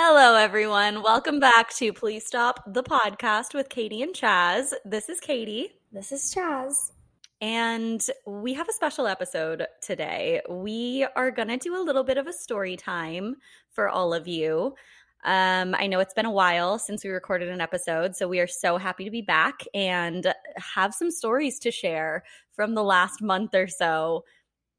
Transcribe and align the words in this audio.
Hello, 0.00 0.36
everyone. 0.36 1.02
Welcome 1.02 1.40
back 1.40 1.74
to 1.74 1.92
Please 1.92 2.24
Stop 2.24 2.62
the 2.72 2.84
podcast 2.84 3.52
with 3.52 3.68
Katie 3.68 4.00
and 4.00 4.14
Chas. 4.14 4.72
This 4.84 5.08
is 5.08 5.18
Katie. 5.18 5.70
This 5.90 6.12
is 6.12 6.30
Chas. 6.32 6.92
And 7.40 8.00
we 8.24 8.54
have 8.54 8.68
a 8.68 8.72
special 8.72 9.08
episode 9.08 9.66
today. 9.82 10.40
We 10.48 11.04
are 11.16 11.32
going 11.32 11.48
to 11.48 11.56
do 11.56 11.74
a 11.74 11.82
little 11.82 12.04
bit 12.04 12.16
of 12.16 12.28
a 12.28 12.32
story 12.32 12.76
time 12.76 13.38
for 13.72 13.88
all 13.88 14.14
of 14.14 14.28
you. 14.28 14.76
Um, 15.24 15.74
I 15.76 15.88
know 15.88 15.98
it's 15.98 16.14
been 16.14 16.26
a 16.26 16.30
while 16.30 16.78
since 16.78 17.02
we 17.02 17.10
recorded 17.10 17.48
an 17.48 17.60
episode, 17.60 18.14
so 18.14 18.28
we 18.28 18.38
are 18.38 18.46
so 18.46 18.78
happy 18.78 19.04
to 19.04 19.10
be 19.10 19.22
back 19.22 19.64
and 19.74 20.32
have 20.58 20.94
some 20.94 21.10
stories 21.10 21.58
to 21.58 21.72
share 21.72 22.22
from 22.52 22.76
the 22.76 22.84
last 22.84 23.20
month 23.20 23.52
or 23.52 23.66
so 23.66 24.24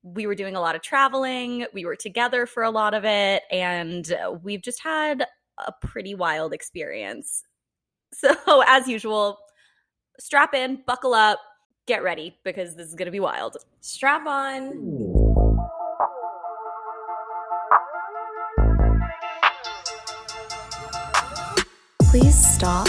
we 0.04 0.26
were 0.28 0.36
doing 0.36 0.56
a 0.56 0.62
lot 0.62 0.76
of 0.76 0.82
traveling. 0.82 1.66
We 1.74 1.86
were 1.86 1.96
together 1.96 2.46
for 2.46 2.64
a 2.64 2.72
lot 2.72 2.94
of 2.94 3.04
it. 3.06 3.44
And 3.52 4.12
uh, 4.14 4.32
we've 4.32 4.62
just 4.62 4.82
had 4.82 5.26
a 5.58 5.74
pretty 5.82 6.16
wild 6.16 6.54
experience. 6.54 7.44
So, 8.14 8.36
as 8.68 8.88
usual, 8.88 9.40
strap 10.20 10.54
in, 10.54 10.82
buckle 10.88 11.14
up, 11.14 11.40
get 11.86 12.04
ready 12.04 12.38
because 12.44 12.76
this 12.76 12.88
is 12.88 12.96
going 12.96 13.08
to 13.08 13.12
be 13.12 13.20
wild. 13.20 13.58
Strap 13.82 14.26
on. 14.26 15.08
Please 22.04 22.56
stop. 22.56 22.88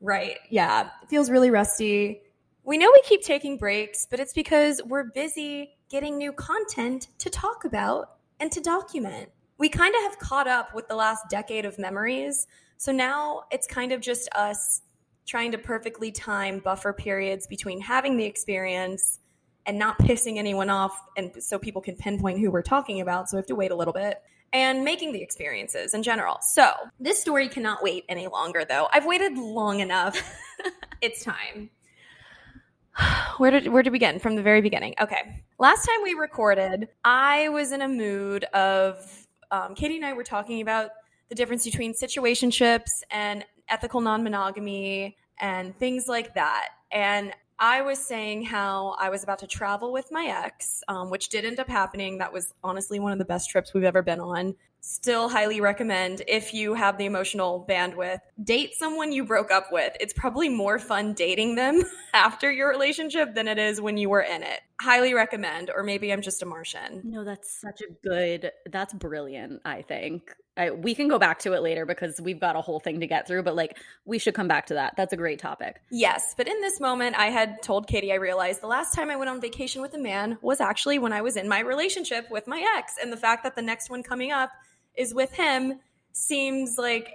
Right. 0.00 0.38
Yeah. 0.50 0.88
It 1.02 1.08
feels 1.08 1.30
really 1.30 1.50
rusty. 1.50 2.20
We 2.66 2.78
know 2.78 2.90
we 2.92 3.00
keep 3.04 3.22
taking 3.22 3.58
breaks, 3.58 4.08
but 4.10 4.18
it's 4.18 4.32
because 4.32 4.82
we're 4.84 5.04
busy 5.04 5.76
getting 5.88 6.18
new 6.18 6.32
content 6.32 7.06
to 7.18 7.30
talk 7.30 7.64
about 7.64 8.16
and 8.40 8.50
to 8.50 8.60
document. 8.60 9.30
We 9.56 9.68
kind 9.68 9.94
of 9.94 10.02
have 10.02 10.18
caught 10.18 10.48
up 10.48 10.74
with 10.74 10.88
the 10.88 10.96
last 10.96 11.30
decade 11.30 11.64
of 11.64 11.78
memories. 11.78 12.48
So 12.76 12.90
now 12.90 13.44
it's 13.52 13.68
kind 13.68 13.92
of 13.92 14.00
just 14.00 14.28
us 14.34 14.82
trying 15.26 15.52
to 15.52 15.58
perfectly 15.58 16.10
time 16.10 16.58
buffer 16.58 16.92
periods 16.92 17.46
between 17.46 17.80
having 17.80 18.16
the 18.16 18.24
experience 18.24 19.20
and 19.64 19.78
not 19.78 19.96
pissing 20.00 20.36
anyone 20.36 20.68
off 20.68 21.00
and 21.16 21.40
so 21.40 21.60
people 21.60 21.80
can 21.80 21.94
pinpoint 21.94 22.40
who 22.40 22.50
we're 22.50 22.62
talking 22.62 23.00
about 23.00 23.28
so 23.28 23.36
we 23.36 23.38
have 23.38 23.46
to 23.46 23.54
wait 23.54 23.70
a 23.70 23.76
little 23.76 23.92
bit 23.92 24.22
and 24.52 24.84
making 24.84 25.10
the 25.10 25.20
experiences 25.20 25.92
in 25.92 26.04
general 26.04 26.38
so 26.40 26.70
this 27.00 27.20
story 27.20 27.48
cannot 27.48 27.82
wait 27.82 28.04
any 28.08 28.28
longer 28.28 28.64
though 28.64 28.86
i've 28.92 29.04
waited 29.04 29.36
long 29.36 29.80
enough 29.80 30.16
it's 31.00 31.24
time 31.24 31.68
where 33.38 33.50
did 33.50 33.68
where 33.68 33.82
did 33.82 33.90
we 33.90 33.98
begin? 33.98 34.18
From 34.18 34.36
the 34.36 34.42
very 34.42 34.60
beginning. 34.60 34.94
Okay. 35.00 35.42
Last 35.58 35.86
time 35.86 36.02
we 36.02 36.14
recorded 36.14 36.88
i 37.04 37.48
was 37.48 37.72
in 37.72 37.82
a 37.82 37.88
mood 37.88 38.44
of 38.44 39.26
um, 39.50 39.74
katie 39.74 39.96
and 39.96 40.04
i 40.04 40.12
were 40.12 40.24
talking 40.24 40.60
about 40.60 40.90
the 41.28 41.34
difference 41.34 41.64
between 41.64 41.92
situationships 41.92 43.02
and 43.10 43.44
ethical 43.68 44.00
non-monogamy 44.00 45.16
and 45.40 45.76
things 45.78 46.06
like 46.08 46.34
that. 46.34 46.68
And 46.92 47.32
i 47.58 47.80
was 47.80 47.98
saying 47.98 48.44
how 48.44 48.94
i 48.98 49.08
was 49.08 49.22
about 49.22 49.38
to 49.38 49.46
travel 49.46 49.92
with 49.92 50.08
my 50.10 50.26
ex 50.26 50.82
um, 50.88 51.10
which 51.10 51.28
did 51.28 51.44
end 51.44 51.58
up 51.58 51.68
happening. 51.68 52.18
That 52.18 52.32
was 52.32 52.52
honestly 52.62 53.00
one 53.00 53.12
of 53.12 53.18
the 53.18 53.24
best 53.24 53.50
trips 53.50 53.74
we've 53.74 53.84
ever 53.84 54.02
been 54.02 54.20
on 54.20 54.54
still 54.80 55.28
highly 55.28 55.60
recommend 55.60 56.22
if 56.28 56.54
you 56.54 56.74
have 56.74 56.98
the 56.98 57.06
emotional 57.06 57.66
bandwidth 57.68 58.20
date 58.42 58.74
someone 58.74 59.12
you 59.12 59.24
broke 59.24 59.50
up 59.50 59.72
with. 59.72 59.96
It's 60.00 60.12
probably 60.12 60.48
more 60.48 60.78
fun 60.78 61.12
dating 61.12 61.56
them 61.56 61.82
after 62.14 62.50
your 62.50 62.68
relationship 62.68 63.34
than 63.34 63.48
it 63.48 63.58
is 63.58 63.80
when 63.80 63.96
you 63.96 64.08
were 64.08 64.22
in 64.22 64.42
it. 64.42 64.60
Highly 64.80 65.14
recommend 65.14 65.70
or 65.74 65.82
maybe 65.82 66.12
i'm 66.12 66.22
just 66.22 66.42
a 66.42 66.46
martian. 66.46 67.02
No 67.04 67.24
that's 67.24 67.60
such 67.60 67.80
a 67.80 67.92
good 68.06 68.52
that's 68.70 68.94
brilliant 68.94 69.60
i 69.64 69.82
think 69.82 70.32
I, 70.56 70.70
we 70.70 70.94
can 70.94 71.08
go 71.08 71.18
back 71.18 71.40
to 71.40 71.52
it 71.52 71.62
later 71.62 71.84
because 71.84 72.20
we've 72.20 72.40
got 72.40 72.56
a 72.56 72.60
whole 72.60 72.80
thing 72.80 73.00
to 73.00 73.06
get 73.06 73.26
through 73.26 73.42
but 73.42 73.54
like 73.54 73.78
we 74.04 74.18
should 74.18 74.34
come 74.34 74.48
back 74.48 74.66
to 74.66 74.74
that 74.74 74.94
that's 74.96 75.12
a 75.12 75.16
great 75.16 75.38
topic 75.38 75.80
yes 75.90 76.34
but 76.36 76.48
in 76.48 76.60
this 76.60 76.80
moment 76.80 77.16
i 77.18 77.26
had 77.26 77.62
told 77.62 77.86
katie 77.86 78.12
i 78.12 78.16
realized 78.16 78.60
the 78.60 78.66
last 78.66 78.94
time 78.94 79.10
i 79.10 79.16
went 79.16 79.28
on 79.28 79.40
vacation 79.40 79.82
with 79.82 79.94
a 79.94 79.98
man 79.98 80.38
was 80.40 80.60
actually 80.60 80.98
when 80.98 81.12
i 81.12 81.20
was 81.20 81.36
in 81.36 81.48
my 81.48 81.60
relationship 81.60 82.26
with 82.30 82.46
my 82.46 82.64
ex 82.76 82.94
and 83.02 83.12
the 83.12 83.16
fact 83.16 83.42
that 83.42 83.54
the 83.54 83.62
next 83.62 83.90
one 83.90 84.02
coming 84.02 84.32
up 84.32 84.50
is 84.96 85.14
with 85.14 85.32
him 85.32 85.78
seems 86.12 86.76
like 86.78 87.12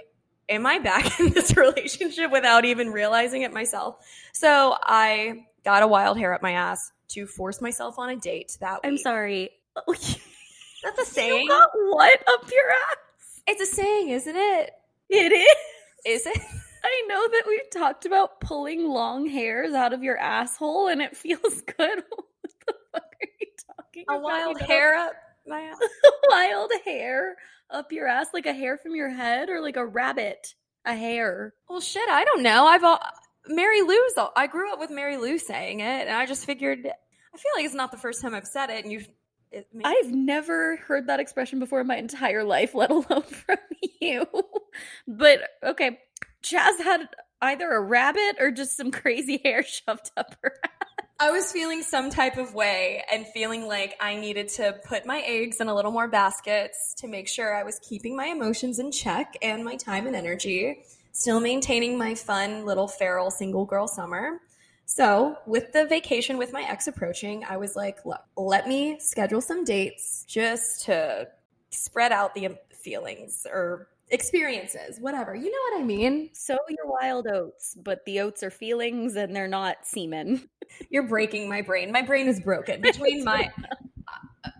am 0.51 0.65
I 0.65 0.79
back 0.79 1.19
in 1.19 1.29
this 1.29 1.55
relationship 1.57 2.31
without 2.31 2.65
even 2.65 2.89
realizing 2.89 3.41
it 3.41 3.53
myself? 3.53 3.95
So 4.33 4.75
I 4.83 5.45
got 5.63 5.81
a 5.81 5.87
wild 5.87 6.17
hair 6.17 6.33
up 6.33 6.41
my 6.41 6.51
ass 6.51 6.91
to 7.09 7.25
force 7.25 7.61
myself 7.61 7.97
on 7.97 8.09
a 8.09 8.15
date 8.15 8.57
that 8.59 8.75
week. 8.75 8.81
I'm 8.83 8.97
sorry. 8.97 9.49
That's 9.75 10.99
a 11.01 11.05
saying. 11.05 11.43
You 11.43 11.49
got 11.49 11.69
what 11.73 12.23
up 12.27 12.51
your 12.51 12.71
ass? 12.71 12.97
It's 13.47 13.61
a 13.61 13.75
saying, 13.75 14.09
isn't 14.09 14.35
it? 14.35 14.71
It 15.09 15.31
is. 15.31 15.57
Is 16.05 16.25
it? 16.25 16.41
I 16.83 17.05
know 17.07 17.27
that 17.27 17.43
we've 17.47 17.69
talked 17.71 18.05
about 18.05 18.41
pulling 18.41 18.87
long 18.87 19.27
hairs 19.27 19.73
out 19.73 19.93
of 19.93 20.03
your 20.03 20.17
asshole 20.17 20.87
and 20.87 21.01
it 21.01 21.15
feels 21.15 21.61
good. 21.77 22.03
what 22.09 22.51
the 22.67 22.73
fuck 22.91 23.03
are 23.03 23.27
you 23.39 23.47
talking 23.77 24.05
a 24.09 24.13
about? 24.13 24.19
A 24.19 24.23
wild 24.23 24.61
hair 24.61 24.95
up 24.95 25.13
my 25.47 25.59
ass. 25.71 25.77
wild 26.29 26.71
hair 26.85 27.35
up 27.69 27.91
your 27.91 28.07
ass 28.07 28.27
like 28.33 28.45
a 28.47 28.53
hair 28.53 28.77
from 28.77 28.95
your 28.95 29.09
head 29.09 29.49
or 29.49 29.61
like 29.61 29.77
a 29.77 29.85
rabbit 29.85 30.55
a 30.85 30.93
hair 30.95 31.53
well 31.69 31.79
shit 31.79 32.07
i 32.09 32.23
don't 32.25 32.41
know 32.43 32.65
i've 32.65 32.83
all 32.83 32.99
mary 33.47 33.81
lou's 33.81 34.13
all, 34.17 34.31
i 34.35 34.45
grew 34.45 34.71
up 34.73 34.79
with 34.79 34.89
mary 34.91 35.17
lou 35.17 35.37
saying 35.37 35.79
it 35.79 36.07
and 36.07 36.15
i 36.15 36.25
just 36.25 36.45
figured 36.45 36.79
i 36.79 37.37
feel 37.37 37.51
like 37.55 37.65
it's 37.65 37.73
not 37.73 37.91
the 37.91 37.97
first 37.97 38.21
time 38.21 38.35
i've 38.35 38.45
said 38.47 38.69
it 38.69 38.83
and 38.83 38.91
you've 38.91 39.07
it, 39.51 39.67
I've 39.83 40.11
never 40.11 40.77
heard 40.77 41.07
that 41.07 41.19
expression 41.19 41.59
before 41.59 41.81
in 41.81 41.87
my 41.87 41.97
entire 41.97 42.43
life, 42.43 42.73
let 42.75 42.91
alone 42.91 43.23
from 43.23 43.57
you. 43.99 44.25
but 45.07 45.41
okay, 45.63 45.99
Chas 46.41 46.79
had 46.79 47.07
either 47.41 47.69
a 47.69 47.81
rabbit 47.81 48.37
or 48.39 48.51
just 48.51 48.77
some 48.77 48.91
crazy 48.91 49.37
hair 49.43 49.63
shoved 49.63 50.11
up 50.17 50.35
her 50.41 50.53
ass. 50.63 50.71
I 51.19 51.29
was 51.29 51.51
feeling 51.51 51.83
some 51.83 52.09
type 52.09 52.37
of 52.37 52.55
way 52.55 53.03
and 53.11 53.27
feeling 53.27 53.67
like 53.67 53.95
I 53.99 54.15
needed 54.15 54.49
to 54.49 54.79
put 54.87 55.05
my 55.05 55.19
eggs 55.19 55.61
in 55.61 55.67
a 55.67 55.75
little 55.75 55.91
more 55.91 56.07
baskets 56.07 56.95
to 56.97 57.07
make 57.07 57.27
sure 57.27 57.55
I 57.55 57.61
was 57.61 57.79
keeping 57.87 58.15
my 58.15 58.25
emotions 58.25 58.79
in 58.79 58.91
check 58.91 59.37
and 59.43 59.63
my 59.63 59.75
time 59.75 60.07
and 60.07 60.15
energy, 60.15 60.79
still 61.11 61.39
maintaining 61.39 61.95
my 61.95 62.15
fun 62.15 62.65
little 62.65 62.87
feral 62.87 63.29
single 63.29 63.65
girl 63.65 63.87
summer. 63.87 64.39
So, 64.93 65.37
with 65.45 65.71
the 65.71 65.85
vacation 65.85 66.37
with 66.37 66.51
my 66.51 66.63
ex 66.63 66.85
approaching, 66.85 67.45
I 67.47 67.55
was 67.55 67.77
like, 67.77 68.05
look, 68.05 68.19
let 68.35 68.67
me 68.67 68.99
schedule 68.99 69.39
some 69.39 69.63
dates 69.63 70.25
just 70.27 70.83
to 70.83 71.29
spread 71.69 72.11
out 72.11 72.35
the 72.35 72.57
feelings 72.73 73.47
or 73.49 73.87
experiences, 74.09 74.99
whatever. 74.99 75.33
You 75.33 75.49
know 75.49 75.77
what 75.77 75.81
I 75.81 75.85
mean? 75.85 76.29
So 76.33 76.57
your 76.67 76.87
wild 76.87 77.25
oats, 77.27 77.77
but 77.81 78.03
the 78.05 78.19
oats 78.19 78.43
are 78.43 78.51
feelings 78.51 79.15
and 79.15 79.33
they're 79.33 79.47
not 79.47 79.77
semen. 79.85 80.49
You're 80.89 81.07
breaking 81.07 81.47
my 81.47 81.61
brain. 81.61 81.93
My 81.93 82.01
brain 82.01 82.27
is 82.27 82.41
broken 82.41 82.81
between 82.81 83.23
my. 83.23 83.49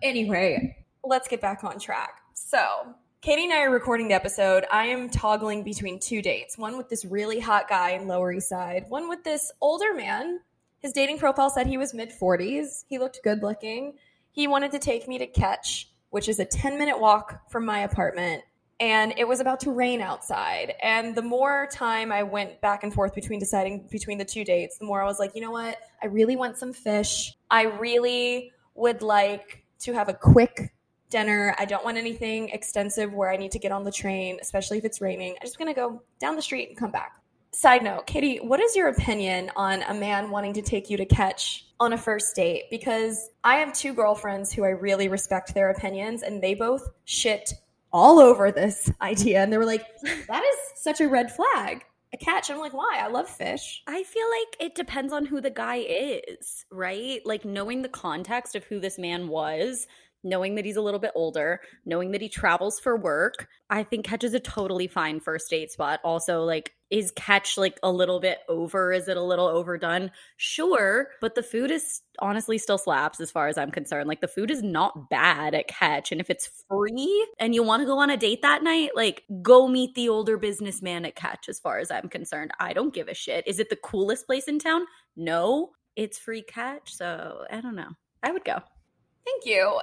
Anyway, 0.02 0.78
let's 1.04 1.28
get 1.28 1.42
back 1.42 1.66
on 1.66 1.78
track. 1.78 2.22
So, 2.34 2.96
Katie 3.22 3.44
and 3.44 3.54
I 3.54 3.62
are 3.62 3.70
recording 3.70 4.08
the 4.08 4.16
episode. 4.16 4.66
I 4.72 4.88
am 4.88 5.08
toggling 5.08 5.62
between 5.64 6.00
two 6.00 6.24
dates 6.24 6.58
one 6.58 6.76
with 6.76 6.90
this 6.90 7.06
really 7.06 7.40
hot 7.40 7.70
guy 7.70 7.92
in 7.92 8.08
Lower 8.08 8.32
East 8.32 8.50
Side, 8.50 8.86
one 8.90 9.08
with 9.08 9.24
this 9.24 9.52
older 9.62 9.94
man. 9.94 10.40
His 10.80 10.92
dating 10.92 11.20
profile 11.20 11.52
said 11.52 11.68
he 11.68 11.78
was 11.78 11.94
mid 11.94 12.10
40s. 12.10 12.84
He 12.88 12.98
looked 12.98 13.20
good 13.24 13.44
looking. 13.44 13.94
He 14.32 14.48
wanted 14.48 14.72
to 14.72 14.80
take 14.80 15.08
me 15.08 15.20
to 15.20 15.28
Catch, 15.28 15.92
which 16.10 16.28
is 16.28 16.40
a 16.40 16.46
10 16.46 16.80
minute 16.80 17.00
walk 17.00 17.48
from 17.52 17.64
my 17.64 17.82
apartment 17.82 18.42
and 18.80 19.14
it 19.16 19.28
was 19.28 19.40
about 19.40 19.60
to 19.60 19.72
rain 19.72 20.02
outside. 20.02 20.74
And 20.82 21.14
the 21.14 21.22
more 21.22 21.70
time 21.72 22.12
I 22.12 22.24
went 22.24 22.60
back 22.60 22.84
and 22.84 22.92
forth 22.92 23.14
between 23.14 23.40
deciding 23.40 23.88
between 23.92 24.18
the 24.18 24.26
two 24.26 24.44
dates, 24.44 24.80
the 24.80 24.86
more 24.86 25.00
I 25.00 25.06
was 25.06 25.20
like, 25.20 25.36
you 25.36 25.42
know 25.42 25.52
what? 25.52 25.78
I 26.02 26.08
really 26.08 26.36
want 26.36 26.58
some 26.58 26.74
fish. 26.74 27.38
I 27.52 27.66
really 27.66 28.52
would 28.74 29.04
like 29.04 29.64
to 29.82 29.94
have 29.94 30.10
a 30.10 30.16
quick 30.16 30.74
dinner. 31.12 31.56
I 31.60 31.66
don't 31.66 31.86
want 31.86 31.98
anything 31.98 32.50
extensive 32.50 33.14
where 33.14 33.32
I 33.32 33.38
need 33.38 33.52
to 33.52 33.60
get 33.60 33.72
on 33.72 33.84
the 33.84 33.92
train, 33.92 34.40
especially 34.42 34.80
if 34.80 34.86
it's 34.86 35.02
raining. 35.02 35.36
I'm 35.40 35.46
just 35.46 35.60
gonna 35.60 35.74
go 35.74 36.02
down 36.20 36.36
the 36.36 36.42
street 36.42 36.70
and 36.70 36.78
come 36.78 36.92
back. 36.92 37.18
Side 37.54 37.84
note, 37.84 38.08
Katie, 38.08 38.38
what 38.38 38.60
is 38.60 38.76
your 38.76 38.88
opinion 38.88 39.52
on 39.56 39.84
a 39.84 39.94
man 39.94 40.32
wanting 40.32 40.54
to 40.54 40.62
take 40.62 40.90
you 40.90 40.98
to 40.98 41.06
catch 41.06 41.68
on 41.80 41.94
a 41.94 41.98
first 41.98 42.36
date? 42.36 42.64
Because 42.72 43.30
I 43.44 43.56
have 43.56 43.74
two 43.74 43.94
girlfriends 43.94 44.54
who 44.54 44.64
I 44.64 44.70
really 44.70 45.10
respect 45.10 45.54
their 45.54 45.70
opinions, 45.70 46.24
and 46.24 46.42
they 46.42 46.56
both 46.56 46.90
shit 47.04 47.54
all 47.94 48.20
over 48.20 48.52
this 48.52 48.92
idea 49.02 49.42
and 49.42 49.52
they 49.52 49.58
were 49.58 49.66
like 49.66 49.86
that 50.28 50.44
is 50.44 50.82
such 50.82 51.02
a 51.02 51.08
red 51.08 51.32
flag 51.32 51.84
a 52.14 52.18
catch 52.18 52.50
i'm 52.50 52.60
like 52.60 52.74
why 52.74 53.00
i 53.00 53.08
love 53.08 53.28
fish 53.28 53.84
i 53.88 54.04
feel 54.04 54.28
like 54.30 54.58
it 54.60 54.76
depends 54.76 55.14
on 55.14 55.26
who 55.26 55.40
the 55.40 55.50
guy 55.50 55.78
is 55.78 56.66
right 56.72 57.22
like 57.26 57.46
knowing 57.46 57.82
the 57.82 57.90
context 57.90 58.56
of 58.56 58.64
who 58.66 58.80
this 58.80 58.98
man 58.98 59.28
was 59.28 59.88
knowing 60.24 60.56
that 60.56 60.66
he's 60.66 60.76
a 60.76 60.82
little 60.82 61.00
bit 61.00 61.12
older 61.16 61.62
knowing 61.86 62.12
that 62.12 62.22
he 62.22 62.30
travels 62.30 62.80
for 62.80 62.98
work 62.98 63.48
i 63.70 63.84
think 63.84 64.06
catch 64.06 64.24
is 64.24 64.34
a 64.34 64.40
totally 64.40 64.88
fine 64.88 65.20
first 65.20 65.50
date 65.50 65.72
spot 65.72 66.00
also 66.04 66.44
like 66.44 66.74
is 66.92 67.12
catch 67.12 67.58
like 67.58 67.80
a 67.82 67.92
little 67.92 68.20
bit 68.20 68.40
over? 68.50 68.92
Is 68.92 69.08
it 69.08 69.16
a 69.16 69.24
little 69.24 69.48
overdone? 69.48 70.12
Sure, 70.36 71.08
but 71.22 71.36
the 71.36 71.42
food 71.42 71.72
is 71.72 72.02
honestly 72.20 72.58
still 72.58 72.78
slaps 72.78 73.22
as 73.22 73.32
far 73.32 73.48
as 73.48 73.58
I'm 73.58 73.72
concerned. 73.72 74.10
Like 74.10 74.20
the 74.20 74.28
food 74.28 74.52
is 74.52 74.62
not 74.62 75.10
bad 75.10 75.56
at 75.56 75.70
catch. 75.70 76.12
And 76.12 76.20
if 76.20 76.30
it's 76.30 76.64
free 76.68 77.28
and 77.40 77.56
you 77.56 77.64
want 77.64 77.82
to 77.82 77.88
go 77.88 77.98
on 77.98 78.10
a 78.10 78.18
date 78.18 78.42
that 78.42 78.62
night, 78.62 78.92
like 78.94 79.24
go 79.42 79.70
meet 79.70 79.96
the 79.96 80.10
older 80.10 80.38
businessman 80.38 81.06
at 81.06 81.16
catch 81.16 81.48
as 81.48 81.60
far 81.60 81.80
as 81.80 81.90
I'm 81.90 82.10
concerned. 82.10 82.52
I 82.60 82.74
don't 82.74 82.94
give 82.94 83.08
a 83.08 83.14
shit. 83.14 83.48
Is 83.48 83.60
it 83.60 83.70
the 83.70 83.78
coolest 83.78 84.28
place 84.28 84.50
in 84.50 84.60
town? 84.60 84.86
No, 85.16 85.72
it's 85.96 86.20
free 86.20 86.44
catch. 86.44 86.94
So 86.94 87.46
I 87.50 87.62
don't 87.62 87.76
know. 87.76 87.90
I 88.22 88.32
would 88.32 88.44
go. 88.44 88.60
Thank 89.26 89.46
you. 89.46 89.80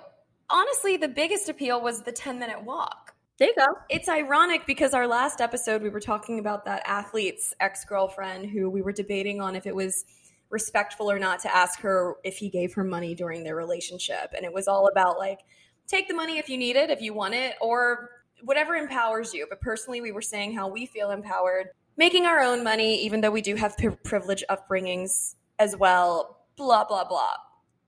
Honestly, 0.51 0.97
the 0.97 1.09
biggest 1.09 1.49
appeal 1.49 1.81
was 1.81 2.03
the 2.03 2.13
10 2.13 2.39
minute 2.39 2.63
walk. 2.63 3.15
There 3.39 3.49
you 3.49 3.55
go. 3.57 3.67
It's 3.89 4.09
ironic 4.09 4.67
because 4.67 4.95
our 4.95 5.07
last 5.07 5.41
episode, 5.41 5.83
we 5.83 5.91
were 5.91 6.01
talking 6.01 6.39
about 6.39 6.65
that 6.65 6.83
athlete's 6.87 7.55
ex 7.61 7.85
girlfriend 7.85 8.51
who 8.51 8.69
we 8.69 8.83
were 8.83 8.93
debating 8.93 9.41
on 9.41 9.55
if 9.55 9.67
it 9.67 9.75
was 9.75 10.05
respectful 10.51 11.11
or 11.11 11.19
not 11.19 11.41
to 11.41 11.55
ask 11.55 11.81
her 11.81 12.17
if 12.25 12.39
he 12.39 12.49
gave 12.49 12.75
her 12.75 12.83
money 12.83 13.15
during 13.15 13.45
their 13.45 13.55
relationship. 13.55 14.33
And 14.35 14.45
it 14.45 14.53
was 14.53 14.67
all 14.67 14.89
about 14.89 15.19
like, 15.19 15.41
take 15.87 16.09
the 16.09 16.15
money 16.15 16.39
if 16.39 16.49
you 16.49 16.59
need 16.59 16.77
it, 16.77 16.91
if 16.91 17.01
you 17.01 17.15
want 17.15 17.35
it, 17.35 17.55
or 17.61 18.11
whatever 18.43 18.75
empowers 18.75 19.35
you. 19.35 19.47
But 19.49 19.61
personally, 19.61 20.01
we 20.01 20.11
were 20.11 20.23
saying 20.23 20.55
how 20.55 20.69
we 20.69 20.87
feel 20.87 21.11
empowered 21.11 21.69
making 21.99 22.25
our 22.25 22.41
own 22.41 22.65
money, 22.65 23.05
even 23.05 23.21
though 23.21 23.31
we 23.31 23.43
do 23.43 23.57
have 23.57 23.77
pri- 23.77 23.97
privileged 24.05 24.45
upbringings 24.49 25.35
as 25.59 25.77
well, 25.77 26.47
blah, 26.57 26.85
blah, 26.85 27.05
blah. 27.05 27.33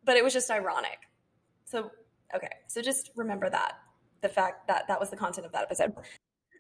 But 0.05 0.17
it 0.17 0.25
was 0.25 0.35
just 0.35 0.51
ironic. 0.51 0.99
So, 1.65 1.93
okay. 2.35 2.50
So 2.67 2.82
just 2.82 3.11
remember 3.17 3.50
that 3.50 3.79
the 4.21 4.29
fact 4.29 4.67
that 4.69 4.87
that 4.88 5.00
was 5.00 5.11
the 5.11 5.17
content 5.17 5.47
of 5.47 5.53
that 5.53 5.62
episode. 5.62 5.94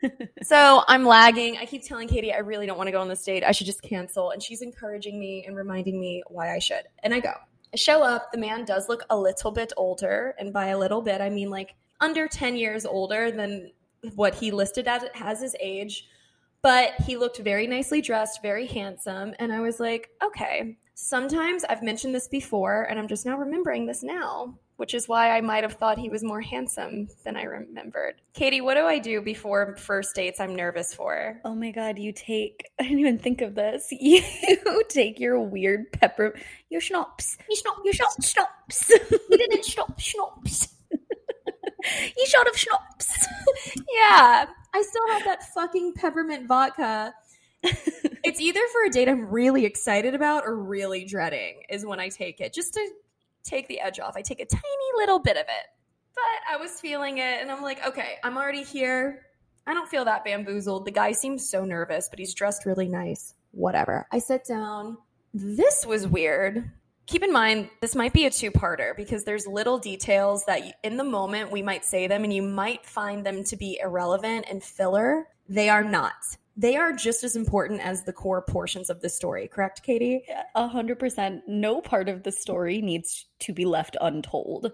so 0.42 0.82
I'm 0.88 1.04
lagging. 1.04 1.58
I 1.58 1.66
keep 1.66 1.84
telling 1.84 2.08
Katie 2.08 2.32
I 2.32 2.38
really 2.38 2.66
don't 2.66 2.78
want 2.78 2.88
to 2.88 2.92
go 2.92 3.00
on 3.00 3.08
this 3.08 3.22
date. 3.22 3.44
I 3.44 3.52
should 3.52 3.66
just 3.66 3.82
cancel. 3.82 4.30
And 4.30 4.42
she's 4.42 4.62
encouraging 4.62 5.18
me 5.18 5.44
and 5.46 5.56
reminding 5.56 6.00
me 6.00 6.22
why 6.28 6.54
I 6.54 6.58
should. 6.58 6.84
And 7.02 7.14
I 7.14 7.20
go. 7.20 7.32
I 7.72 7.76
show 7.76 8.02
up. 8.02 8.32
The 8.32 8.38
man 8.38 8.64
does 8.64 8.88
look 8.88 9.04
a 9.10 9.16
little 9.16 9.50
bit 9.50 9.72
older. 9.76 10.34
And 10.38 10.52
by 10.52 10.68
a 10.68 10.78
little 10.78 11.02
bit, 11.02 11.20
I 11.20 11.28
mean 11.28 11.50
like 11.50 11.74
under 12.00 12.26
10 12.26 12.56
years 12.56 12.86
older 12.86 13.30
than 13.30 13.70
what 14.14 14.34
he 14.34 14.50
listed 14.50 14.88
as, 14.88 15.04
as 15.14 15.40
his 15.40 15.54
age. 15.60 16.06
But 16.62 16.92
he 17.06 17.16
looked 17.16 17.38
very 17.38 17.66
nicely 17.66 18.02
dressed, 18.02 18.42
very 18.42 18.66
handsome. 18.66 19.34
And 19.38 19.52
I 19.52 19.60
was 19.60 19.80
like, 19.80 20.10
okay, 20.22 20.76
sometimes 20.94 21.64
I've 21.64 21.82
mentioned 21.82 22.14
this 22.14 22.28
before, 22.28 22.82
and 22.82 22.98
I'm 22.98 23.08
just 23.08 23.24
now 23.24 23.38
remembering 23.38 23.86
this 23.86 24.02
now 24.02 24.58
which 24.80 24.94
is 24.94 25.06
why 25.06 25.36
I 25.36 25.42
might 25.42 25.62
have 25.62 25.74
thought 25.74 25.98
he 25.98 26.08
was 26.08 26.24
more 26.24 26.40
handsome 26.40 27.08
than 27.22 27.36
I 27.36 27.42
remembered. 27.42 28.14
Katie, 28.32 28.62
what 28.62 28.76
do 28.76 28.86
I 28.86 28.98
do 28.98 29.20
before 29.20 29.76
first 29.76 30.14
dates 30.14 30.40
I'm 30.40 30.56
nervous 30.56 30.94
for? 30.94 31.38
Oh 31.44 31.54
my 31.54 31.70
god, 31.70 31.98
you 31.98 32.12
take 32.12 32.64
I 32.80 32.84
didn't 32.84 33.00
even 33.00 33.18
think 33.18 33.42
of 33.42 33.54
this. 33.54 33.92
You 34.00 34.82
take 34.88 35.20
your 35.20 35.38
weird 35.38 35.92
pepper 35.92 36.34
your 36.70 36.80
schnapps. 36.80 37.36
You 37.50 37.56
schnapps. 37.56 37.80
You 37.84 37.92
shot 37.92 38.24
schnapps. 38.24 38.90
you 39.28 39.36
didn't 39.36 39.64
stop 39.66 40.00
schnapps. 40.00 40.68
you 40.90 42.26
shot 42.26 42.48
of 42.48 42.56
schnapps. 42.56 43.26
yeah. 43.92 44.46
I 44.72 44.82
still 44.82 45.08
have 45.10 45.24
that 45.24 45.42
fucking 45.54 45.92
peppermint 45.94 46.48
vodka. 46.48 47.12
it's 47.62 48.40
either 48.40 48.60
for 48.72 48.86
a 48.86 48.90
date 48.90 49.10
I'm 49.10 49.26
really 49.26 49.66
excited 49.66 50.14
about 50.14 50.44
or 50.46 50.56
really 50.56 51.04
dreading 51.04 51.64
is 51.68 51.84
when 51.84 52.00
I 52.00 52.08
take 52.08 52.40
it. 52.40 52.54
Just 52.54 52.72
to 52.72 52.88
take 53.44 53.68
the 53.68 53.80
edge 53.80 54.00
off. 54.00 54.16
I 54.16 54.22
take 54.22 54.40
a 54.40 54.46
tiny 54.46 54.62
little 54.96 55.18
bit 55.18 55.36
of 55.36 55.42
it. 55.42 55.66
But 56.14 56.54
I 56.54 56.56
was 56.56 56.80
feeling 56.80 57.18
it 57.18 57.40
and 57.40 57.50
I'm 57.50 57.62
like, 57.62 57.86
okay, 57.86 58.16
I'm 58.22 58.36
already 58.36 58.64
here. 58.64 59.26
I 59.66 59.74
don't 59.74 59.88
feel 59.88 60.04
that 60.06 60.24
bamboozled. 60.24 60.84
The 60.84 60.90
guy 60.90 61.12
seems 61.12 61.48
so 61.48 61.64
nervous, 61.64 62.08
but 62.08 62.18
he's 62.18 62.34
dressed 62.34 62.66
really 62.66 62.88
nice. 62.88 63.34
Whatever. 63.52 64.06
I 64.10 64.18
sit 64.18 64.44
down. 64.44 64.98
This 65.32 65.86
was 65.86 66.06
weird. 66.06 66.70
Keep 67.06 67.24
in 67.24 67.32
mind, 67.32 67.70
this 67.80 67.96
might 67.96 68.12
be 68.12 68.26
a 68.26 68.30
two 68.30 68.50
parter 68.50 68.96
because 68.96 69.24
there's 69.24 69.46
little 69.46 69.78
details 69.78 70.44
that 70.46 70.62
in 70.82 70.96
the 70.96 71.04
moment 71.04 71.50
we 71.50 71.62
might 71.62 71.84
say 71.84 72.06
them 72.06 72.24
and 72.24 72.32
you 72.32 72.42
might 72.42 72.86
find 72.86 73.26
them 73.26 73.42
to 73.44 73.56
be 73.56 73.80
irrelevant 73.82 74.46
and 74.48 74.62
filler. 74.62 75.26
They 75.48 75.68
are 75.68 75.82
not 75.82 76.14
they 76.56 76.76
are 76.76 76.92
just 76.92 77.24
as 77.24 77.36
important 77.36 77.80
as 77.80 78.04
the 78.04 78.12
core 78.12 78.42
portions 78.42 78.90
of 78.90 79.00
the 79.00 79.08
story, 79.08 79.48
correct, 79.48 79.82
Katie? 79.82 80.24
A 80.54 80.66
hundred 80.66 80.98
percent. 80.98 81.42
No 81.46 81.80
part 81.80 82.08
of 82.08 82.22
the 82.22 82.32
story 82.32 82.80
needs 82.82 83.26
to 83.40 83.52
be 83.52 83.64
left 83.64 83.96
untold. 84.00 84.72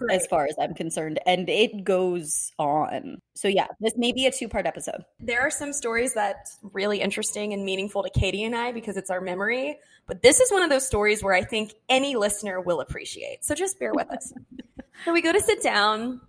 Right. 0.00 0.16
As 0.16 0.26
far 0.26 0.44
as 0.44 0.54
I'm 0.60 0.74
concerned, 0.74 1.18
and 1.26 1.48
it 1.48 1.82
goes 1.82 2.52
on. 2.58 3.22
So, 3.34 3.48
yeah, 3.48 3.66
this 3.80 3.94
may 3.96 4.12
be 4.12 4.26
a 4.26 4.30
two 4.30 4.46
part 4.46 4.66
episode. 4.66 5.02
There 5.18 5.40
are 5.40 5.50
some 5.50 5.72
stories 5.72 6.12
that's 6.12 6.58
really 6.62 7.00
interesting 7.00 7.52
and 7.54 7.64
meaningful 7.64 8.02
to 8.02 8.10
Katie 8.10 8.44
and 8.44 8.54
I 8.54 8.70
because 8.72 8.96
it's 8.96 9.10
our 9.10 9.20
memory. 9.20 9.78
But 10.06 10.22
this 10.22 10.40
is 10.40 10.52
one 10.52 10.62
of 10.62 10.68
those 10.68 10.86
stories 10.86 11.22
where 11.22 11.34
I 11.34 11.42
think 11.42 11.72
any 11.88 12.16
listener 12.16 12.60
will 12.60 12.80
appreciate. 12.80 13.44
So, 13.44 13.54
just 13.54 13.80
bear 13.80 13.92
with 13.94 14.10
us. 14.10 14.32
so, 15.04 15.12
we 15.12 15.22
go 15.22 15.32
to 15.32 15.40
sit 15.40 15.62
down. 15.62 16.20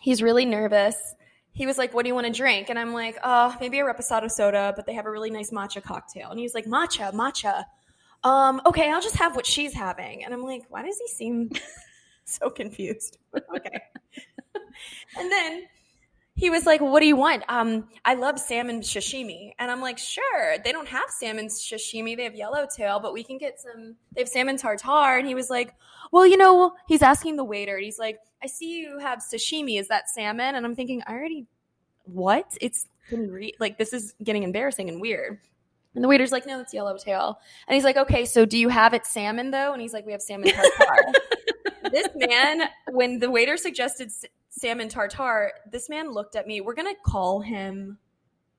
He's 0.00 0.20
really 0.20 0.44
nervous 0.44 0.96
he 1.58 1.66
was 1.66 1.76
like, 1.76 1.92
What 1.92 2.04
do 2.04 2.08
you 2.08 2.14
want 2.14 2.28
to 2.28 2.32
drink? 2.32 2.70
And 2.70 2.78
I'm 2.78 2.92
like, 2.94 3.18
Oh, 3.24 3.54
maybe 3.60 3.80
a 3.80 3.84
reposado 3.84 4.30
soda, 4.30 4.72
but 4.76 4.86
they 4.86 4.94
have 4.94 5.06
a 5.06 5.10
really 5.10 5.30
nice 5.30 5.50
matcha 5.50 5.82
cocktail. 5.82 6.30
And 6.30 6.38
he 6.38 6.44
was 6.44 6.54
like, 6.54 6.66
Matcha, 6.66 7.12
matcha. 7.12 7.64
Um, 8.22 8.62
okay, 8.64 8.90
I'll 8.90 9.02
just 9.02 9.16
have 9.16 9.34
what 9.34 9.44
she's 9.44 9.74
having. 9.74 10.24
And 10.24 10.32
I'm 10.32 10.44
like, 10.44 10.62
Why 10.68 10.84
does 10.84 10.96
he 10.98 11.08
seem 11.08 11.50
so 12.24 12.48
confused? 12.48 13.18
okay. 13.34 13.80
and 15.18 15.32
then 15.32 15.64
he 16.38 16.50
was 16.50 16.66
like, 16.66 16.80
What 16.80 17.00
do 17.00 17.06
you 17.06 17.16
want? 17.16 17.42
Um, 17.48 17.88
I 18.04 18.14
love 18.14 18.38
salmon 18.38 18.80
sashimi. 18.80 19.52
And 19.58 19.70
I'm 19.70 19.80
like, 19.80 19.98
Sure. 19.98 20.56
They 20.64 20.70
don't 20.70 20.88
have 20.88 21.10
salmon 21.10 21.48
sashimi. 21.48 22.16
They 22.16 22.24
have 22.24 22.36
yellowtail, 22.36 23.00
but 23.00 23.12
we 23.12 23.24
can 23.24 23.38
get 23.38 23.60
some. 23.60 23.96
They 24.14 24.20
have 24.20 24.28
salmon 24.28 24.56
tartare. 24.56 25.18
And 25.18 25.26
he 25.26 25.34
was 25.34 25.50
like, 25.50 25.74
Well, 26.12 26.26
you 26.26 26.36
know, 26.36 26.74
he's 26.86 27.02
asking 27.02 27.36
the 27.36 27.44
waiter. 27.44 27.74
And 27.74 27.84
he's 27.84 27.98
like, 27.98 28.20
I 28.42 28.46
see 28.46 28.80
you 28.80 29.00
have 29.00 29.18
sashimi. 29.18 29.80
Is 29.80 29.88
that 29.88 30.08
salmon? 30.08 30.54
And 30.54 30.64
I'm 30.64 30.76
thinking, 30.76 31.02
I 31.06 31.12
already, 31.12 31.46
what? 32.04 32.56
It's 32.60 32.86
like, 33.58 33.76
this 33.76 33.92
is 33.92 34.14
getting 34.22 34.44
embarrassing 34.44 34.88
and 34.88 35.00
weird. 35.00 35.40
And 35.96 36.04
the 36.04 36.08
waiter's 36.08 36.30
like, 36.30 36.46
no, 36.46 36.60
it's 36.60 36.72
yellowtail. 36.72 37.40
And 37.66 37.74
he's 37.74 37.82
like, 37.82 37.96
okay, 37.96 38.24
so 38.24 38.44
do 38.44 38.56
you 38.56 38.68
have 38.68 38.94
it 38.94 39.06
salmon 39.06 39.50
though? 39.50 39.72
And 39.72 39.82
he's 39.82 39.92
like, 39.92 40.06
we 40.06 40.12
have 40.12 40.22
salmon 40.22 40.50
tartare. 40.50 41.12
this 41.90 42.08
man, 42.14 42.68
when 42.90 43.18
the 43.18 43.28
waiter 43.28 43.56
suggested 43.56 44.12
salmon 44.48 44.88
tartar, 44.88 45.52
this 45.70 45.88
man 45.88 46.12
looked 46.12 46.36
at 46.36 46.46
me. 46.46 46.60
We're 46.60 46.74
going 46.74 46.92
to 46.92 47.00
call 47.04 47.40
him, 47.40 47.98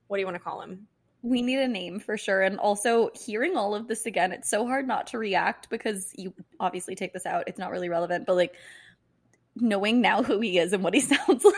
what 0.07 0.17
do 0.17 0.21
you 0.21 0.25
want 0.25 0.35
to 0.35 0.43
call 0.43 0.61
him? 0.61 0.87
We 1.21 1.41
need 1.41 1.59
a 1.59 1.67
name 1.67 1.99
for 1.99 2.17
sure. 2.17 2.41
And 2.41 2.57
also, 2.59 3.09
hearing 3.13 3.57
all 3.57 3.75
of 3.75 3.87
this 3.87 4.05
again, 4.05 4.31
it's 4.31 4.49
so 4.49 4.65
hard 4.65 4.87
not 4.87 5.07
to 5.07 5.17
react 5.17 5.69
because 5.69 6.13
you 6.15 6.33
obviously 6.59 6.95
take 6.95 7.11
this 7.11 7.25
out. 7.25 7.43
It's 7.47 7.59
not 7.59 7.71
really 7.71 7.89
relevant, 7.89 8.25
but 8.25 8.35
like, 8.35 8.55
knowing 9.55 10.01
now 10.01 10.23
who 10.23 10.39
he 10.39 10.57
is 10.57 10.73
and 10.73 10.83
what 10.83 10.93
he 10.93 10.99
sounds 11.01 11.43
like. 11.43 11.55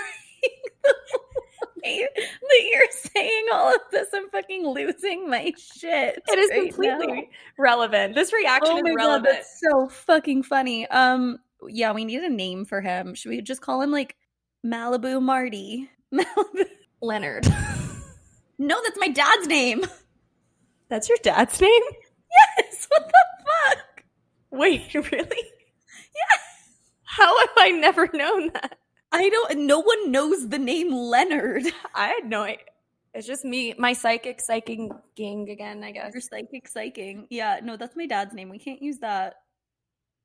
that 1.83 2.69
you're 2.69 2.87
saying 2.91 3.45
all 3.53 3.73
of 3.73 3.81
this, 3.91 4.07
I'm 4.13 4.29
fucking 4.29 4.65
losing 4.65 5.29
my 5.29 5.53
shit. 5.57 6.21
It 6.27 6.39
is 6.39 6.49
right 6.49 6.73
completely 6.73 7.07
now. 7.07 7.21
relevant. 7.57 8.15
This 8.15 8.33
reaction 8.33 8.81
oh 8.83 8.87
is 8.87 8.95
relevant. 8.95 9.25
God, 9.25 9.35
that's 9.35 9.59
so 9.59 9.87
fucking 9.87 10.43
funny. 10.43 10.87
Um, 10.87 11.39
yeah, 11.67 11.91
we 11.91 12.05
need 12.05 12.23
a 12.23 12.29
name 12.29 12.65
for 12.65 12.81
him. 12.81 13.13
Should 13.13 13.29
we 13.29 13.41
just 13.41 13.61
call 13.61 13.81
him 13.81 13.91
like 13.91 14.15
Malibu 14.65 15.21
Marty? 15.21 15.89
Malibu 16.13 16.65
Leonard. 17.01 17.47
no, 18.59 18.81
that's 18.83 18.99
my 18.99 19.07
dad's 19.07 19.47
name. 19.47 19.83
That's 20.89 21.07
your 21.09 21.17
dad's 21.23 21.59
name? 21.61 21.81
Yes. 22.57 22.87
What 22.91 23.07
the 23.07 23.45
fuck? 23.45 24.03
Wait, 24.51 24.93
really? 25.11 25.11
Yes. 25.15 26.41
How 27.03 27.39
have 27.39 27.49
I 27.57 27.71
never 27.71 28.09
known 28.13 28.49
that? 28.53 28.77
I 29.13 29.29
don't. 29.29 29.65
No 29.67 29.79
one 29.79 30.11
knows 30.11 30.49
the 30.49 30.59
name 30.59 30.91
Leonard. 30.93 31.63
I 31.95 32.07
had 32.09 32.25
no 32.29 32.43
idea. 32.43 32.65
It's 33.13 33.27
just 33.27 33.43
me, 33.43 33.73
my 33.77 33.91
psychic 33.93 34.39
psyching 34.39 34.97
gang 35.15 35.49
again. 35.49 35.83
I 35.83 35.91
guess 35.91 36.13
your 36.13 36.21
psychic 36.21 36.69
psyching. 36.69 37.27
Yeah, 37.29 37.59
no, 37.63 37.75
that's 37.77 37.95
my 37.95 38.05
dad's 38.05 38.33
name. 38.33 38.49
We 38.49 38.59
can't 38.59 38.81
use 38.81 38.99
that. 38.99 39.35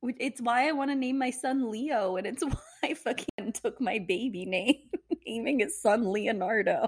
It's 0.03 0.41
why 0.41 0.69
I 0.69 0.71
want 0.73 0.91
to 0.91 0.95
name 0.95 1.17
my 1.17 1.31
son 1.31 1.69
Leo, 1.69 2.15
and 2.17 2.27
it's 2.27 2.43
why 2.43 2.53
I 2.83 2.93
fucking 2.93 3.36
took 3.53 3.79
my 3.81 3.99
baby 3.99 4.45
name, 4.45 4.89
naming 5.25 5.59
his 5.59 5.81
son 5.81 6.11
Leonardo 6.11 6.87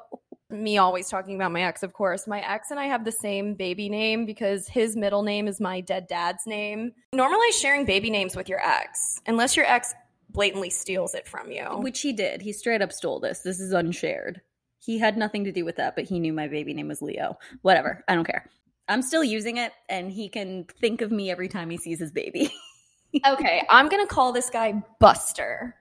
me 0.50 0.78
always 0.78 1.10
talking 1.10 1.36
about 1.36 1.52
my 1.52 1.62
ex, 1.62 1.84
of 1.84 1.94
course. 1.94 2.28
My 2.28 2.40
ex 2.40 2.72
and 2.72 2.80
I 2.80 2.86
have 2.86 3.06
the 3.06 3.12
same 3.12 3.54
baby 3.54 3.90
name 3.90 4.26
because 4.26 4.68
his 4.68 4.96
middle 4.96 5.24
name 5.24 5.48
is 5.48 5.60
my 5.60 5.82
dead 5.82 6.08
dad's 6.08 6.46
name. 6.48 6.92
Normalize 7.14 7.60
sharing 7.60 7.86
baby 7.86 8.10
names 8.10 8.36
with 8.36 8.50
your 8.50 8.60
ex, 8.60 9.22
unless 9.28 9.56
your 9.56 9.66
ex 9.66 9.94
blatantly 10.30 10.70
steals 10.70 11.14
it 11.14 11.28
from 11.28 11.52
you. 11.52 11.66
Which 11.78 12.02
he 12.02 12.14
did. 12.14 12.42
He 12.42 12.52
straight 12.52 12.82
up 12.82 12.92
stole 12.92 13.20
this. 13.20 13.40
This 13.40 13.60
is 13.60 13.74
unshared. 13.74 14.42
He 14.80 14.98
had 14.98 15.18
nothing 15.18 15.44
to 15.44 15.52
do 15.52 15.66
with 15.66 15.76
that, 15.76 15.96
but 15.96 16.06
he 16.06 16.20
knew 16.20 16.34
my 16.34 16.48
baby 16.48 16.74
name 16.74 16.88
was 16.88 17.02
Leo. 17.02 17.38
Whatever. 17.62 18.04
I 18.08 18.16
don't 18.16 18.26
care. 18.26 18.50
I'm 18.88 19.02
still 19.04 19.24
using 19.24 19.58
it, 19.58 19.72
and 19.88 20.12
he 20.12 20.30
can 20.30 20.66
think 20.82 21.02
of 21.02 21.12
me 21.12 21.30
every 21.30 21.48
time 21.48 21.70
he 21.70 21.78
sees 21.78 22.00
his 22.00 22.12
baby. 22.12 22.52
okay, 23.28 23.64
I'm 23.70 23.88
going 23.88 24.06
to 24.06 24.12
call 24.12 24.32
this 24.32 24.50
guy 24.50 24.82
Buster. 25.00 25.76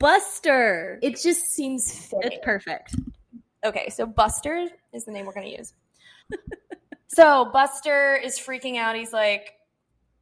Buster. 0.00 0.98
It 1.02 1.20
just 1.20 1.52
seems 1.52 1.92
fitting. 1.92 2.32
It's 2.32 2.44
perfect. 2.44 2.96
Okay, 3.64 3.90
so 3.90 4.06
Buster 4.06 4.66
is 4.92 5.04
the 5.04 5.12
name 5.12 5.26
we're 5.26 5.34
going 5.34 5.50
to 5.50 5.56
use. 5.58 5.74
so 7.08 7.50
Buster 7.52 8.16
is 8.16 8.38
freaking 8.38 8.78
out. 8.78 8.96
He's 8.96 9.12
like, 9.12 9.52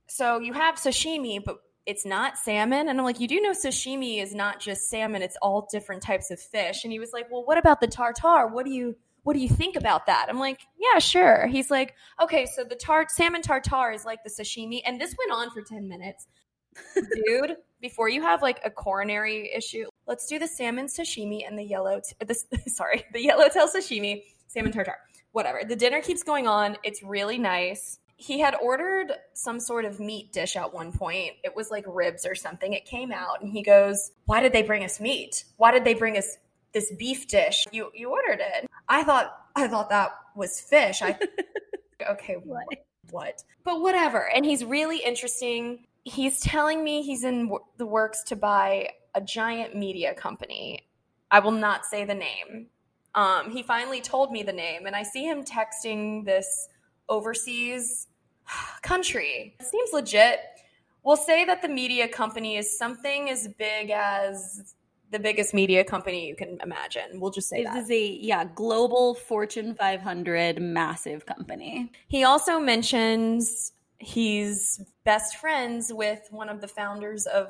So 0.09 0.41
you 0.41 0.53
have 0.53 0.75
sashimi, 0.75 1.43
but 1.43 1.59
it's 1.87 2.05
not 2.05 2.37
salmon. 2.37 2.89
And 2.89 2.99
I'm 2.99 3.05
like, 3.05 3.21
You 3.21 3.29
do 3.29 3.41
know 3.41 3.53
sashimi 3.53 4.21
is 4.21 4.35
not 4.35 4.61
just 4.61 4.91
salmon, 4.91 5.23
it's 5.23 5.37
all 5.41 5.69
different 5.71 6.03
types 6.03 6.31
of 6.33 6.41
fish. 6.41 6.83
And 6.83 6.93
he 6.93 6.99
was 6.99 7.13
like, 7.13 7.31
Well, 7.31 7.45
what 7.45 7.57
about 7.57 7.81
the 7.81 7.87
tartar? 7.87 8.49
What 8.49 8.67
do 8.67 8.73
you 8.73 8.97
what 9.23 9.35
do 9.35 9.41
you 9.41 9.49
think 9.49 9.77
about 9.77 10.07
that? 10.07 10.27
I'm 10.31 10.39
like, 10.39 10.61
yeah, 10.79 10.99
sure. 10.99 11.47
He's 11.49 11.71
like, 11.71 11.95
okay, 12.23 12.47
so 12.47 12.65
the 12.65 12.77
tart 12.77 13.11
salmon 13.11 13.43
tartar 13.43 13.93
is 13.93 14.07
like 14.07 14.25
the 14.25 14.31
sashimi, 14.31 14.81
and 14.87 14.99
this 14.99 15.15
went 15.19 15.33
on 15.33 15.51
for 15.51 15.61
ten 15.61 15.87
minutes, 15.87 16.27
dude. 17.27 17.57
Before 17.81 18.09
you 18.09 18.23
have 18.23 18.43
like 18.43 18.61
a 18.65 18.71
coronary 18.71 19.51
issue, 19.55 19.87
let's 20.07 20.27
do 20.27 20.39
the 20.39 20.49
salmon 20.49 20.87
sashimi 20.87 21.47
and 21.47 21.59
the 21.59 21.65
yellow. 21.65 22.01
T- 22.01 22.15
the, 22.25 22.35
sorry, 22.71 23.05
the 23.13 23.23
yellowtail 23.23 23.69
sashimi, 23.69 24.23
salmon 24.47 24.73
tartar, 24.73 24.97
whatever. 25.33 25.63
The 25.67 25.77
dinner 25.77 26.01
keeps 26.01 26.23
going 26.23 26.47
on. 26.47 26.77
It's 26.83 27.03
really 27.03 27.39
nice. 27.39 27.99
He 28.17 28.41
had 28.41 28.57
ordered 28.61 29.13
some 29.35 29.61
sort 29.61 29.85
of 29.85 30.01
meat 30.01 30.33
dish 30.33 30.57
at 30.57 30.75
one 30.75 30.91
point. 30.91 31.35
It 31.45 31.55
was 31.55 31.71
like 31.71 31.85
ribs 31.87 32.27
or 32.27 32.35
something. 32.35 32.73
It 32.73 32.85
came 32.85 33.13
out, 33.13 33.41
and 33.41 33.51
he 33.51 33.63
goes, 33.63 34.11
"Why 34.25 34.41
did 34.41 34.53
they 34.53 34.63
bring 34.63 34.85
us 34.85 34.99
meat? 34.99 35.45
Why 35.57 35.71
did 35.71 35.85
they 35.85 35.95
bring 35.95 36.17
us 36.17 36.37
this 36.73 36.93
beef 36.99 37.29
dish? 37.29 37.65
You 37.71 37.93
you 37.95 38.11
ordered 38.11 38.41
it." 38.41 38.69
I 38.89 39.05
thought 39.05 39.37
I 39.55 39.69
thought 39.69 39.91
that 39.91 40.11
was 40.35 40.61
fish. 40.61 41.01
I 41.01 41.17
okay, 42.11 42.35
what? 42.43 42.67
What? 43.11 43.43
But 43.65 43.81
whatever. 43.81 44.29
And 44.35 44.45
he's 44.45 44.65
really 44.65 44.99
interesting. 44.99 45.87
He's 46.05 46.41
telling 46.41 46.83
me 46.85 47.03
he's 47.03 47.25
in 47.25 47.51
the 47.77 47.87
works 47.87 48.23
to 48.25 48.37
buy 48.37 48.91
a 49.15 49.21
giant 49.21 49.75
media 49.75 50.15
company. 50.15 50.89
I 51.31 51.41
will 51.41 51.53
not 51.53 51.85
say 51.85 52.05
the 52.05 52.15
name. 52.15 52.69
Um, 53.15 53.51
he 53.51 53.63
finally 53.63 54.01
told 54.01 54.33
me 54.33 54.43
the 54.43 54.53
name, 54.53 54.87
and 54.87 54.95
I 54.95 55.03
see 55.03 55.25
him 55.25 55.45
texting 55.45 56.25
this 56.25 56.69
overseas 57.09 58.07
country. 58.83 59.57
It 59.61 59.67
seems 59.67 59.93
legit. 59.93 60.41
We'll 61.03 61.17
say 61.17 61.45
that 61.45 61.63
the 61.63 61.69
media 61.69 62.09
company 62.09 62.57
is 62.57 62.77
something 62.77 63.31
as 63.31 63.49
big 63.59 63.91
as 63.91 64.75
the 65.11 65.19
biggest 65.19 65.55
media 65.55 65.85
company 65.85 66.29
you 66.29 66.37
can 66.37 66.59
imagine. 66.63 67.21
We'll 67.21 67.31
just 67.31 67.49
say 67.49 67.61
it 67.61 67.65
that. 67.65 67.77
Is 67.77 67.91
a 67.91 68.07
yeah, 68.21 68.45
global 68.45 69.15
Fortune 69.15 69.75
500 69.75 70.61
massive 70.61 71.25
company. 71.25 71.91
He 72.09 72.25
also 72.25 72.59
mentions 72.59 73.73
he's 73.99 74.81
best 75.05 75.37
friends 75.37 75.93
with 75.93 76.21
one 76.31 76.49
of 76.49 76.61
the 76.61 76.69
founders 76.69 77.27
of 77.27 77.49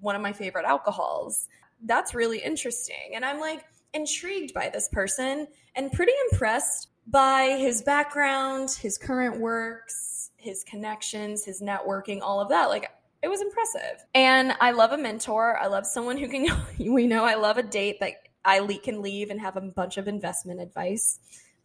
one 0.00 0.16
of 0.16 0.22
my 0.22 0.32
favorite 0.32 0.64
alcohols. 0.64 1.48
That's 1.84 2.14
really 2.14 2.38
interesting. 2.38 3.12
And 3.14 3.24
I'm 3.24 3.40
like 3.40 3.64
intrigued 3.92 4.54
by 4.54 4.70
this 4.70 4.88
person 4.90 5.46
and 5.74 5.92
pretty 5.92 6.12
impressed 6.30 6.88
by 7.06 7.56
his 7.58 7.82
background, 7.82 8.70
his 8.70 8.96
current 8.96 9.40
works, 9.40 10.30
his 10.36 10.64
connections, 10.64 11.44
his 11.44 11.60
networking, 11.60 12.20
all 12.22 12.40
of 12.40 12.48
that. 12.48 12.68
Like 12.68 12.90
it 13.22 13.28
was 13.28 13.40
impressive. 13.40 14.04
And 14.14 14.54
I 14.60 14.72
love 14.72 14.92
a 14.92 14.98
mentor. 14.98 15.58
I 15.58 15.66
love 15.66 15.86
someone 15.86 16.16
who 16.16 16.28
can, 16.28 16.46
we 16.92 17.06
know 17.06 17.24
I 17.24 17.34
love 17.34 17.58
a 17.58 17.62
date 17.62 18.00
that 18.00 18.14
I 18.44 18.66
can 18.82 19.02
leave 19.02 19.30
and 19.30 19.40
have 19.40 19.56
a 19.56 19.60
bunch 19.60 19.98
of 19.98 20.08
investment 20.08 20.60
advice 20.60 21.18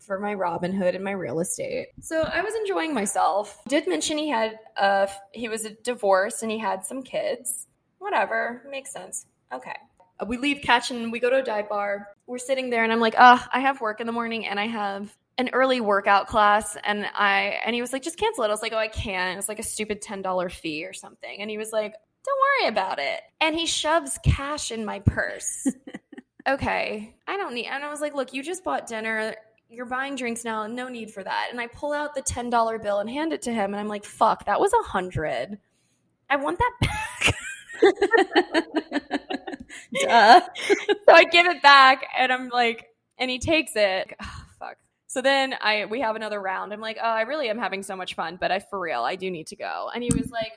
for 0.07 0.19
my 0.19 0.33
Robinhood 0.33 0.95
and 0.95 1.03
my 1.03 1.11
real 1.11 1.39
estate. 1.39 1.89
So 2.01 2.21
I 2.21 2.41
was 2.41 2.55
enjoying 2.55 2.93
myself. 2.93 3.61
Did 3.67 3.87
mention 3.87 4.17
he 4.17 4.29
had 4.29 4.57
a 4.77 5.09
he 5.33 5.49
was 5.49 5.65
a 5.65 5.71
divorce 5.71 6.41
and 6.41 6.51
he 6.51 6.57
had 6.57 6.85
some 6.85 7.03
kids. 7.03 7.67
Whatever, 7.99 8.63
makes 8.71 8.91
sense. 8.91 9.27
Okay. 9.53 9.75
We 10.25 10.37
leave 10.37 10.63
catch 10.63 10.89
and 10.89 11.11
we 11.11 11.19
go 11.19 11.29
to 11.29 11.37
a 11.37 11.43
dive 11.43 11.69
bar. 11.69 12.07
We're 12.25 12.39
sitting 12.39 12.71
there 12.71 12.83
and 12.83 12.91
I'm 12.91 12.99
like, 12.99 13.13
"Ah, 13.17 13.43
oh, 13.45 13.49
I 13.53 13.59
have 13.59 13.81
work 13.81 13.99
in 13.99 14.07
the 14.07 14.13
morning 14.13 14.47
and 14.47 14.59
I 14.59 14.65
have 14.65 15.15
an 15.37 15.49
early 15.53 15.81
workout 15.81 16.27
class 16.27 16.75
and 16.83 17.05
I 17.13 17.59
and 17.63 17.75
he 17.75 17.81
was 17.81 17.93
like, 17.93 18.01
just 18.01 18.17
cancel 18.17 18.43
it. 18.43 18.47
I 18.47 18.51
was 18.51 18.61
like, 18.61 18.73
oh, 18.73 18.77
I 18.77 18.87
can't. 18.87 19.37
It's 19.37 19.49
like 19.49 19.59
a 19.59 19.63
stupid 19.63 20.01
ten 20.01 20.21
dollar 20.21 20.49
fee 20.49 20.85
or 20.85 20.93
something. 20.93 21.41
And 21.41 21.49
he 21.49 21.57
was 21.57 21.71
like, 21.71 21.93
don't 22.25 22.39
worry 22.39 22.69
about 22.69 22.99
it. 22.99 23.21
And 23.39 23.55
he 23.55 23.65
shoves 23.65 24.19
cash 24.23 24.71
in 24.71 24.83
my 24.83 24.99
purse. 24.99 25.67
okay, 26.47 27.15
I 27.27 27.37
don't 27.37 27.53
need. 27.53 27.67
And 27.67 27.83
I 27.83 27.89
was 27.89 28.01
like, 28.01 28.15
look, 28.15 28.33
you 28.33 28.43
just 28.43 28.63
bought 28.63 28.87
dinner. 28.87 29.35
You're 29.69 29.85
buying 29.85 30.15
drinks 30.15 30.45
now. 30.45 30.65
No 30.67 30.87
need 30.87 31.11
for 31.11 31.23
that. 31.23 31.49
And 31.51 31.59
I 31.59 31.67
pull 31.67 31.91
out 31.91 32.15
the 32.15 32.21
ten 32.21 32.49
dollar 32.49 32.79
bill 32.79 32.99
and 32.99 33.09
hand 33.09 33.33
it 33.33 33.41
to 33.43 33.53
him. 33.53 33.73
And 33.73 33.77
I'm 33.77 33.87
like, 33.87 34.05
fuck, 34.05 34.45
that 34.45 34.59
was 34.59 34.71
a 34.73 34.83
hundred. 34.87 35.59
I 36.29 36.35
want 36.37 36.59
that 36.59 36.73
back. 36.81 37.33
Duh. 40.01 40.41
so 40.41 41.13
I 41.13 41.23
give 41.25 41.45
it 41.47 41.61
back, 41.61 42.05
and 42.17 42.31
I'm 42.31 42.49
like, 42.49 42.87
and 43.17 43.29
he 43.29 43.39
takes 43.39 43.73
it. 43.75 44.13
Oh, 44.21 44.43
fuck. 44.59 44.77
So 45.07 45.21
then 45.21 45.55
I 45.61 45.85
we 45.85 46.01
have 46.01 46.15
another 46.15 46.41
round. 46.41 46.73
I'm 46.73 46.81
like, 46.81 46.97
oh, 47.01 47.07
I 47.07 47.21
really 47.21 47.49
am 47.49 47.57
having 47.57 47.83
so 47.83 47.95
much 47.95 48.15
fun, 48.15 48.37
but 48.39 48.51
I 48.51 48.59
for 48.59 48.79
real, 48.79 49.01
I 49.03 49.15
do 49.15 49.29
need 49.31 49.47
to 49.47 49.55
go. 49.55 49.89
And 49.93 50.03
he 50.03 50.09
was 50.13 50.31
like, 50.31 50.53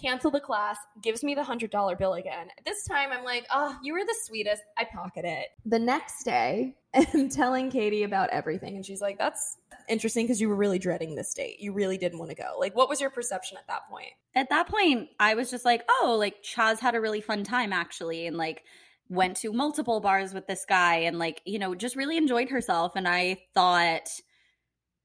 cancel 0.00 0.30
the 0.30 0.40
class, 0.40 0.76
gives 1.02 1.22
me 1.22 1.34
the 1.34 1.44
hundred 1.44 1.70
dollar 1.70 1.96
bill 1.96 2.14
again. 2.14 2.48
This 2.64 2.84
time 2.84 3.10
I'm 3.12 3.24
like, 3.24 3.46
oh, 3.52 3.76
you 3.82 3.92
were 3.92 4.04
the 4.04 4.16
sweetest. 4.24 4.62
I 4.76 4.84
pocket 4.84 5.24
it. 5.24 5.48
The 5.64 5.78
next 5.78 6.24
day, 6.24 6.76
I'm 6.94 7.28
telling 7.28 7.70
Katie 7.70 8.02
about 8.02 8.30
everything, 8.30 8.76
and 8.76 8.84
she's 8.84 9.00
like, 9.00 9.18
that's 9.18 9.58
interesting 9.88 10.24
because 10.24 10.40
you 10.40 10.48
were 10.48 10.56
really 10.56 10.78
dreading 10.78 11.14
this 11.14 11.34
date. 11.34 11.60
You 11.60 11.72
really 11.72 11.98
didn't 11.98 12.18
want 12.18 12.30
to 12.30 12.36
go. 12.36 12.56
Like, 12.58 12.74
what 12.74 12.88
was 12.88 13.00
your 13.00 13.10
perception 13.10 13.58
at 13.58 13.66
that 13.68 13.88
point? 13.88 14.12
At 14.34 14.50
that 14.50 14.68
point, 14.68 15.10
I 15.20 15.34
was 15.34 15.50
just 15.50 15.64
like, 15.64 15.84
oh, 15.88 16.16
like 16.18 16.42
Chas 16.42 16.80
had 16.80 16.94
a 16.94 17.00
really 17.00 17.20
fun 17.20 17.44
time 17.44 17.72
actually, 17.72 18.26
and 18.26 18.36
like 18.36 18.62
went 19.08 19.36
to 19.36 19.52
multiple 19.52 20.00
bars 20.00 20.32
with 20.32 20.46
this 20.46 20.64
guy 20.66 20.96
and 20.96 21.18
like 21.18 21.42
you 21.44 21.58
know 21.58 21.74
just 21.74 21.94
really 21.94 22.16
enjoyed 22.16 22.48
herself 22.48 22.92
and 22.96 23.06
i 23.06 23.38
thought 23.52 24.08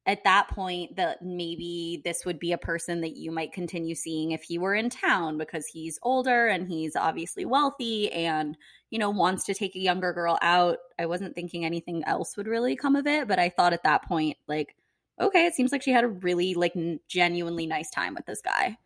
at 0.06 0.24
that 0.24 0.48
point 0.50 0.96
that 0.96 1.22
maybe 1.22 2.01
this 2.03 2.25
would 2.25 2.39
be 2.39 2.51
a 2.51 2.58
person 2.58 3.01
that 3.01 3.18
you 3.18 3.32
might 3.32 3.53
continue 3.53 3.94
seeing 3.94 4.32
if 4.32 4.41
he 4.41 4.58
were 4.58 4.74
in 4.74 4.89
town 4.89 5.38
because 5.38 5.65
he's 5.68 6.00
older 6.01 6.48
and 6.48 6.68
he's 6.68 6.96
obviously 6.96 7.46
wealthy 7.46 8.12
and 8.12 8.58
you 8.89 8.98
know 8.98 9.10
wants 9.10 9.46
to 9.46 9.53
take 9.53 9.75
a 9.75 9.79
younger 9.79 10.13
girl 10.13 10.38
out. 10.41 10.77
I 10.98 11.06
wasn't 11.06 11.36
thinking 11.36 11.65
anything 11.65 12.03
else 12.06 12.36
would 12.38 12.48
really 12.48 12.75
come 12.75 12.96
of 12.96 13.08
it 13.08 13.27
but 13.27 13.39
i 13.39 13.50
thought 13.50 13.74
at 13.74 13.84
that 13.84 14.03
point 14.03 14.38
like 14.48 14.75
okay 15.20 15.46
it 15.46 15.53
seems 15.53 15.72
like 15.72 15.82
she 15.82 15.91
had 15.91 16.03
a 16.03 16.08
really 16.08 16.53
like 16.53 16.74
genuinely 17.08 17.68
nice 17.68 17.89
time 17.89 18.15
with 18.15 18.25
this 18.25 18.41
guy. 18.41 18.77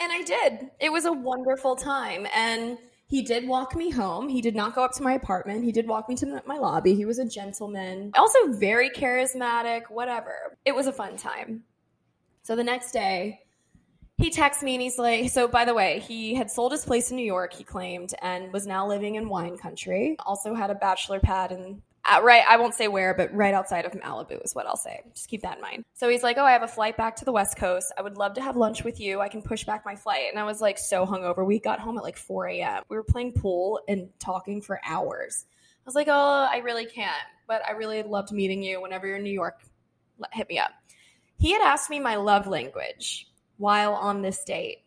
And 0.00 0.12
i 0.12 0.22
did. 0.22 0.70
It 0.80 0.90
was 0.90 1.04
a 1.04 1.12
wonderful 1.12 1.76
time. 1.76 2.26
And 2.34 2.78
he 3.12 3.20
did 3.20 3.46
walk 3.46 3.76
me 3.76 3.90
home. 3.90 4.26
He 4.26 4.40
did 4.40 4.56
not 4.56 4.74
go 4.74 4.82
up 4.82 4.92
to 4.92 5.02
my 5.02 5.12
apartment. 5.12 5.62
He 5.62 5.70
did 5.70 5.86
walk 5.86 6.08
me 6.08 6.14
to 6.16 6.42
my 6.46 6.56
lobby. 6.56 6.94
He 6.94 7.04
was 7.04 7.18
a 7.18 7.26
gentleman, 7.26 8.10
also 8.14 8.50
very 8.52 8.88
charismatic, 8.88 9.82
whatever. 9.90 10.56
It 10.64 10.74
was 10.74 10.86
a 10.86 10.94
fun 10.94 11.18
time. 11.18 11.62
So 12.42 12.56
the 12.56 12.64
next 12.64 12.92
day, 12.92 13.40
he 14.16 14.30
texts 14.30 14.62
me 14.62 14.76
and 14.76 14.82
he's 14.82 14.96
like, 14.96 15.28
so 15.28 15.46
by 15.46 15.66
the 15.66 15.74
way, 15.74 15.98
he 15.98 16.34
had 16.34 16.50
sold 16.50 16.72
his 16.72 16.86
place 16.86 17.10
in 17.10 17.18
New 17.18 17.26
York, 17.26 17.52
he 17.52 17.64
claimed, 17.64 18.14
and 18.22 18.50
was 18.50 18.66
now 18.66 18.88
living 18.88 19.16
in 19.16 19.28
wine 19.28 19.58
country. 19.58 20.16
Also 20.24 20.54
had 20.54 20.70
a 20.70 20.74
bachelor 20.74 21.20
pad 21.20 21.52
in 21.52 21.82
Uh, 22.04 22.20
right, 22.20 22.42
I 22.48 22.56
won't 22.56 22.74
say 22.74 22.88
where, 22.88 23.14
but 23.14 23.32
right 23.32 23.54
outside 23.54 23.84
of 23.84 23.92
Malibu 23.92 24.44
is 24.44 24.54
what 24.54 24.66
I'll 24.66 24.76
say. 24.76 25.02
Just 25.14 25.28
keep 25.28 25.42
that 25.42 25.56
in 25.56 25.62
mind. 25.62 25.84
So 25.94 26.08
he's 26.08 26.24
like, 26.24 26.36
Oh, 26.36 26.44
I 26.44 26.52
have 26.52 26.64
a 26.64 26.68
flight 26.68 26.96
back 26.96 27.16
to 27.16 27.24
the 27.24 27.32
West 27.32 27.56
Coast. 27.56 27.92
I 27.96 28.02
would 28.02 28.16
love 28.16 28.34
to 28.34 28.42
have 28.42 28.56
lunch 28.56 28.82
with 28.82 29.00
you. 29.00 29.20
I 29.20 29.28
can 29.28 29.40
push 29.40 29.64
back 29.64 29.84
my 29.84 29.94
flight. 29.94 30.24
And 30.28 30.38
I 30.38 30.44
was 30.44 30.60
like, 30.60 30.78
so 30.78 31.06
hungover. 31.06 31.46
We 31.46 31.60
got 31.60 31.78
home 31.78 31.96
at 31.98 32.02
like 32.02 32.16
4 32.16 32.48
a.m. 32.48 32.82
We 32.88 32.96
were 32.96 33.04
playing 33.04 33.34
pool 33.34 33.80
and 33.86 34.08
talking 34.18 34.62
for 34.62 34.80
hours. 34.84 35.44
I 35.48 35.84
was 35.86 35.94
like, 35.94 36.08
Oh, 36.08 36.48
I 36.50 36.58
really 36.58 36.86
can't, 36.86 37.12
but 37.46 37.62
I 37.66 37.72
really 37.72 38.02
loved 38.02 38.32
meeting 38.32 38.62
you. 38.62 38.82
Whenever 38.82 39.06
you're 39.06 39.16
in 39.16 39.22
New 39.22 39.30
York, 39.30 39.60
hit 40.32 40.48
me 40.48 40.58
up. 40.58 40.72
He 41.38 41.52
had 41.52 41.62
asked 41.62 41.88
me 41.88 42.00
my 42.00 42.16
love 42.16 42.48
language 42.48 43.28
while 43.58 43.94
on 43.94 44.22
this 44.22 44.42
date. 44.44 44.78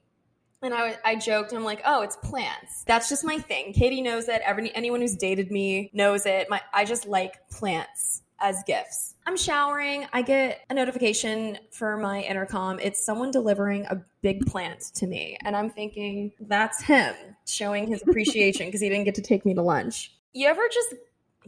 And 0.65 0.73
I, 0.73 0.97
I 1.05 1.15
joked, 1.15 1.53
I'm 1.53 1.63
like, 1.63 1.81
oh, 1.85 2.01
it's 2.01 2.15
plants. 2.17 2.83
That's 2.85 3.07
just 3.07 3.23
my 3.23 3.37
thing. 3.37 3.71
Katie 3.71 4.01
knows 4.01 4.27
it. 4.27 4.41
Every, 4.43 4.75
anyone 4.75 4.99
who's 4.99 5.15
dated 5.15 5.51
me 5.51 5.91
knows 5.93 6.25
it. 6.25 6.49
My, 6.49 6.59
I 6.73 6.85
just 6.85 7.05
like 7.05 7.49
plants 7.49 8.23
as 8.39 8.63
gifts. 8.65 9.15
I'm 9.27 9.37
showering. 9.37 10.07
I 10.11 10.21
get 10.21 10.61
a 10.69 10.73
notification 10.73 11.59
for 11.71 11.97
my 11.97 12.21
intercom. 12.21 12.79
It's 12.79 13.05
someone 13.05 13.31
delivering 13.31 13.85
a 13.85 14.03
big 14.21 14.45
plant 14.47 14.81
to 14.95 15.07
me. 15.07 15.37
And 15.43 15.55
I'm 15.55 15.69
thinking, 15.69 16.31
that's 16.39 16.81
him 16.81 17.15
showing 17.45 17.87
his 17.87 18.01
appreciation 18.01 18.65
because 18.65 18.81
he 18.81 18.89
didn't 18.89 19.05
get 19.05 19.15
to 19.15 19.21
take 19.21 19.45
me 19.45 19.53
to 19.53 19.61
lunch. 19.61 20.13
You 20.33 20.47
ever 20.47 20.63
just 20.71 20.95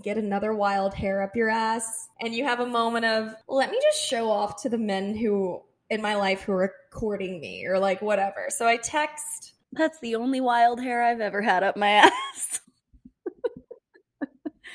get 0.02 0.18
another 0.18 0.54
wild 0.54 0.94
hair 0.94 1.24
up 1.24 1.36
your 1.36 1.50
ass 1.50 2.08
and 2.22 2.34
you 2.34 2.44
have 2.44 2.60
a 2.60 2.68
moment 2.68 3.06
of, 3.06 3.34
let 3.48 3.72
me 3.72 3.80
just 3.82 4.08
show 4.08 4.30
off 4.30 4.62
to 4.62 4.70
the 4.70 4.78
men 4.78 5.16
who 5.16 5.62
in 5.90 6.02
my 6.02 6.16
life 6.16 6.42
who 6.42 6.52
are 6.54 6.74
courting 6.92 7.40
me 7.40 7.66
or 7.66 7.80
like 7.80 8.02
whatever. 8.02 8.48
So 8.50 8.68
I 8.68 8.78
text. 8.78 9.54
That's 9.72 10.00
the 10.00 10.16
only 10.16 10.42
wild 10.42 10.82
hair 10.82 11.04
I've 11.04 11.22
ever 11.22 11.42
had 11.42 11.64
up 11.64 11.78
my 11.78 11.90
ass. 11.90 12.62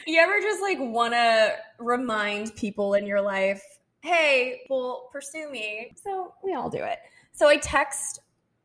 you 0.06 0.18
ever 0.18 0.40
just 0.40 0.62
like 0.62 0.78
want 0.80 1.14
to 1.14 1.52
remind 1.78 2.54
people 2.56 2.94
in 2.94 3.06
your 3.06 3.20
life, 3.20 3.62
hey, 4.02 4.60
well, 4.68 5.08
pursue 5.12 5.50
me? 5.50 5.92
So 6.02 6.34
we 6.42 6.54
all 6.54 6.70
do 6.70 6.82
it. 6.82 6.98
So 7.32 7.48
I 7.48 7.56
text 7.56 8.20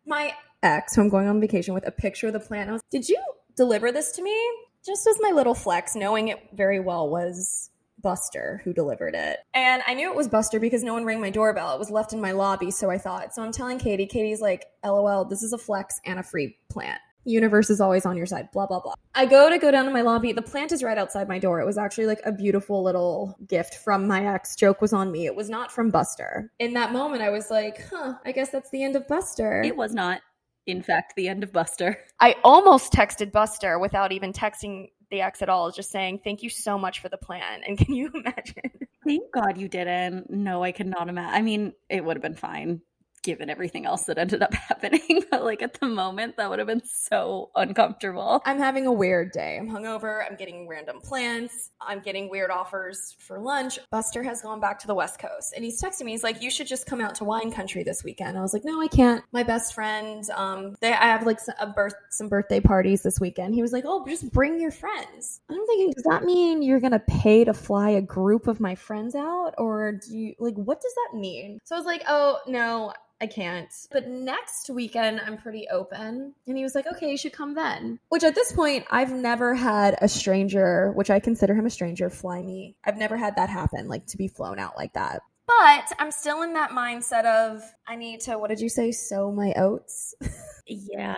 my 0.05 0.33
ex 0.63 0.95
who 0.95 1.01
I'm 1.01 1.09
going 1.09 1.27
on 1.27 1.39
vacation 1.39 1.73
with 1.73 1.87
a 1.87 1.91
picture 1.91 2.27
of 2.27 2.33
the 2.33 2.39
plant. 2.39 2.69
I 2.69 2.73
was, 2.73 2.81
did 2.91 3.07
you 3.07 3.21
deliver 3.55 3.91
this 3.91 4.11
to 4.13 4.21
me? 4.21 4.37
Just 4.85 5.05
as 5.07 5.17
my 5.19 5.31
little 5.31 5.53
flex, 5.53 5.95
knowing 5.95 6.29
it 6.29 6.39
very 6.53 6.79
well 6.79 7.09
was 7.09 7.69
Buster 8.07 8.61
who 8.63 8.71
delivered 8.71 9.15
it. 9.15 9.39
And 9.53 9.83
I 9.85 9.93
knew 9.93 10.09
it 10.09 10.15
was 10.15 10.29
Buster 10.29 10.61
because 10.61 10.81
no 10.81 10.93
one 10.93 11.03
rang 11.03 11.19
my 11.19 11.29
doorbell. 11.29 11.75
It 11.75 11.79
was 11.79 11.91
left 11.91 12.13
in 12.13 12.21
my 12.21 12.31
lobby, 12.31 12.71
so 12.71 12.89
I 12.89 12.97
thought. 12.97 13.35
So 13.35 13.41
I'm 13.41 13.51
telling 13.51 13.79
Katie, 13.79 14.05
Katie's 14.05 14.39
like, 14.39 14.63
LOL, 14.81 15.25
this 15.25 15.43
is 15.43 15.51
a 15.51 15.57
flex 15.57 15.99
and 16.05 16.17
a 16.17 16.23
free 16.23 16.57
plant. 16.69 17.01
Universe 17.25 17.69
is 17.69 17.81
always 17.81 18.05
on 18.05 18.15
your 18.15 18.25
side, 18.25 18.47
blah, 18.53 18.65
blah, 18.65 18.79
blah. 18.79 18.93
I 19.13 19.25
go 19.25 19.49
to 19.49 19.57
go 19.57 19.71
down 19.71 19.83
to 19.83 19.91
my 19.91 20.03
lobby. 20.03 20.31
The 20.31 20.41
plant 20.41 20.71
is 20.71 20.83
right 20.83 20.97
outside 20.97 21.27
my 21.27 21.37
door. 21.37 21.59
It 21.59 21.65
was 21.65 21.77
actually 21.77 22.05
like 22.05 22.21
a 22.23 22.31
beautiful 22.31 22.81
little 22.81 23.37
gift 23.45 23.75
from 23.75 24.07
my 24.07 24.25
ex. 24.25 24.55
Joke 24.55 24.79
was 24.79 24.93
on 24.93 25.11
me. 25.11 25.25
It 25.25 25.35
was 25.35 25.49
not 25.49 25.69
from 25.69 25.89
Buster. 25.89 26.49
In 26.59 26.71
that 26.75 26.93
moment, 26.93 27.21
I 27.23 27.29
was 27.29 27.51
like, 27.51 27.85
huh, 27.91 28.13
I 28.25 28.31
guess 28.31 28.51
that's 28.51 28.69
the 28.69 28.85
end 28.85 28.95
of 28.95 29.05
Buster. 29.09 29.63
It 29.63 29.75
was 29.75 29.93
not, 29.93 30.21
in 30.65 30.81
fact, 30.81 31.15
the 31.17 31.27
end 31.27 31.43
of 31.43 31.51
Buster. 31.51 31.97
I 32.21 32.37
almost 32.45 32.93
texted 32.93 33.33
Buster 33.33 33.77
without 33.77 34.13
even 34.13 34.31
texting 34.31 34.91
the 35.09 35.21
ex 35.21 35.41
at 35.41 35.49
all, 35.49 35.67
is 35.67 35.75
just 35.75 35.91
saying, 35.91 36.21
thank 36.23 36.43
you 36.43 36.49
so 36.49 36.77
much 36.77 36.99
for 36.99 37.09
the 37.09 37.17
plan. 37.17 37.61
And 37.65 37.77
can 37.77 37.93
you 37.93 38.11
imagine? 38.13 38.71
Thank 39.05 39.31
God 39.31 39.57
you 39.57 39.67
didn't. 39.67 40.29
No, 40.29 40.63
I 40.63 40.71
could 40.71 40.87
not 40.87 41.09
imagine. 41.09 41.33
I 41.33 41.41
mean, 41.41 41.73
it 41.89 42.03
would 42.03 42.17
have 42.17 42.23
been 42.23 42.35
fine 42.35 42.81
given 43.27 43.49
everything 43.49 43.85
else 43.85 44.05
that 44.05 44.17
ended 44.17 44.41
up 44.41 44.53
happening. 44.69 45.21
But 45.29 45.43
like 45.43 45.61
at 45.61 45.73
the 45.73 45.85
moment, 45.85 46.37
that 46.37 46.49
would 46.49 46.59
have 46.59 46.67
been 46.67 46.81
so 46.85 47.51
uncomfortable. 47.55 48.41
I'm 48.45 48.57
having 48.57 48.87
a 48.87 48.91
weird 48.91 49.33
day. 49.33 49.57
I'm 49.57 49.69
hungover. 49.69 50.25
I'm 50.25 50.37
getting 50.37 50.65
random 50.65 51.01
plans. 51.01 51.71
I'm 51.81 51.99
getting 51.99 52.29
weird 52.29 52.49
offers 52.49 53.17
for 53.19 53.37
lunch. 53.37 53.79
Buster 53.91 54.23
has 54.23 54.41
gone 54.41 54.61
back 54.61 54.79
to 54.79 54.87
the 54.87 54.95
West 54.95 55.19
Coast 55.19 55.53
and 55.53 55.65
he's 55.65 55.81
texting 55.81 56.03
me. 56.03 56.11
He's 56.11 56.23
like, 56.23 56.41
You 56.41 56.49
should 56.49 56.67
just 56.67 56.85
come 56.85 57.01
out 57.01 57.15
to 57.15 57.25
wine 57.25 57.51
country 57.51 57.83
this 57.83 58.01
weekend. 58.01 58.37
I 58.37 58.41
was 58.41 58.53
like, 58.53 58.63
No, 58.63 58.81
I 58.81 58.87
can't. 58.87 59.25
My 59.33 59.43
best 59.43 59.73
friend, 59.73 60.23
um, 60.33 60.77
they 60.79 60.93
I 60.93 61.07
have 61.07 61.25
like 61.25 61.39
a 61.59 61.67
birth 61.67 61.95
some 62.09 62.29
birthday 62.29 62.61
parties 62.61 63.03
this 63.03 63.19
weekend. 63.19 63.55
He 63.55 63.61
was 63.61 63.73
like, 63.73 63.83
Oh, 63.85 64.05
just 64.07 64.31
bring 64.31 64.57
your 64.57 64.71
friends. 64.71 65.41
I'm 65.49 65.65
thinking, 65.67 65.91
does 65.91 66.03
that 66.03 66.23
mean 66.23 66.61
you're 66.61 66.79
gonna 66.79 67.03
pay 67.07 67.43
to 67.43 67.53
fly 67.53 67.89
a 67.89 68.01
group 68.01 68.47
of 68.47 68.61
my 68.61 68.73
friends 68.73 69.15
out? 69.15 69.53
Or 69.57 69.91
do 69.91 70.17
you 70.17 70.33
like 70.39 70.55
what 70.55 70.79
does 70.79 70.93
that 70.95 71.17
mean? 71.19 71.59
So 71.65 71.75
I 71.75 71.77
was 71.77 71.85
like, 71.85 72.03
Oh 72.07 72.39
no, 72.47 72.93
I 73.19 73.27
can't. 73.27 73.73
But 73.91 74.07
next 74.07 74.69
weekend, 74.69 75.19
I'm 75.19 75.37
pretty 75.37 75.67
open. 75.69 76.33
And 76.45 76.57
he 76.57 76.63
was 76.63 76.75
like, 76.75 76.85
okay, 76.87 77.09
you 77.09 77.17
should 77.17 77.33
come 77.33 77.55
then. 77.55 77.99
Which 78.09 78.23
at 78.23 78.35
this 78.35 78.51
point, 78.51 78.85
I've 78.91 79.11
never 79.11 79.55
had 79.55 79.97
a 80.01 80.07
stranger, 80.07 80.91
which 80.91 81.09
I 81.09 81.19
consider 81.19 81.55
him 81.55 81.65
a 81.65 81.71
stranger, 81.71 82.09
fly 82.09 82.41
me. 82.41 82.75
I've 82.83 82.97
never 82.97 83.17
had 83.17 83.35
that 83.37 83.49
happen, 83.49 83.87
like 83.87 84.05
to 84.07 84.17
be 84.17 84.27
flown 84.27 84.59
out 84.59 84.77
like 84.77 84.93
that. 84.93 85.21
But 85.47 85.93
I'm 85.97 86.11
still 86.11 86.41
in 86.43 86.53
that 86.53 86.71
mindset 86.71 87.25
of 87.25 87.63
I 87.87 87.95
need 87.95 88.21
to, 88.21 88.37
what 88.37 88.49
did 88.49 88.59
you 88.59 88.69
say, 88.69 88.91
sow 88.91 89.31
my 89.31 89.53
oats? 89.53 90.13
yeah. 90.67 91.15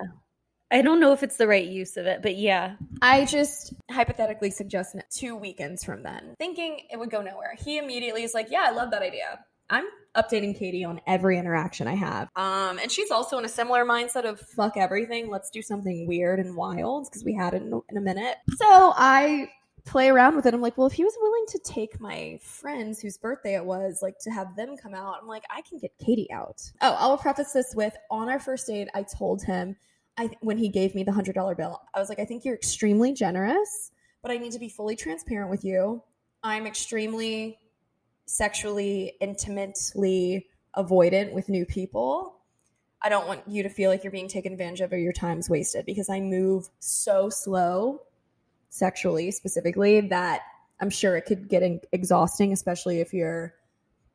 I 0.71 0.83
don't 0.83 0.99
know 0.99 1.13
if 1.13 1.23
it's 1.23 1.37
the 1.37 1.47
right 1.47 1.65
use 1.65 1.97
of 1.97 2.05
it, 2.05 2.21
but 2.21 2.37
yeah. 2.37 2.75
I 3.01 3.25
just 3.25 3.73
hypothetically 3.89 4.51
suggest 4.51 4.95
two 5.09 5.35
weekends 5.35 5.83
from 5.83 6.03
then, 6.03 6.35
thinking 6.37 6.81
it 6.91 6.97
would 6.97 7.09
go 7.09 7.23
nowhere. 7.23 7.55
He 7.57 7.79
immediately 7.79 8.21
is 8.21 8.35
like, 8.35 8.51
Yeah, 8.51 8.65
I 8.67 8.71
love 8.71 8.91
that 8.91 9.01
idea. 9.01 9.39
I'm 9.69 9.85
updating 10.15 10.57
Katie 10.57 10.83
on 10.83 11.01
every 11.07 11.37
interaction 11.37 11.87
I 11.87 11.95
have. 11.95 12.29
Um, 12.35 12.79
and 12.79 12.91
she's 12.91 13.11
also 13.11 13.37
in 13.37 13.45
a 13.45 13.49
similar 13.49 13.85
mindset 13.85 14.25
of 14.25 14.39
fuck 14.39 14.77
everything. 14.77 15.29
Let's 15.29 15.49
do 15.49 15.61
something 15.61 16.07
weird 16.07 16.39
and 16.39 16.55
wild 16.55 17.07
because 17.09 17.23
we 17.23 17.33
had 17.33 17.53
it 17.53 17.61
in, 17.61 17.81
in 17.89 17.97
a 17.97 18.01
minute. 18.01 18.37
So 18.55 18.93
I 18.95 19.49
play 19.85 20.09
around 20.09 20.35
with 20.35 20.45
it. 20.45 20.53
I'm 20.53 20.61
like, 20.61 20.77
well, 20.77 20.87
if 20.87 20.93
he 20.93 21.03
was 21.03 21.15
willing 21.19 21.45
to 21.49 21.59
take 21.59 21.99
my 21.99 22.39
friends 22.41 22.99
whose 23.01 23.17
birthday 23.17 23.55
it 23.55 23.65
was, 23.65 23.99
like 24.01 24.19
to 24.21 24.31
have 24.31 24.55
them 24.55 24.77
come 24.77 24.93
out, 24.93 25.15
I'm 25.21 25.27
like, 25.27 25.43
I 25.49 25.61
can 25.61 25.79
get 25.79 25.91
Katie 26.03 26.31
out. 26.31 26.61
Oh, 26.81 26.95
I'll 26.99 27.17
preface 27.17 27.51
this 27.51 27.73
with 27.75 27.95
on 28.11 28.29
our 28.29 28.39
first 28.39 28.67
date, 28.67 28.87
I 28.93 29.03
told 29.03 29.43
him 29.43 29.75
I 30.17 30.29
when 30.41 30.57
he 30.57 30.69
gave 30.69 30.95
me 30.95 31.03
the 31.03 31.11
hundred 31.11 31.35
dollar 31.35 31.55
bill, 31.55 31.81
I 31.93 31.99
was 31.99 32.09
like, 32.09 32.19
I 32.19 32.25
think 32.25 32.45
you're 32.45 32.55
extremely 32.55 33.13
generous, 33.13 33.91
but 34.21 34.31
I 34.31 34.37
need 34.37 34.51
to 34.51 34.59
be 34.59 34.69
fully 34.69 34.95
transparent 34.95 35.49
with 35.49 35.63
you. 35.63 36.03
I'm 36.43 36.67
extremely 36.67 37.57
sexually 38.29 39.13
intimately 39.19 40.45
avoidant 40.77 41.33
with 41.33 41.49
new 41.49 41.65
people. 41.65 42.35
I 43.01 43.09
don't 43.09 43.27
want 43.27 43.41
you 43.47 43.63
to 43.63 43.69
feel 43.69 43.89
like 43.89 44.03
you're 44.03 44.11
being 44.11 44.27
taken 44.27 44.53
advantage 44.53 44.81
of 44.81 44.93
or 44.93 44.97
your 44.97 45.13
time's 45.13 45.49
wasted 45.49 45.85
because 45.85 46.09
I 46.09 46.19
move 46.19 46.69
so 46.79 47.29
slow 47.29 48.01
sexually 48.69 49.31
specifically 49.31 50.01
that 50.01 50.41
I'm 50.79 50.91
sure 50.91 51.17
it 51.17 51.23
could 51.23 51.49
get 51.49 51.63
exhausting, 51.91 52.53
especially 52.53 52.99
if 52.99 53.13
you're 53.13 53.55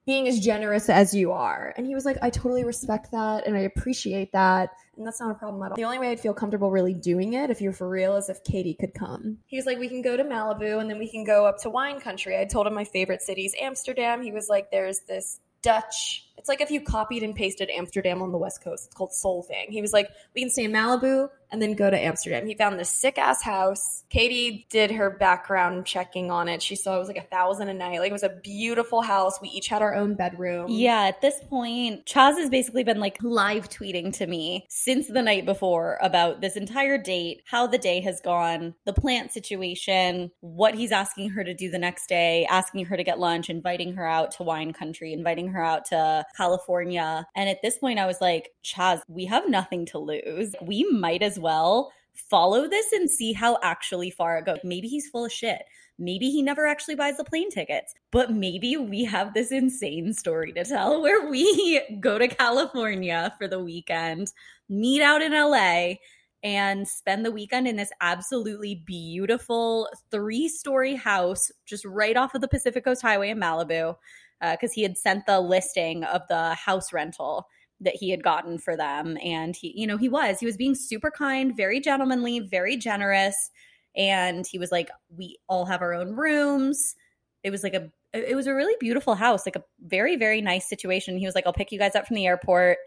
being 0.06 0.28
as 0.28 0.38
generous 0.40 0.88
as 0.88 1.14
you 1.14 1.32
are. 1.32 1.72
And 1.76 1.86
he 1.86 1.94
was 1.94 2.04
like, 2.04 2.18
I 2.20 2.30
totally 2.30 2.64
respect 2.64 3.10
that 3.12 3.46
and 3.46 3.56
I 3.56 3.60
appreciate 3.60 4.32
that. 4.32 4.70
And 4.96 5.06
that's 5.06 5.20
not 5.20 5.30
a 5.30 5.34
problem 5.34 5.62
at 5.62 5.70
all. 5.70 5.76
The 5.76 5.84
only 5.84 5.98
way 5.98 6.10
I'd 6.10 6.20
feel 6.20 6.34
comfortable 6.34 6.70
really 6.70 6.94
doing 6.94 7.32
it, 7.32 7.50
if 7.50 7.60
you're 7.60 7.72
for 7.72 7.88
real, 7.88 8.16
is 8.16 8.28
if 8.28 8.44
Katie 8.44 8.74
could 8.74 8.94
come. 8.94 9.38
He 9.46 9.56
was 9.56 9.66
like, 9.66 9.78
We 9.78 9.88
can 9.88 10.02
go 10.02 10.16
to 10.16 10.24
Malibu 10.24 10.80
and 10.80 10.88
then 10.88 10.98
we 10.98 11.08
can 11.08 11.24
go 11.24 11.46
up 11.46 11.58
to 11.62 11.70
wine 11.70 12.00
country. 12.00 12.38
I 12.38 12.44
told 12.44 12.66
him 12.66 12.74
my 12.74 12.84
favorite 12.84 13.22
city's 13.22 13.54
Amsterdam. 13.60 14.22
He 14.22 14.30
was 14.30 14.48
like, 14.48 14.70
There's 14.70 15.00
this 15.08 15.40
Dutch. 15.62 16.28
It's 16.36 16.48
like 16.48 16.60
if 16.60 16.70
you 16.70 16.80
copied 16.80 17.22
and 17.22 17.34
pasted 17.34 17.70
Amsterdam 17.70 18.22
on 18.22 18.32
the 18.32 18.38
West 18.38 18.62
Coast. 18.62 18.86
It's 18.86 18.94
called 18.94 19.12
Solvang. 19.12 19.70
He 19.70 19.80
was 19.80 19.92
like, 19.92 20.10
we 20.34 20.42
can 20.42 20.50
stay 20.50 20.64
in 20.64 20.72
Malibu 20.72 21.28
and 21.54 21.62
then 21.62 21.74
go 21.74 21.88
to 21.88 21.98
Amsterdam. 21.98 22.46
He 22.48 22.54
found 22.56 22.80
this 22.80 22.90
sick 22.90 23.16
ass 23.16 23.40
house. 23.40 24.02
Katie 24.10 24.66
did 24.70 24.90
her 24.90 25.08
background 25.08 25.86
checking 25.86 26.30
on 26.30 26.48
it. 26.48 26.60
She 26.60 26.74
saw 26.74 26.96
it 26.96 26.98
was 26.98 27.06
like 27.06 27.16
a 27.16 27.22
thousand 27.22 27.68
a 27.68 27.74
night. 27.74 28.00
Like 28.00 28.10
it 28.10 28.12
was 28.12 28.24
a 28.24 28.40
beautiful 28.42 29.02
house. 29.02 29.40
We 29.40 29.48
each 29.50 29.68
had 29.68 29.80
our 29.80 29.94
own 29.94 30.14
bedroom. 30.14 30.66
Yeah, 30.68 31.04
at 31.04 31.20
this 31.20 31.40
point, 31.48 32.06
Chas 32.06 32.36
has 32.38 32.50
basically 32.50 32.82
been 32.82 32.98
like 32.98 33.18
live 33.22 33.68
tweeting 33.68 34.12
to 34.18 34.26
me 34.26 34.66
since 34.68 35.06
the 35.06 35.22
night 35.22 35.46
before 35.46 35.98
about 36.02 36.40
this 36.40 36.56
entire 36.56 36.98
date, 36.98 37.42
how 37.46 37.68
the 37.68 37.78
day 37.78 38.00
has 38.00 38.20
gone, 38.20 38.74
the 38.84 38.92
plant 38.92 39.32
situation, 39.32 40.32
what 40.40 40.74
he's 40.74 40.90
asking 40.90 41.30
her 41.30 41.44
to 41.44 41.54
do 41.54 41.70
the 41.70 41.78
next 41.78 42.08
day, 42.08 42.46
asking 42.46 42.86
her 42.86 42.96
to 42.96 43.04
get 43.04 43.20
lunch, 43.20 43.48
inviting 43.48 43.94
her 43.94 44.06
out 44.06 44.32
to 44.32 44.42
wine 44.42 44.72
country, 44.72 45.12
inviting 45.12 45.48
her 45.48 45.64
out 45.64 45.84
to 45.86 46.23
California. 46.36 47.26
And 47.36 47.48
at 47.48 47.62
this 47.62 47.78
point, 47.78 47.98
I 47.98 48.06
was 48.06 48.20
like, 48.20 48.50
Chas, 48.62 49.00
we 49.08 49.24
have 49.26 49.48
nothing 49.48 49.86
to 49.86 49.98
lose. 49.98 50.54
We 50.62 50.84
might 50.90 51.22
as 51.22 51.38
well 51.38 51.92
follow 52.14 52.68
this 52.68 52.92
and 52.92 53.10
see 53.10 53.32
how 53.32 53.58
actually 53.62 54.10
far 54.10 54.38
it 54.38 54.46
goes. 54.46 54.58
Maybe 54.64 54.88
he's 54.88 55.08
full 55.08 55.24
of 55.24 55.32
shit. 55.32 55.62
Maybe 55.98 56.30
he 56.30 56.42
never 56.42 56.66
actually 56.66 56.96
buys 56.96 57.16
the 57.16 57.24
plane 57.24 57.50
tickets, 57.50 57.94
but 58.10 58.32
maybe 58.32 58.76
we 58.76 59.04
have 59.04 59.32
this 59.32 59.52
insane 59.52 60.12
story 60.12 60.52
to 60.52 60.64
tell 60.64 61.00
where 61.02 61.28
we 61.28 61.80
go 62.00 62.18
to 62.18 62.26
California 62.26 63.32
for 63.38 63.46
the 63.46 63.62
weekend, 63.62 64.32
meet 64.68 65.02
out 65.02 65.22
in 65.22 65.32
LA, 65.32 65.94
and 66.42 66.86
spend 66.86 67.24
the 67.24 67.30
weekend 67.30 67.66
in 67.66 67.76
this 67.76 67.90
absolutely 68.00 68.74
beautiful 68.74 69.88
three 70.10 70.48
story 70.48 70.94
house 70.94 71.50
just 71.64 71.84
right 71.84 72.16
off 72.16 72.34
of 72.34 72.42
the 72.42 72.48
Pacific 72.48 72.84
Coast 72.84 73.00
Highway 73.00 73.30
in 73.30 73.38
Malibu 73.38 73.96
because 74.40 74.70
uh, 74.70 74.74
he 74.74 74.82
had 74.82 74.98
sent 74.98 75.26
the 75.26 75.40
listing 75.40 76.04
of 76.04 76.22
the 76.28 76.54
house 76.54 76.92
rental 76.92 77.46
that 77.80 77.94
he 77.96 78.10
had 78.10 78.22
gotten 78.22 78.58
for 78.58 78.76
them. 78.76 79.16
And 79.22 79.54
he 79.54 79.72
you 79.76 79.86
know 79.86 79.96
he 79.96 80.08
was 80.08 80.40
he 80.40 80.46
was 80.46 80.56
being 80.56 80.74
super 80.74 81.10
kind 81.10 81.56
very 81.56 81.80
gentlemanly 81.80 82.40
very 82.40 82.76
generous. 82.76 83.50
And 83.96 84.46
he 84.46 84.58
was 84.58 84.72
like 84.72 84.90
we 85.16 85.38
all 85.48 85.66
have 85.66 85.82
our 85.82 85.94
own 85.94 86.14
rooms. 86.14 86.94
It 87.42 87.50
was 87.50 87.62
like 87.62 87.74
a 87.74 87.90
it 88.12 88.36
was 88.36 88.46
a 88.46 88.54
really 88.54 88.76
beautiful 88.78 89.16
house 89.16 89.44
like 89.44 89.56
a 89.56 89.64
very 89.80 90.16
very 90.16 90.40
nice 90.40 90.68
situation. 90.68 91.18
He 91.18 91.26
was 91.26 91.34
like 91.34 91.46
i'll 91.46 91.52
pick 91.52 91.72
you 91.72 91.78
guys 91.78 91.94
up 91.94 92.06
from 92.06 92.16
the 92.16 92.26
airport 92.26 92.78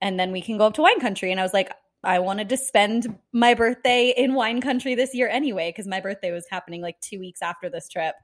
and 0.00 0.18
then 0.18 0.32
we 0.32 0.40
can 0.42 0.58
go 0.58 0.66
up 0.66 0.74
to 0.74 0.82
wine 0.82 1.00
country. 1.00 1.30
And 1.30 1.40
i 1.40 1.42
was 1.42 1.54
like 1.54 1.70
i 2.04 2.18
wanted 2.18 2.48
to 2.48 2.56
spend 2.56 3.18
my 3.32 3.54
birthday 3.54 4.14
in 4.16 4.34
wine 4.34 4.60
country 4.60 4.94
this 4.94 5.14
year 5.14 5.28
anyway 5.28 5.70
because 5.70 5.88
my 5.88 6.00
birthday 6.00 6.30
was 6.30 6.46
happening 6.48 6.80
like 6.80 7.00
two 7.00 7.18
weeks 7.18 7.42
after 7.42 7.68
this 7.68 7.88
trip 7.88 8.14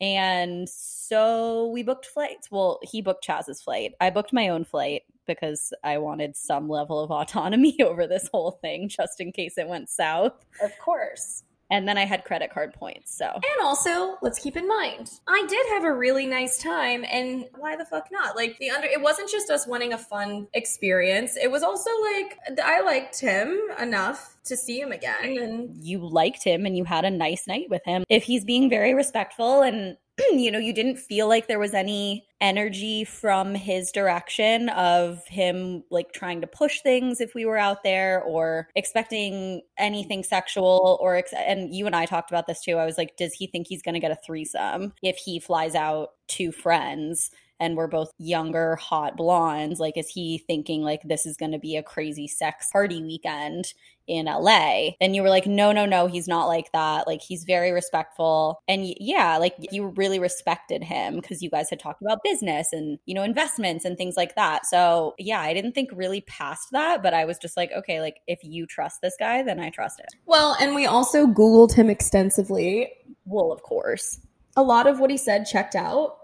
and 0.00 0.68
so 0.68 1.68
we 1.68 1.82
booked 1.82 2.06
flights. 2.06 2.50
Well, 2.50 2.80
he 2.82 3.00
booked 3.00 3.24
Chas's 3.24 3.62
flight. 3.62 3.92
I 4.00 4.10
booked 4.10 4.32
my 4.32 4.48
own 4.48 4.64
flight 4.64 5.02
because 5.26 5.72
I 5.82 5.98
wanted 5.98 6.36
some 6.36 6.68
level 6.68 7.02
of 7.02 7.10
autonomy 7.10 7.76
over 7.82 8.06
this 8.06 8.28
whole 8.32 8.52
thing 8.52 8.88
just 8.88 9.20
in 9.20 9.32
case 9.32 9.58
it 9.58 9.68
went 9.68 9.88
south. 9.88 10.44
Of 10.62 10.72
course. 10.78 11.44
And 11.74 11.88
then 11.88 11.98
I 11.98 12.04
had 12.04 12.24
credit 12.24 12.52
card 12.52 12.72
points. 12.72 13.18
So, 13.18 13.26
and 13.26 13.60
also, 13.64 14.16
let's 14.22 14.38
keep 14.38 14.56
in 14.56 14.68
mind, 14.68 15.10
I 15.26 15.44
did 15.48 15.66
have 15.70 15.82
a 15.82 15.92
really 15.92 16.24
nice 16.24 16.56
time, 16.56 17.04
and 17.10 17.46
why 17.58 17.74
the 17.74 17.84
fuck 17.84 18.12
not? 18.12 18.36
Like 18.36 18.56
the 18.58 18.70
under, 18.70 18.86
it 18.86 19.02
wasn't 19.02 19.28
just 19.28 19.50
us 19.50 19.66
wanting 19.66 19.92
a 19.92 19.98
fun 19.98 20.46
experience. 20.54 21.36
It 21.36 21.50
was 21.50 21.64
also 21.64 21.90
like 22.12 22.38
I 22.62 22.80
liked 22.82 23.20
him 23.20 23.58
enough 23.80 24.36
to 24.44 24.56
see 24.56 24.78
him 24.78 24.92
again, 24.92 25.36
and 25.36 25.84
you 25.84 25.98
liked 25.98 26.44
him, 26.44 26.64
and 26.64 26.76
you 26.76 26.84
had 26.84 27.04
a 27.04 27.10
nice 27.10 27.48
night 27.48 27.66
with 27.68 27.84
him. 27.84 28.04
If 28.08 28.22
he's 28.22 28.44
being 28.44 28.70
very 28.70 28.94
respectful 28.94 29.62
and 29.62 29.96
you 30.32 30.50
know 30.50 30.58
you 30.58 30.72
didn't 30.72 30.98
feel 30.98 31.28
like 31.28 31.48
there 31.48 31.58
was 31.58 31.74
any 31.74 32.26
energy 32.40 33.04
from 33.04 33.54
his 33.54 33.90
direction 33.90 34.68
of 34.70 35.26
him 35.26 35.82
like 35.90 36.12
trying 36.12 36.40
to 36.40 36.46
push 36.46 36.80
things 36.82 37.20
if 37.20 37.34
we 37.34 37.46
were 37.46 37.56
out 37.56 37.82
there 37.82 38.22
or 38.22 38.68
expecting 38.74 39.62
anything 39.78 40.22
sexual 40.22 40.98
or 41.00 41.16
ex- 41.16 41.32
and 41.32 41.74
you 41.74 41.86
and 41.86 41.96
I 41.96 42.04
talked 42.04 42.30
about 42.30 42.46
this 42.46 42.60
too. 42.60 42.76
I 42.76 42.84
was 42.84 42.98
like, 42.98 43.16
does 43.16 43.32
he 43.32 43.46
think 43.46 43.66
he's 43.66 43.82
going 43.82 43.94
to 43.94 44.00
get 44.00 44.10
a 44.10 44.18
threesome 44.26 44.92
if 45.02 45.16
he 45.16 45.40
flies 45.40 45.74
out 45.74 46.10
two 46.28 46.52
friends? 46.52 47.30
and 47.60 47.76
we're 47.76 47.86
both 47.86 48.10
younger, 48.18 48.76
hot 48.76 49.16
blondes. 49.16 49.78
Like, 49.78 49.96
is 49.96 50.08
he 50.08 50.38
thinking 50.38 50.82
like 50.82 51.02
this 51.04 51.24
is 51.24 51.36
going 51.36 51.52
to 51.52 51.58
be 51.58 51.76
a 51.76 51.82
crazy 51.82 52.26
sex 52.26 52.68
party 52.72 53.00
weekend 53.00 53.72
in 54.06 54.26
LA? 54.26 54.90
And 55.00 55.14
you 55.14 55.22
were 55.22 55.28
like, 55.28 55.46
no, 55.46 55.72
no, 55.72 55.86
no, 55.86 56.06
he's 56.06 56.28
not 56.28 56.46
like 56.46 56.72
that. 56.72 57.06
Like, 57.06 57.22
he's 57.22 57.44
very 57.44 57.72
respectful. 57.72 58.60
And 58.68 58.86
yeah, 58.98 59.36
like 59.38 59.54
you 59.70 59.88
really 59.96 60.18
respected 60.18 60.82
him 60.82 61.16
because 61.16 61.42
you 61.42 61.50
guys 61.50 61.70
had 61.70 61.80
talked 61.80 62.02
about 62.02 62.22
business 62.24 62.72
and, 62.72 62.98
you 63.06 63.14
know, 63.14 63.22
investments 63.22 63.84
and 63.84 63.96
things 63.96 64.16
like 64.16 64.34
that. 64.36 64.66
So 64.66 65.14
yeah, 65.18 65.40
I 65.40 65.54
didn't 65.54 65.72
think 65.72 65.90
really 65.92 66.22
past 66.22 66.68
that, 66.72 67.02
but 67.02 67.14
I 67.14 67.24
was 67.24 67.38
just 67.38 67.56
like, 67.56 67.70
okay, 67.72 68.00
like 68.00 68.20
if 68.26 68.40
you 68.42 68.66
trust 68.66 69.00
this 69.02 69.16
guy, 69.18 69.42
then 69.42 69.60
I 69.60 69.70
trust 69.70 70.00
it. 70.00 70.14
Well, 70.26 70.56
and 70.60 70.74
we 70.74 70.86
also 70.86 71.26
Googled 71.26 71.74
him 71.74 71.90
extensively. 71.90 72.92
Well, 73.24 73.52
of 73.52 73.62
course. 73.62 74.20
A 74.56 74.62
lot 74.62 74.86
of 74.86 75.00
what 75.00 75.10
he 75.10 75.16
said 75.16 75.46
checked 75.46 75.74
out 75.74 76.18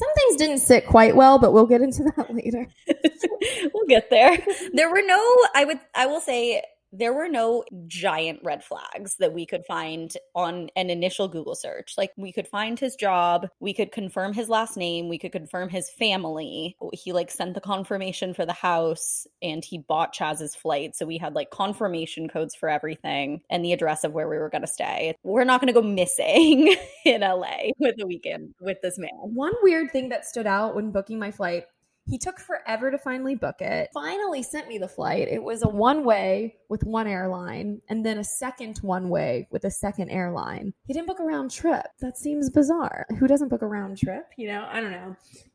some 0.00 0.08
things 0.14 0.36
didn't 0.36 0.58
sit 0.60 0.86
quite 0.86 1.14
well, 1.14 1.38
but 1.38 1.52
we'll 1.52 1.66
get 1.66 1.82
into 1.82 2.04
that 2.16 2.32
later. 2.34 2.66
we'll 3.74 3.86
get 3.86 4.08
there. 4.10 4.38
There 4.72 4.90
were 4.90 5.02
no, 5.04 5.20
I 5.54 5.64
would, 5.66 5.80
I 5.94 6.06
will 6.06 6.20
say, 6.20 6.62
there 6.92 7.12
were 7.12 7.28
no 7.28 7.64
giant 7.86 8.40
red 8.42 8.64
flags 8.64 9.16
that 9.18 9.32
we 9.32 9.46
could 9.46 9.64
find 9.66 10.12
on 10.34 10.70
an 10.76 10.90
initial 10.90 11.28
Google 11.28 11.54
search. 11.54 11.94
Like 11.96 12.10
we 12.16 12.32
could 12.32 12.48
find 12.48 12.78
his 12.78 12.96
job, 12.96 13.48
we 13.60 13.72
could 13.72 13.92
confirm 13.92 14.32
his 14.32 14.48
last 14.48 14.76
name, 14.76 15.08
we 15.08 15.18
could 15.18 15.32
confirm 15.32 15.68
his 15.68 15.90
family. 15.90 16.76
He 16.92 17.12
like 17.12 17.30
sent 17.30 17.54
the 17.54 17.60
confirmation 17.60 18.34
for 18.34 18.44
the 18.44 18.52
house 18.52 19.26
and 19.42 19.64
he 19.64 19.78
bought 19.78 20.12
Chas's 20.12 20.54
flight. 20.54 20.96
So 20.96 21.06
we 21.06 21.18
had 21.18 21.34
like 21.34 21.50
confirmation 21.50 22.28
codes 22.28 22.54
for 22.54 22.68
everything 22.68 23.40
and 23.50 23.64
the 23.64 23.72
address 23.72 24.04
of 24.04 24.12
where 24.12 24.28
we 24.28 24.38
were 24.38 24.50
going 24.50 24.62
to 24.62 24.68
stay. 24.68 25.14
We're 25.22 25.44
not 25.44 25.60
going 25.60 25.72
to 25.72 25.80
go 25.80 25.86
missing 25.86 26.74
in 27.04 27.20
LA 27.20 27.70
with 27.78 27.96
the 27.96 28.06
weekend 28.06 28.54
with 28.60 28.78
this 28.82 28.98
man. 28.98 29.10
One 29.14 29.52
weird 29.62 29.92
thing 29.92 30.08
that 30.08 30.24
stood 30.24 30.46
out 30.46 30.74
when 30.74 30.90
booking 30.90 31.18
my 31.18 31.30
flight 31.30 31.64
he 32.10 32.18
took 32.18 32.40
forever 32.40 32.90
to 32.90 32.98
finally 32.98 33.36
book 33.36 33.60
it. 33.60 33.88
Finally 33.94 34.42
sent 34.42 34.66
me 34.66 34.78
the 34.78 34.88
flight. 34.88 35.28
It 35.28 35.42
was 35.42 35.62
a 35.62 35.68
one 35.68 36.04
way 36.04 36.56
with 36.68 36.82
one 36.82 37.06
airline 37.06 37.80
and 37.88 38.04
then 38.04 38.18
a 38.18 38.24
second 38.24 38.78
one 38.78 39.08
way 39.08 39.46
with 39.52 39.64
a 39.64 39.70
second 39.70 40.10
airline. 40.10 40.74
He 40.86 40.92
didn't 40.92 41.06
book 41.06 41.20
a 41.20 41.24
round 41.24 41.52
trip. 41.52 41.86
That 42.00 42.18
seems 42.18 42.50
bizarre. 42.50 43.06
Who 43.18 43.28
doesn't 43.28 43.48
book 43.48 43.62
a 43.62 43.66
round 43.66 43.96
trip? 43.96 44.26
You 44.36 44.48
know, 44.48 44.66
I 44.68 44.80
don't 44.80 44.90
know. 44.90 45.14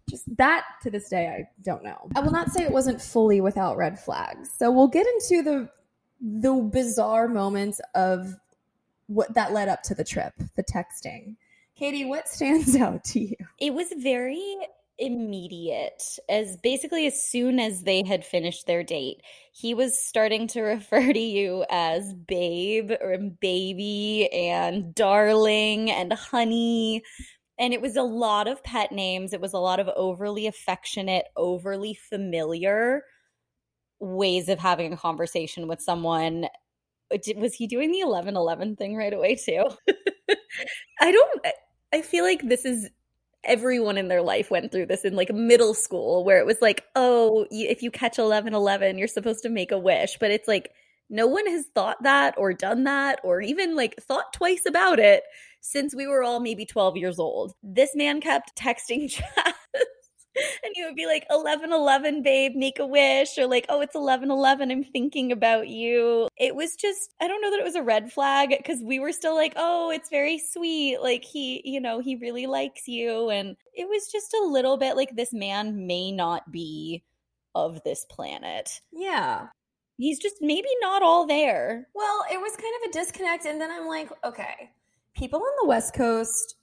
Just 0.09 0.23
that 0.37 0.63
to 0.83 0.89
this 0.89 1.09
day, 1.09 1.27
I 1.27 1.49
don't 1.61 1.83
know. 1.83 2.07
I 2.15 2.21
will 2.21 2.31
not 2.31 2.51
say 2.51 2.63
it 2.63 2.71
wasn't 2.71 3.01
fully 3.01 3.41
without 3.41 3.75
red 3.75 3.99
flags. 3.99 4.49
So 4.57 4.71
we'll 4.71 4.87
get 4.87 5.05
into 5.05 5.43
the 5.43 5.69
the 6.21 6.53
bizarre 6.53 7.27
moments 7.27 7.81
of 7.93 8.33
what 9.07 9.33
that 9.33 9.51
led 9.51 9.67
up 9.67 9.83
to 9.83 9.95
the 9.95 10.05
trip, 10.05 10.33
the 10.55 10.63
texting. 10.63 11.35
Katie, 11.75 12.05
what 12.05 12.29
stands 12.29 12.75
out 12.77 13.03
to 13.03 13.19
you? 13.19 13.35
It 13.59 13.73
was 13.73 13.93
very 13.97 14.57
immediate 14.97 16.03
as 16.29 16.57
basically 16.57 17.05
as 17.05 17.21
soon 17.29 17.59
as 17.59 17.83
they 17.83 18.03
had 18.05 18.23
finished 18.25 18.65
their 18.65 18.83
date 18.83 19.21
he 19.55 19.73
was 19.73 20.01
starting 20.01 20.47
to 20.47 20.61
refer 20.63 21.13
to 21.13 21.19
you 21.19 21.65
as 21.69 22.13
babe 22.13 22.91
or 22.91 23.17
baby 23.39 24.29
and 24.33 24.93
darling 24.93 25.89
and 25.89 26.11
honey. 26.11 27.03
And 27.57 27.73
it 27.73 27.81
was 27.81 27.95
a 27.95 28.03
lot 28.03 28.49
of 28.49 28.61
pet 28.63 28.91
names. 28.91 29.31
It 29.31 29.39
was 29.39 29.53
a 29.53 29.59
lot 29.59 29.79
of 29.79 29.87
overly 29.95 30.45
affectionate 30.45 31.27
overly 31.37 31.93
familiar 31.93 33.03
ways 34.01 34.49
of 34.49 34.59
having 34.59 34.91
a 34.91 34.97
conversation 34.97 35.69
with 35.69 35.81
someone. 35.81 36.47
Uh, 37.13 37.17
was 37.37 37.53
he 37.53 37.65
doing 37.65 37.91
the 37.91 38.03
1111 38.03 38.75
thing 38.75 38.97
right 38.97 39.13
away 39.13 39.35
too? 39.35 39.69
I 40.99 41.11
don't 41.11 41.45
i 41.93 42.01
feel 42.01 42.23
like 42.23 42.41
this 42.41 42.65
is 42.65 42.89
everyone 43.45 43.97
in 43.97 44.07
their 44.07 44.21
life 44.21 44.51
went 44.51 44.71
through 44.71 44.87
this 44.87 45.05
in 45.05 45.15
like 45.15 45.33
middle 45.33 45.73
school 45.73 46.23
where 46.23 46.39
it 46.39 46.45
was 46.45 46.61
like, 46.61 46.83
oh, 46.95 47.45
if 47.51 47.81
you 47.81 47.91
catch 47.91 48.17
1111, 48.17 48.97
you're 48.97 49.07
supposed 49.07 49.43
to 49.43 49.49
make 49.49 49.71
a 49.71 49.79
wish. 49.79 50.17
But 50.19 50.31
it's 50.31 50.47
like, 50.47 50.71
no 51.09 51.27
one 51.27 51.47
has 51.47 51.67
thought 51.73 52.01
that 52.03 52.35
or 52.37 52.53
done 52.53 52.83
that 52.85 53.19
or 53.23 53.41
even 53.41 53.75
like 53.75 53.95
thought 54.01 54.33
twice 54.33 54.65
about 54.65 54.99
it 54.99 55.23
since 55.61 55.95
we 55.95 56.07
were 56.07 56.23
all 56.23 56.39
maybe 56.39 56.65
12 56.65 56.97
years 56.97 57.19
old. 57.19 57.53
This 57.63 57.95
man 57.95 58.21
kept 58.21 58.55
texting 58.55 59.09
and 60.63 60.73
you 60.75 60.85
would 60.85 60.95
be 60.95 61.05
like 61.05 61.25
1111 61.29 62.23
babe 62.23 62.53
make 62.55 62.79
a 62.79 62.85
wish 62.85 63.37
or 63.37 63.47
like 63.47 63.65
oh 63.69 63.81
it's 63.81 63.95
1111 63.95 64.71
i'm 64.71 64.83
thinking 64.83 65.31
about 65.31 65.67
you. 65.67 66.27
It 66.37 66.55
was 66.55 66.75
just 66.75 67.13
i 67.21 67.27
don't 67.27 67.41
know 67.41 67.51
that 67.51 67.59
it 67.59 67.65
was 67.65 67.75
a 67.75 67.83
red 67.83 68.11
flag 68.11 68.49
because 68.49 68.81
we 68.83 68.99
were 68.99 69.11
still 69.11 69.35
like 69.35 69.53
oh 69.55 69.91
it's 69.91 70.09
very 70.09 70.37
sweet 70.37 70.99
like 71.01 71.23
he 71.23 71.61
you 71.63 71.79
know 71.79 71.99
he 71.99 72.15
really 72.15 72.47
likes 72.47 72.87
you. 72.87 73.29
And 73.29 73.55
it 73.73 73.87
was 73.87 74.11
just 74.11 74.33
a 74.33 74.45
little 74.45 74.77
bit 74.77 74.95
like 74.95 75.15
this 75.15 75.33
man 75.33 75.87
may 75.87 76.11
not 76.11 76.51
be 76.51 77.03
of 77.53 77.81
this 77.83 78.05
planet. 78.09 78.81
Yeah. 78.91 79.47
He's 79.97 80.19
just 80.19 80.35
maybe 80.41 80.67
not 80.81 81.01
all 81.01 81.25
there. 81.25 81.87
Well 81.93 82.25
it 82.31 82.37
was 82.37 82.55
kind 82.55 82.73
of 82.83 82.89
a 82.89 82.93
disconnect 82.93 83.45
and 83.45 83.59
then 83.61 83.71
i'm 83.71 83.87
like 83.87 84.09
okay 84.23 84.71
people 85.15 85.39
on 85.39 85.53
the 85.61 85.67
west 85.67 85.93
coast 85.93 86.55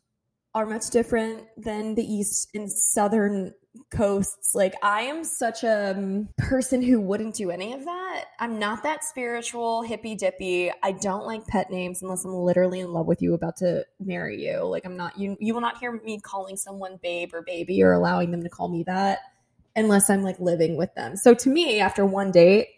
are 0.55 0.67
much 0.67 0.91
different 0.91 1.45
than 1.57 1.95
the 1.95 2.05
east 2.05 2.51
and 2.55 2.71
southern 2.71 3.55
coasts. 3.91 4.55
Like 4.55 4.75
I 4.83 5.03
am 5.03 5.25
such 5.25 5.65
a 5.65 5.93
um, 5.97 6.29
person 6.39 6.83
who 6.83 7.01
wouldn't 7.01 7.35
do 7.35 7.51
any 7.51 7.73
of 7.73 7.85
that. 7.85 8.25
I'm 8.39 8.59
not 8.59 8.83
that 8.83 9.05
spiritual, 9.05 9.83
hippy 9.83 10.15
dippy. 10.15 10.71
I 10.83 10.93
don't 10.93 11.27
like 11.27 11.47
pet 11.47 11.71
names 11.71 12.03
unless 12.03 12.25
I'm 12.25 12.35
literally 12.35 12.81
in 12.81 12.93
love 12.93 13.07
with 13.07 13.23
you, 13.23 13.35
about 13.35 13.57
to 13.59 13.85
marry 13.99 14.45
you. 14.45 14.61
Like 14.65 14.85
I'm 14.85 14.97
not 14.97 15.19
you. 15.19 15.37
You 15.41 15.55
will 15.55 15.61
not 15.61 15.79
hear 15.79 15.93
me 16.05 16.21
calling 16.21 16.57
someone 16.57 16.99
babe 17.03 17.33
or 17.33 17.43
baby 17.43 17.83
or 17.83 17.93
allowing 17.93 18.31
them 18.31 18.43
to 18.43 18.49
call 18.49 18.69
me 18.69 18.83
that 18.85 19.21
unless 19.75 20.11
I'm 20.11 20.23
like 20.23 20.39
living 20.39 20.77
with 20.77 20.95
them. 20.95 21.17
So 21.17 21.35
to 21.35 21.49
me, 21.49 21.81
after 21.81 22.05
one 22.05 22.31
date. 22.31 22.69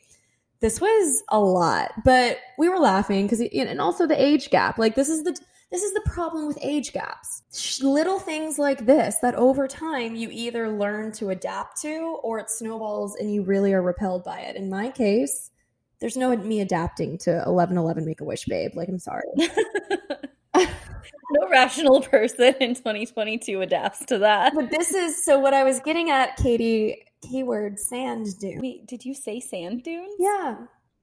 This 0.60 0.80
was 0.80 1.22
a 1.28 1.38
lot, 1.38 1.90
but 2.06 2.38
we 2.56 2.70
were 2.70 2.78
laughing 2.78 3.26
because, 3.26 3.42
and 3.42 3.80
also 3.82 4.06
the 4.06 4.18
age 4.18 4.48
gap. 4.48 4.78
Like, 4.78 4.94
this 4.94 5.10
is 5.10 5.22
the 5.22 5.38
this 5.74 5.82
is 5.82 5.92
the 5.92 6.02
problem 6.02 6.46
with 6.46 6.56
age 6.62 6.92
gaps. 6.92 7.42
Little 7.82 8.20
things 8.20 8.60
like 8.60 8.86
this 8.86 9.16
that 9.22 9.34
over 9.34 9.66
time 9.66 10.14
you 10.14 10.28
either 10.30 10.70
learn 10.70 11.10
to 11.14 11.30
adapt 11.30 11.82
to 11.82 12.20
or 12.22 12.38
it 12.38 12.48
snowballs 12.48 13.16
and 13.16 13.34
you 13.34 13.42
really 13.42 13.72
are 13.72 13.82
repelled 13.82 14.22
by 14.22 14.38
it. 14.38 14.54
In 14.54 14.70
my 14.70 14.88
case, 14.88 15.50
there's 15.98 16.16
no 16.16 16.36
me 16.36 16.60
adapting 16.60 17.18
to 17.18 17.32
1111 17.32 18.06
make 18.06 18.20
a 18.20 18.24
wish 18.24 18.44
babe. 18.44 18.70
Like, 18.76 18.88
I'm 18.88 19.00
sorry. 19.00 19.24
no 20.54 21.48
rational 21.50 22.02
person 22.02 22.54
in 22.60 22.76
2022 22.76 23.60
adapts 23.60 24.04
to 24.04 24.18
that. 24.18 24.54
But 24.54 24.70
this 24.70 24.94
is 24.94 25.24
so 25.24 25.40
what 25.40 25.54
I 25.54 25.64
was 25.64 25.80
getting 25.80 26.08
at, 26.08 26.36
Katie. 26.36 27.02
Keyword 27.20 27.80
sand 27.80 28.38
dune. 28.38 28.60
Wait, 28.60 28.86
did 28.86 29.04
you 29.04 29.12
say 29.12 29.40
sand 29.40 29.82
dunes? 29.82 30.14
Yeah. 30.20 30.54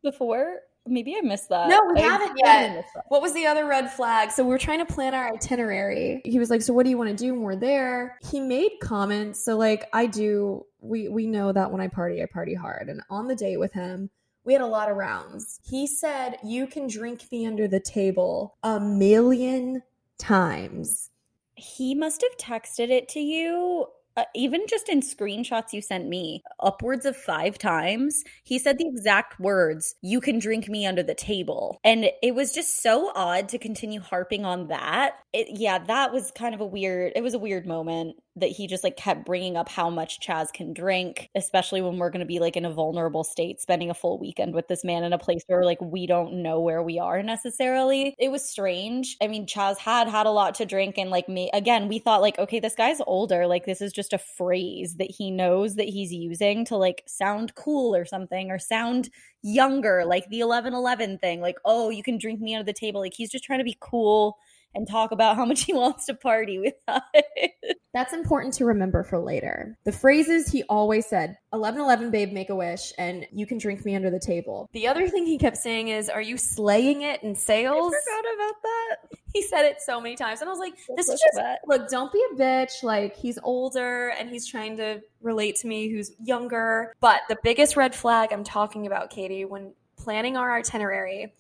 Before? 0.02 0.60
Maybe 0.88 1.16
I 1.16 1.22
missed 1.22 1.50
that. 1.50 1.70
No, 1.70 1.80
we 1.94 2.02
I 2.02 2.06
haven't 2.06 2.38
yet. 2.44 2.86
What 3.10 3.22
was 3.22 3.34
the 3.34 3.46
other 3.46 3.68
red 3.68 3.92
flag? 3.92 4.32
So 4.32 4.44
we 4.44 4.54
are 4.54 4.58
trying 4.58 4.80
to 4.80 4.92
plan 4.92 5.14
our 5.14 5.32
itinerary. 5.32 6.22
He 6.26 6.40
was 6.40 6.50
like, 6.50 6.62
"So 6.62 6.74
what 6.74 6.84
do 6.84 6.90
you 6.90 6.98
want 6.98 7.12
to 7.12 7.16
do 7.16 7.34
when 7.34 7.44
we're 7.44 7.56
there?" 7.56 8.18
He 8.22 8.40
made 8.40 8.72
comments. 8.82 9.44
So 9.46 9.58
like 9.58 9.88
I 9.94 10.08
do, 10.08 10.66
we 10.80 11.08
we 11.08 11.28
know 11.28 11.52
that 11.52 11.72
when 11.72 11.82
I 11.82 11.88
party, 11.88 12.24
I 12.24 12.26
party 12.26 12.56
hard. 12.56 12.90
And 12.90 13.02
on 13.12 13.28
the 13.28 13.36
date 13.36 13.58
with 13.58 13.72
him, 13.74 14.10
we 14.44 14.54
had 14.54 14.62
a 14.64 14.68
lot 14.68 14.90
of 14.90 14.98
rounds. 14.98 15.60
He 15.64 15.86
said, 15.86 16.38
"You 16.44 16.66
can 16.66 16.88
drink 16.88 17.32
me 17.32 17.46
under 17.46 17.68
the 17.68 17.80
table 17.80 18.58
a 18.64 18.80
million 18.80 19.84
times." 20.18 21.12
He 21.56 21.94
must 21.94 22.24
have 22.24 22.38
texted 22.38 22.90
it 22.90 23.08
to 23.10 23.20
you 23.20 23.86
uh, 24.18 24.26
even 24.36 24.62
just 24.68 24.90
in 24.90 25.02
screenshots 25.02 25.74
you 25.74 25.82
sent 25.82 26.08
me, 26.08 26.44
upwards 26.60 27.06
of 27.06 27.16
five 27.16 27.58
times, 27.58 28.24
he 28.44 28.60
said 28.60 28.78
the 28.78 28.88
exact 28.88 29.40
words, 29.40 29.96
You 30.02 30.22
can 30.22 30.40
drink 30.40 30.68
me 30.68 30.86
under 30.86 31.04
the 31.04 31.16
table. 31.16 31.80
And 31.84 32.06
it 32.22 32.36
was 32.36 32.54
just 32.54 32.82
so 32.82 33.12
odd 33.16 33.50
to 33.50 33.58
continue 33.58 34.02
harping 34.02 34.46
on 34.46 34.68
that. 34.68 35.16
It, 35.34 35.48
yeah, 35.52 35.80
that 35.80 36.12
was 36.12 36.32
kind 36.32 36.54
of 36.54 36.62
a 36.62 36.66
weird, 36.66 37.14
it 37.16 37.22
was 37.22 37.34
a 37.34 37.40
weird 37.40 37.66
moment 37.66 38.16
that 38.42 38.52
he 38.52 38.68
just 38.68 38.84
like 38.84 38.98
kept 38.98 39.26
bringing 39.26 39.56
up 39.56 39.70
how 39.70 39.90
much 39.90 40.20
Chas 40.20 40.52
can 40.52 40.74
drink, 40.74 41.30
especially 41.36 41.82
when 41.82 41.98
we're 41.98 42.10
going 42.10 42.20
to 42.20 42.26
be 42.26 42.40
like 42.40 42.58
in 42.58 42.66
a 42.66 42.72
vulnerable 42.72 43.24
state, 43.24 43.62
spending 43.62 43.90
a 43.90 43.94
full 43.94 44.20
weekend 44.20 44.54
with 44.54 44.68
this 44.68 44.84
man 44.84 45.04
in 45.04 45.14
a 45.14 45.18
place 45.18 45.44
where 45.48 45.64
like 45.64 45.80
we 45.82 46.06
don't 46.06 46.34
know 46.44 46.60
where 46.60 46.84
we 46.84 47.00
are 47.00 47.24
necessarily. 47.24 48.16
It 48.20 48.30
was 48.30 48.44
strange. 48.44 49.16
I 49.22 49.28
mean, 49.28 49.48
Chas 49.48 49.78
had 49.78 50.08
had 50.08 50.26
a 50.26 50.32
lot 50.32 50.56
to 50.56 50.66
drink, 50.66 50.98
and 50.98 51.10
like 51.10 51.30
me, 51.30 51.50
again, 51.54 51.88
we 51.88 52.00
thought 52.00 52.22
like, 52.22 52.38
okay, 52.38 52.60
this 52.60 52.76
guy's 52.76 53.02
older. 53.08 53.48
Like, 53.48 53.66
this 53.66 53.82
is 53.82 53.94
just 53.94 54.14
a 54.14 54.18
phrase 54.18 54.96
that 54.96 55.12
he 55.12 55.32
knows 55.32 55.76
that 55.76 55.88
he's 55.88 56.12
using 56.12 56.66
to 56.66 56.76
like 56.76 57.04
sound 57.08 57.56
cool 57.56 57.96
or 57.96 58.06
something 58.06 58.52
or 58.52 58.60
sound 58.60 59.10
younger, 59.44 60.04
like 60.06 60.28
the 60.30 60.44
1111 60.44 61.18
thing. 61.20 61.42
Like, 61.42 61.58
oh, 61.66 61.90
you 61.90 62.04
can 62.04 62.18
drink 62.18 62.42
me 62.42 62.56
under 62.56 62.66
the 62.66 62.74
table. 62.74 63.02
Like, 63.02 63.14
he's 63.14 63.32
just 63.32 63.44
trying 63.44 63.60
to 63.60 63.66
be 63.66 63.78
cool 63.80 64.38
and 64.74 64.88
talk 64.88 65.12
about 65.12 65.36
how 65.36 65.46
much 65.46 65.64
he 65.64 65.74
wants 65.82 66.06
to 66.06 66.14
party 66.14 66.60
with 66.60 66.76
us. 66.88 67.02
That's 67.94 68.14
important 68.14 68.54
to 68.56 68.66
remember 68.66 69.04
for 69.04 69.20
later. 69.20 69.78
The 69.84 69.92
phrases 69.92 70.50
he 70.50 70.64
always 70.64 71.06
said 71.08 71.38
1111, 71.50 72.10
babe, 72.10 72.32
make 72.32 72.50
a 72.50 72.56
wish, 72.56 72.94
and 72.98 73.28
you 73.34 73.46
can 73.46 73.58
drink 73.58 73.84
me 73.84 73.96
under 73.96 74.10
the 74.10 74.20
table. 74.20 74.70
The 74.72 74.88
other 74.88 75.10
thing 75.10 75.26
he 75.26 75.38
kept 75.38 75.58
saying 75.58 75.90
is, 75.90 76.10
Are 76.10 76.22
you 76.22 76.38
slaying 76.38 77.02
it 77.02 77.22
in 77.22 77.36
sales? 77.36 77.94
I 77.94 78.00
forgot 78.00 78.34
about 78.34 78.62
that. 78.64 78.96
He 79.34 79.42
said 79.42 79.66
it 79.66 79.82
so 79.82 80.00
many 80.00 80.16
times. 80.16 80.40
And 80.40 80.50
I 80.50 80.52
was 80.52 80.60
like, 80.60 80.74
This 80.96 81.10
is 81.10 81.20
just, 81.20 81.42
look, 81.68 81.90
don't 81.90 82.14
be 82.14 82.24
a 82.32 82.36
bitch. 82.36 82.82
Like, 82.82 83.18
he's 83.18 83.38
older 83.44 84.10
and 84.18 84.30
he's 84.30 84.48
trying 84.48 84.78
to 84.78 85.02
relate 85.22 85.58
to 85.58 85.68
me 85.68 85.90
who's 85.90 86.14
younger. 86.24 86.94
But 87.02 87.22
the 87.28 87.38
biggest 87.44 87.76
red 87.76 87.94
flag 87.94 88.32
I'm 88.32 88.46
talking 88.46 88.88
about, 88.88 89.10
Katie, 89.10 89.44
when 89.44 89.74
planning 89.98 90.38
our 90.38 90.56
itinerary, 90.56 91.34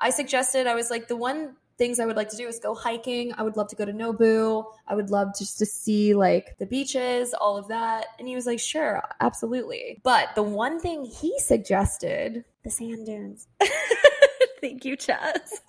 I 0.00 0.08
suggested, 0.10 0.66
I 0.66 0.74
was 0.74 0.90
like, 0.90 1.08
the 1.08 1.16
one 1.16 1.56
things 1.78 2.00
I 2.00 2.06
would 2.06 2.16
like 2.16 2.28
to 2.30 2.36
do 2.36 2.46
is 2.48 2.58
go 2.58 2.74
hiking. 2.74 3.32
I 3.38 3.42
would 3.42 3.56
love 3.56 3.68
to 3.68 3.76
go 3.76 3.84
to 3.84 3.92
Nobu. 3.92 4.64
I 4.88 4.94
would 4.94 5.10
love 5.10 5.28
just 5.38 5.58
to 5.58 5.66
see 5.66 6.12
like 6.12 6.58
the 6.58 6.66
beaches, 6.66 7.32
all 7.32 7.56
of 7.56 7.68
that. 7.68 8.06
And 8.18 8.26
he 8.26 8.34
was 8.34 8.46
like, 8.46 8.58
sure, 8.58 9.02
absolutely. 9.20 10.00
But 10.02 10.34
the 10.34 10.42
one 10.42 10.80
thing 10.80 11.04
he 11.04 11.38
suggested, 11.38 12.44
the 12.64 12.70
sand 12.70 13.06
dunes. 13.06 13.46
Thank 14.60 14.84
you, 14.84 14.96
Chas. 14.96 15.62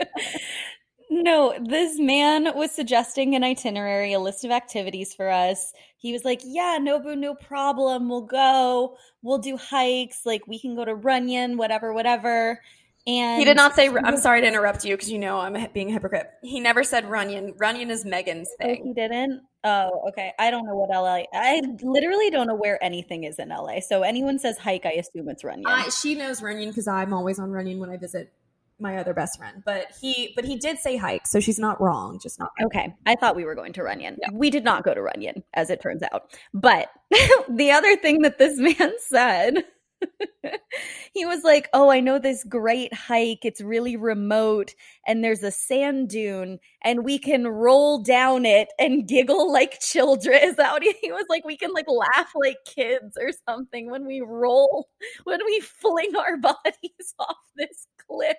no, 1.10 1.54
this 1.62 1.98
man 1.98 2.56
was 2.56 2.70
suggesting 2.70 3.34
an 3.34 3.44
itinerary, 3.44 4.14
a 4.14 4.18
list 4.18 4.46
of 4.46 4.50
activities 4.50 5.12
for 5.12 5.28
us. 5.28 5.74
He 5.98 6.12
was 6.12 6.24
like, 6.24 6.40
Yeah, 6.42 6.78
Nobu, 6.80 7.18
no 7.18 7.34
problem. 7.34 8.08
We'll 8.08 8.22
go. 8.22 8.96
We'll 9.20 9.38
do 9.38 9.58
hikes. 9.58 10.24
Like, 10.24 10.46
we 10.46 10.58
can 10.58 10.74
go 10.74 10.86
to 10.86 10.94
Runyon, 10.94 11.58
whatever, 11.58 11.92
whatever. 11.92 12.62
And 13.08 13.38
he 13.38 13.46
did 13.46 13.56
not 13.56 13.74
say. 13.74 13.88
I'm 13.88 14.16
sorry 14.20 14.42
to 14.42 14.46
interrupt 14.46 14.84
you 14.84 14.94
because 14.94 15.10
you 15.10 15.18
know 15.18 15.38
I'm 15.38 15.56
being 15.72 15.88
a 15.88 15.92
hypocrite. 15.92 16.30
He 16.42 16.60
never 16.60 16.84
said 16.84 17.08
Runyon. 17.08 17.54
Runyon 17.56 17.90
is 17.90 18.04
Megan's 18.04 18.50
oh, 18.60 18.66
thing. 18.66 18.80
Oh, 18.82 18.86
he 18.86 18.92
didn't. 18.92 19.40
Oh, 19.64 20.04
okay. 20.08 20.32
I 20.38 20.50
don't 20.50 20.66
know 20.66 20.76
what 20.76 20.90
LA. 20.90 21.22
I 21.32 21.62
literally 21.82 22.28
don't 22.28 22.46
know 22.46 22.54
where 22.54 22.82
anything 22.84 23.24
is 23.24 23.38
in 23.38 23.48
LA. 23.48 23.80
So 23.80 24.02
anyone 24.02 24.38
says 24.38 24.58
hike, 24.58 24.84
I 24.84 24.92
assume 24.92 25.30
it's 25.30 25.42
Runyon. 25.42 25.66
Uh, 25.66 25.90
she 25.90 26.14
knows 26.14 26.42
Runyon 26.42 26.68
because 26.68 26.86
I'm 26.86 27.14
always 27.14 27.38
on 27.38 27.50
Runyon 27.50 27.78
when 27.78 27.88
I 27.88 27.96
visit 27.96 28.30
my 28.78 28.98
other 28.98 29.14
best 29.14 29.38
friend. 29.38 29.62
But 29.64 29.86
he, 30.00 30.32
but 30.36 30.44
he 30.44 30.56
did 30.56 30.78
say 30.78 30.96
hike, 30.96 31.26
so 31.26 31.40
she's 31.40 31.58
not 31.58 31.80
wrong. 31.80 32.20
Just 32.22 32.38
not 32.38 32.50
okay. 32.66 32.94
I 33.06 33.16
thought 33.16 33.36
we 33.36 33.44
were 33.44 33.54
going 33.54 33.72
to 33.72 33.82
Runyon. 33.82 34.18
Yeah. 34.20 34.28
We 34.32 34.50
did 34.50 34.64
not 34.64 34.84
go 34.84 34.94
to 34.94 35.00
Runyon, 35.00 35.42
as 35.54 35.70
it 35.70 35.80
turns 35.80 36.02
out. 36.12 36.30
But 36.52 36.88
the 37.48 37.70
other 37.72 37.96
thing 37.96 38.22
that 38.22 38.38
this 38.38 38.58
man 38.78 38.92
said 39.00 39.64
he 41.12 41.26
was 41.26 41.42
like, 41.44 41.68
Oh, 41.72 41.90
I 41.90 42.00
know 42.00 42.18
this 42.18 42.44
great 42.44 42.92
hike. 42.94 43.44
It's 43.44 43.60
really 43.60 43.96
remote, 43.96 44.74
and 45.06 45.22
there's 45.22 45.42
a 45.42 45.50
sand 45.50 46.08
dune, 46.10 46.58
and 46.82 47.04
we 47.04 47.18
can 47.18 47.46
roll 47.46 48.02
down 48.02 48.44
it 48.44 48.68
and 48.78 49.06
giggle 49.08 49.52
like 49.52 49.80
children. 49.80 50.38
Is 50.42 50.56
that 50.56 50.72
what 50.72 50.82
he, 50.82 50.94
he 51.00 51.12
was 51.12 51.26
like? 51.28 51.44
We 51.44 51.56
can 51.56 51.72
like 51.72 51.86
laugh 51.88 52.30
like 52.34 52.58
kids 52.66 53.16
or 53.20 53.30
something 53.48 53.90
when 53.90 54.06
we 54.06 54.20
roll, 54.20 54.88
when 55.24 55.40
we 55.44 55.60
fling 55.60 56.16
our 56.16 56.36
bodies 56.38 57.14
off 57.18 57.36
this 57.56 57.86
cliff 58.06 58.36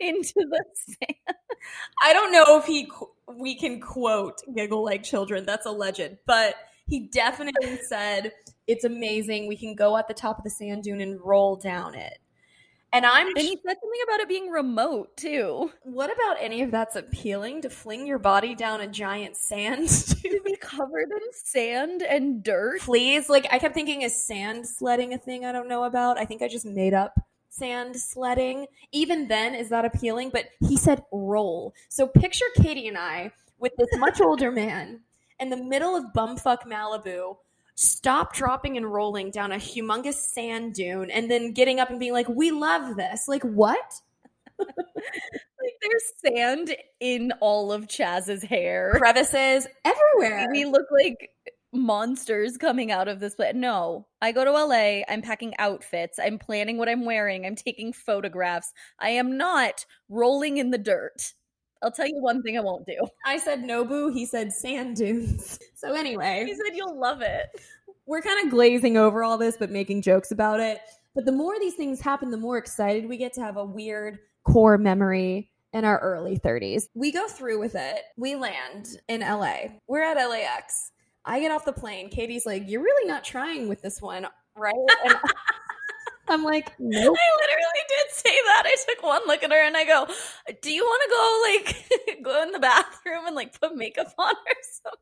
into 0.00 0.34
the 0.34 0.64
sand. 0.74 1.36
I 2.02 2.12
don't 2.12 2.32
know 2.32 2.58
if 2.58 2.66
he 2.66 2.90
we 3.28 3.54
can 3.54 3.80
quote 3.80 4.40
giggle 4.54 4.84
like 4.84 5.02
children. 5.02 5.44
That's 5.46 5.66
a 5.66 5.70
legend, 5.70 6.18
but 6.26 6.54
he 6.86 7.08
definitely 7.08 7.78
said 7.88 8.32
it's 8.66 8.84
amazing. 8.84 9.46
We 9.46 9.56
can 9.56 9.74
go 9.74 9.96
at 9.96 10.08
the 10.08 10.14
top 10.14 10.38
of 10.38 10.44
the 10.44 10.50
sand 10.50 10.84
dune 10.84 11.00
and 11.00 11.20
roll 11.20 11.56
down 11.56 11.94
it. 11.94 12.18
And 12.92 13.06
I'm 13.06 13.28
And 13.28 13.38
he 13.38 13.56
said 13.64 13.76
something 13.80 14.00
about 14.04 14.20
it 14.20 14.28
being 14.28 14.50
remote 14.50 15.16
too. 15.16 15.70
What 15.82 16.12
about 16.12 16.38
any 16.40 16.62
of 16.62 16.72
that's 16.72 16.96
appealing 16.96 17.62
to 17.62 17.70
fling 17.70 18.04
your 18.04 18.18
body 18.18 18.56
down 18.56 18.80
a 18.80 18.88
giant 18.88 19.36
sand 19.36 19.88
to 20.22 20.40
be 20.44 20.56
covered 20.56 21.10
in 21.10 21.32
sand 21.32 22.02
and 22.02 22.42
dirt? 22.42 22.80
Please, 22.80 23.28
like 23.28 23.46
I 23.52 23.60
kept 23.60 23.74
thinking 23.74 24.02
is 24.02 24.26
sand 24.26 24.66
sledding 24.66 25.14
a 25.14 25.18
thing 25.18 25.44
I 25.44 25.52
don't 25.52 25.68
know 25.68 25.84
about? 25.84 26.18
I 26.18 26.24
think 26.24 26.42
I 26.42 26.48
just 26.48 26.66
made 26.66 26.94
up 26.94 27.14
sand 27.48 27.94
sledding. 27.96 28.66
Even 28.90 29.28
then 29.28 29.54
is 29.54 29.68
that 29.68 29.84
appealing, 29.84 30.30
but 30.30 30.46
he 30.60 30.76
said 30.76 31.04
roll. 31.12 31.74
So 31.88 32.08
picture 32.08 32.46
Katie 32.56 32.88
and 32.88 32.98
I 32.98 33.30
with 33.58 33.72
this 33.78 33.88
much 33.98 34.20
older 34.22 34.50
man 34.50 35.00
in 35.38 35.50
the 35.50 35.56
middle 35.56 35.94
of 35.94 36.12
bumfuck 36.12 36.66
Malibu 36.66 37.36
stop 37.80 38.34
dropping 38.34 38.76
and 38.76 38.92
rolling 38.92 39.30
down 39.30 39.52
a 39.52 39.56
humongous 39.56 40.14
sand 40.14 40.74
dune 40.74 41.10
and 41.10 41.30
then 41.30 41.52
getting 41.52 41.80
up 41.80 41.88
and 41.88 41.98
being 41.98 42.12
like, 42.12 42.28
we 42.28 42.50
love 42.50 42.94
this. 42.96 43.26
Like, 43.26 43.42
what? 43.42 43.78
like 44.58 45.74
there's 45.80 46.36
sand 46.36 46.76
in 47.00 47.32
all 47.40 47.72
of 47.72 47.88
Chas's 47.88 48.42
hair, 48.42 48.92
crevices 48.96 49.66
everywhere. 49.86 50.46
We 50.52 50.66
look 50.66 50.88
like 50.92 51.30
monsters 51.72 52.58
coming 52.58 52.92
out 52.92 53.08
of 53.08 53.18
this 53.18 53.34
place. 53.36 53.54
No, 53.54 54.06
I 54.20 54.32
go 54.32 54.44
to 54.44 54.52
LA. 54.52 55.02
I'm 55.08 55.22
packing 55.22 55.54
outfits. 55.58 56.18
I'm 56.18 56.38
planning 56.38 56.76
what 56.76 56.88
I'm 56.90 57.06
wearing. 57.06 57.46
I'm 57.46 57.56
taking 57.56 57.94
photographs. 57.94 58.74
I 58.98 59.10
am 59.10 59.38
not 59.38 59.86
rolling 60.10 60.58
in 60.58 60.70
the 60.70 60.78
dirt. 60.78 61.32
I'll 61.82 61.90
tell 61.90 62.06
you 62.06 62.20
one 62.20 62.42
thing 62.42 62.58
I 62.58 62.60
won't 62.60 62.86
do. 62.86 62.96
I 63.24 63.38
said 63.38 63.62
Nobu. 63.62 64.12
He 64.12 64.26
said 64.26 64.52
sand 64.52 64.96
dunes. 64.96 65.58
So 65.80 65.94
anyway, 65.94 66.44
he 66.46 66.54
said 66.54 66.76
you'll 66.76 67.00
love 67.00 67.22
it. 67.22 67.58
We're 68.04 68.20
kind 68.20 68.44
of 68.44 68.50
glazing 68.50 68.98
over 68.98 69.24
all 69.24 69.38
this, 69.38 69.56
but 69.56 69.70
making 69.70 70.02
jokes 70.02 70.30
about 70.30 70.60
it. 70.60 70.78
But 71.14 71.24
the 71.24 71.32
more 71.32 71.58
these 71.58 71.74
things 71.74 72.02
happen, 72.02 72.30
the 72.30 72.36
more 72.36 72.58
excited 72.58 73.08
we 73.08 73.16
get 73.16 73.32
to 73.34 73.40
have 73.40 73.56
a 73.56 73.64
weird 73.64 74.18
core 74.44 74.76
memory 74.76 75.50
in 75.72 75.86
our 75.86 75.98
early 76.00 76.38
30s. 76.38 76.88
We 76.94 77.12
go 77.12 77.28
through 77.28 77.60
with 77.60 77.74
it. 77.76 78.02
We 78.18 78.34
land 78.34 78.88
in 79.08 79.20
LA. 79.22 79.78
We're 79.86 80.02
at 80.02 80.16
LAX. 80.16 80.92
I 81.24 81.40
get 81.40 81.50
off 81.50 81.64
the 81.64 81.72
plane. 81.72 82.10
Katie's 82.10 82.46
like, 82.46 82.64
You're 82.66 82.82
really 82.82 83.08
not 83.08 83.24
trying 83.24 83.68
with 83.68 83.82
this 83.82 84.00
one, 84.00 84.26
right? 84.56 84.74
And 85.04 85.16
I'm 86.30 86.44
like, 86.44 86.72
nope. 86.78 87.16
I 87.18 87.40
literally 87.40 87.84
did 87.88 88.14
say 88.14 88.36
that. 88.46 88.62
I 88.66 88.76
took 88.88 89.02
one 89.02 89.22
look 89.26 89.42
at 89.42 89.50
her 89.50 89.64
and 89.64 89.76
I 89.76 89.84
go, 89.84 90.06
Do 90.62 90.72
you 90.72 90.82
want 90.82 91.02
to 91.04 91.10
go 91.10 92.10
like 92.12 92.22
go 92.24 92.42
in 92.42 92.52
the 92.52 92.58
bathroom 92.58 93.26
and 93.26 93.36
like 93.36 93.58
put 93.58 93.76
makeup 93.76 94.12
on 94.18 94.34
or 94.34 94.54
something? 94.82 95.00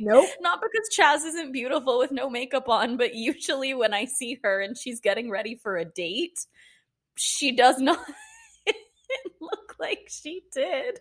Nope. 0.00 0.28
Not 0.40 0.60
because 0.60 0.88
Chas 0.90 1.24
isn't 1.24 1.52
beautiful 1.52 1.98
with 1.98 2.10
no 2.10 2.28
makeup 2.28 2.68
on, 2.68 2.96
but 2.96 3.14
usually 3.14 3.74
when 3.74 3.94
I 3.94 4.04
see 4.04 4.38
her 4.42 4.60
and 4.60 4.76
she's 4.76 5.00
getting 5.00 5.30
ready 5.30 5.58
for 5.62 5.76
a 5.76 5.84
date, 5.84 6.38
she 7.16 7.52
does 7.52 7.78
not 7.78 7.98
look 9.40 9.76
like 9.78 10.08
she 10.08 10.42
did 10.52 11.00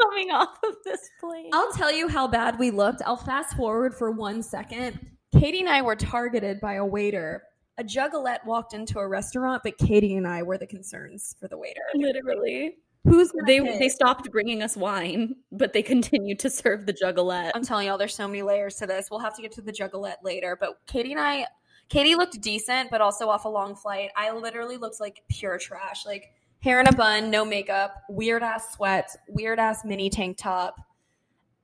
coming 0.00 0.30
off 0.30 0.58
of 0.64 0.76
this 0.84 1.00
plane. 1.20 1.50
I'll 1.52 1.72
tell 1.72 1.92
you 1.92 2.08
how 2.08 2.26
bad 2.28 2.58
we 2.58 2.70
looked. 2.70 3.02
I'll 3.04 3.16
fast 3.16 3.56
forward 3.56 3.94
for 3.94 4.10
one 4.10 4.42
second. 4.42 4.98
Katie 5.38 5.60
and 5.60 5.68
I 5.68 5.82
were 5.82 5.96
targeted 5.96 6.60
by 6.60 6.74
a 6.74 6.84
waiter 6.84 7.42
a 7.80 7.84
juggalette 7.84 8.44
walked 8.44 8.74
into 8.74 8.98
a 8.98 9.08
restaurant, 9.08 9.62
but 9.64 9.78
Katie 9.78 10.14
and 10.14 10.28
I 10.28 10.42
were 10.42 10.58
the 10.58 10.66
concerns 10.66 11.34
for 11.40 11.48
the 11.48 11.56
waiter. 11.56 11.80
Literally. 11.94 12.76
Who's 13.04 13.32
they 13.46 13.60
they 13.60 13.88
stopped 13.88 14.30
bringing 14.30 14.62
us 14.62 14.76
wine, 14.76 15.36
but 15.50 15.72
they 15.72 15.82
continued 15.82 16.38
to 16.40 16.50
serve 16.50 16.84
the 16.84 16.92
juggalette. 16.92 17.52
I'm 17.54 17.64
telling 17.64 17.86
y'all, 17.86 17.96
there's 17.96 18.14
so 18.14 18.28
many 18.28 18.42
layers 18.42 18.76
to 18.76 18.86
this. 18.86 19.08
We'll 19.10 19.20
have 19.20 19.34
to 19.36 19.42
get 19.42 19.52
to 19.52 19.62
the 19.62 19.72
juggalette 19.72 20.22
later. 20.22 20.54
But 20.60 20.78
Katie 20.86 21.12
and 21.12 21.20
I, 21.20 21.46
Katie 21.88 22.14
looked 22.14 22.38
decent, 22.42 22.90
but 22.90 23.00
also 23.00 23.30
off 23.30 23.46
a 23.46 23.48
long 23.48 23.74
flight. 23.74 24.10
I 24.14 24.30
literally 24.32 24.76
looked 24.76 25.00
like 25.00 25.22
pure 25.30 25.56
trash, 25.56 26.04
like 26.04 26.30
hair 26.62 26.78
in 26.78 26.88
a 26.88 26.92
bun, 26.92 27.30
no 27.30 27.42
makeup, 27.46 28.02
weird 28.10 28.42
ass 28.42 28.74
sweats, 28.74 29.16
weird 29.30 29.58
ass 29.58 29.82
mini 29.82 30.10
tank 30.10 30.36
top, 30.36 30.76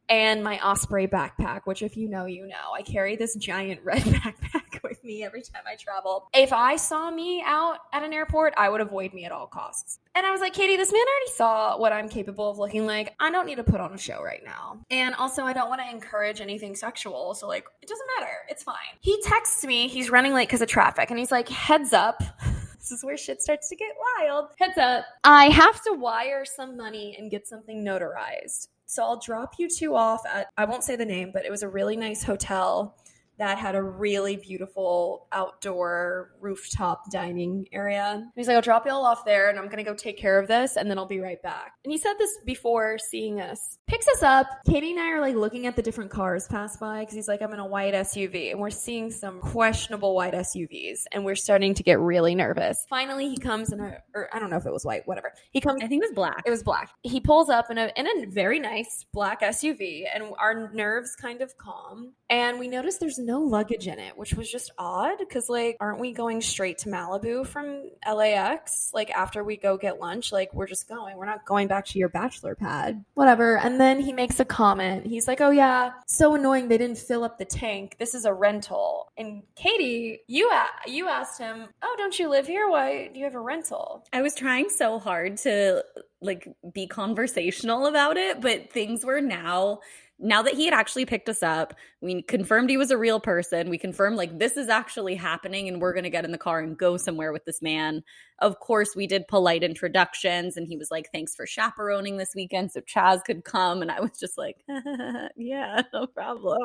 and 0.09 0.43
my 0.43 0.59
Osprey 0.67 1.07
backpack, 1.07 1.61
which 1.65 1.83
if 1.83 1.99
you 1.99 2.09
know, 2.09 2.25
you 2.25 2.47
know. 2.47 2.73
I 2.75 2.81
carry 2.81 3.17
this 3.17 3.37
giant 3.37 3.81
red 3.85 4.03
backpack 4.03 4.76
with 4.89 5.03
me 5.05 5.25
every 5.25 5.43
time 5.43 5.63
I 5.67 5.77
travel. 5.77 6.29
If 6.35 6.53
I 6.53 6.77
saw 6.77 7.11
me 7.11 7.43
out 7.45 7.79
at 7.93 8.03
an 8.03 8.13
airport, 8.13 8.55
I 8.57 8.69
would 8.69 8.81
avoid 8.81 9.13
me 9.13 9.25
at 9.25 9.33
all 9.33 9.47
costs. 9.47 9.99
And 10.15 10.25
I 10.25 10.31
was 10.31 10.41
like, 10.41 10.53
Katie, 10.53 10.77
this 10.77 10.93
man 10.93 11.03
already 11.03 11.33
saw 11.33 11.79
what 11.79 11.93
I'm 11.93 12.09
capable 12.09 12.51
of 12.51 12.59
looking 12.59 12.87
like. 12.87 13.15
I 13.21 13.31
don't 13.31 13.47
need 13.47 13.57
to 13.57 13.65
put 13.65 13.81
on 13.81 13.93
a 13.93 13.99
show 13.99 14.23
right 14.23 14.43
now. 14.45 14.79
And 14.91 15.15
also, 15.15 15.43
I 15.43 15.53
don't 15.53 15.69
want 15.69 15.81
to 15.83 15.91
encourage 15.91 16.41
anything 16.41 16.75
sexual. 16.75 17.35
So, 17.35 17.47
like, 17.47 17.67
it 17.83 17.89
doesn't 17.89 18.07
matter. 18.19 18.33
It's 18.49 18.63
fine. 18.63 18.77
He 19.01 19.21
texts 19.23 19.65
me, 19.65 19.89
he's 19.89 20.11
running 20.11 20.33
late 20.33 20.49
because 20.49 20.63
of 20.63 20.69
traffic, 20.69 21.11
and 21.11 21.19
he's 21.19 21.33
like, 21.33 21.49
heads 21.49 21.93
up. 21.93 22.23
this 22.79 22.93
is 22.93 23.05
where 23.05 23.17
shit 23.17 23.43
starts 23.43 23.69
to 23.69 23.77
get 23.77 23.93
wild. 24.19 24.51
Heads 24.59 24.79
up. 24.79 25.05
I 25.25 25.47
have 25.47 25.83
to 25.85 25.93
wire 25.93 26.45
some 26.45 26.77
money 26.77 27.17
and 27.19 27.31
get 27.31 27.47
something 27.47 27.85
notarized. 27.85 28.69
So 28.87 29.03
I'll 29.03 29.19
drop 29.19 29.55
you 29.59 29.69
two 29.69 29.97
off 29.97 30.25
at, 30.27 30.47
I 30.57 30.65
won't 30.65 30.85
say 30.85 30.95
the 30.95 31.05
name, 31.05 31.31
but 31.33 31.45
it 31.45 31.51
was 31.51 31.65
a 31.65 31.69
really 31.69 31.97
nice 31.97 32.23
hotel 32.23 32.97
that 33.39 33.59
had 33.59 33.75
a 33.75 33.83
really 33.83 34.37
beautiful 34.37 35.27
outdoor 35.33 36.33
rooftop 36.41 37.11
dining 37.11 37.67
area. 37.73 38.27
He's 38.35 38.49
like, 38.49 38.57
I'll 38.57 38.63
drop 38.63 38.87
y'all 38.87 39.05
off 39.05 39.25
there 39.25 39.51
and 39.51 39.59
I'm 39.59 39.69
gonna 39.69 39.85
go 39.85 39.95
take 39.95 40.19
care 40.19 40.39
of 40.39 40.49
this 40.49 40.77
and 40.77 40.91
then 40.91 40.99
I'll 40.99 41.07
be 41.07 41.21
right 41.21 41.43
back. 41.43 41.73
And 41.85 41.93
he 41.93 41.99
said 41.99 42.15
this 42.19 42.31
before 42.45 42.99
seeing 42.99 43.41
us. 43.41 43.79
Picks 43.87 44.09
us 44.09 44.23
up. 44.23 44.47
Katie 44.67 44.91
and 44.91 45.01
I 45.01 45.11
are 45.11 45.21
like 45.21 45.37
looking 45.37 45.67
at 45.67 45.77
the 45.77 45.83
different 45.83 46.11
cars 46.11 46.47
pass 46.49 46.77
by 46.77 47.01
because 47.01 47.15
he's 47.15 47.29
like, 47.29 47.43
I'm 47.43 47.53
in 47.53 47.61
a 47.61 47.67
white 47.67 47.95
SUV 47.95 48.51
and 48.51 48.61
we're 48.61 48.71
seeing 48.71 49.11
some 49.11 49.41
questionable 49.41 50.15
white 50.15 50.35
SUVs 50.35 51.05
and 51.13 51.25
we're 51.25 51.35
starting 51.37 51.75
to 51.75 51.83
get 51.83 51.99
really 52.01 52.35
nervous. 52.35 52.87
Finally, 52.89 53.29
he 53.29 53.37
comes 53.37 53.73
in 53.73 53.81
a, 53.81 53.99
or 54.15 54.29
I 54.33 54.39
don't 54.39 54.51
know 54.51 54.57
if 54.57 54.67
it 54.67 54.73
was 54.73 54.85
white, 54.85 55.07
whatever. 55.07 55.33
He 55.51 55.61
comes. 55.61 55.83
I 55.83 55.87
think 55.87 56.03
it 56.03 56.09
was 56.09 56.15
black. 56.15 56.43
It 56.47 56.51
was 56.51 56.63
black. 56.63 56.91
He 57.03 57.21
pulls 57.21 57.49
up 57.49 57.71
in 57.71 57.79
a 57.79 57.91
in 57.97 58.07
a 58.07 58.27
very 58.27 58.59
nice 58.59 59.05
black 59.13 59.41
SUV, 59.41 60.05
and 60.13 60.25
our 60.39 60.71
nerves 60.73 61.17
kind 61.17 61.41
of 61.43 61.57
calm. 61.59 62.13
And 62.29 62.59
we 62.59 62.67
noticed 62.67 62.99
there's 62.99 63.19
no 63.19 63.41
luggage 63.41 63.87
in 63.87 63.99
it, 64.01 64.19
which 64.19 64.35
was 64.35 64.51
just 64.51 64.73
odd 64.79 65.19
because, 65.19 65.49
like, 65.49 65.77
aren't 65.79 66.01
we 66.01 66.13
going 66.13 66.41
straight 66.41 66.79
to 66.79 66.89
Malibu 66.89 67.47
from 67.47 67.91
LAX? 68.05 68.91
Like, 68.93 69.11
after 69.11 69.45
we 69.45 69.57
go 69.57 69.77
get 69.77 70.01
lunch, 70.01 70.33
like, 70.33 70.53
we're 70.53 70.67
just 70.67 70.89
going. 70.89 71.17
We're 71.17 71.27
not 71.27 71.45
going 71.45 71.69
back 71.69 71.87
to 71.87 71.99
your 71.99 72.09
bachelor 72.09 72.57
pad. 72.57 73.05
Whatever. 73.15 73.59
And 73.59 73.81
then 73.81 74.01
he 74.01 74.13
makes 74.13 74.41
a 74.41 74.45
comment. 74.45 75.07
He's 75.07 75.29
like, 75.29 75.41
oh, 75.41 75.51
yeah, 75.51 75.93
so 76.07 76.35
annoying 76.35 76.67
they 76.67 76.79
didn't 76.79 76.99
fill 76.99 77.23
up 77.23 77.39
the 77.39 77.45
tank. 77.45 77.97
This 77.99 78.15
is 78.15 78.25
a 78.25 78.35
rental. 78.35 79.13
And 79.17 79.45
Katie, 79.55 80.21
you, 80.27 80.51
a- 80.51 80.91
you 80.91 81.09
asked 81.09 81.39
him, 81.39 81.69
oh, 81.83 81.95
don't 81.97 82.19
you 82.19 82.29
live 82.29 82.49
here? 82.49 82.69
Why 82.69 83.09
do 83.13 83.19
you 83.21 83.25
have 83.25 83.37
a 83.37 83.41
rental? 83.41 84.05
I 84.13 84.23
was 84.23 84.35
trying 84.35 84.69
so 84.69 84.99
hard 84.99 85.37
to 85.39 85.85
like 86.23 86.49
be 86.73 86.87
conversational 86.87 87.87
about 87.87 88.17
it, 88.17 88.41
but 88.41 88.73
things 88.73 89.05
were 89.05 89.21
now 89.21 89.81
now 90.19 90.43
that 90.43 90.55
he 90.55 90.65
had 90.65 90.75
actually 90.75 91.05
picked 91.05 91.29
us 91.29 91.43
up, 91.43 91.75
we 92.01 92.23
confirmed 92.23 92.71
he 92.71 92.77
was 92.77 92.91
a 92.91 92.97
real 92.97 93.21
person. 93.21 93.69
We 93.69 93.79
confirmed 93.79 94.17
like 94.17 94.39
this 94.39 94.57
is 94.57 94.69
actually 94.69 95.15
happening 95.15 95.69
and 95.69 95.81
we're 95.81 95.93
going 95.93 96.05
to 96.05 96.11
get 96.11 96.25
in 96.25 96.33
the 96.33 96.39
car 96.39 96.61
and 96.61 96.77
go 96.77 96.97
somewhere 96.97 97.33
with 97.33 97.45
this 97.45 97.61
man. 97.61 98.03
Of 98.39 98.59
course, 98.61 98.97
we 98.97 99.07
did 99.07 99.29
polite 99.29 99.63
introductions 99.63 100.57
and 100.57 100.67
he 100.67 100.77
was 100.77 100.91
like, 100.91 101.11
"Thanks 101.13 101.35
for 101.35 101.47
chaperoning 101.47 102.17
this 102.17 102.35
weekend 102.35 102.73
so 102.73 102.81
Chas 102.81 103.23
could 103.23 103.45
come." 103.45 103.83
And 103.83 103.91
I 103.91 104.01
was 104.01 104.19
just 104.19 104.39
like, 104.39 104.57
"Yeah, 105.37 105.83
no 105.93 106.07
problem." 106.07 106.63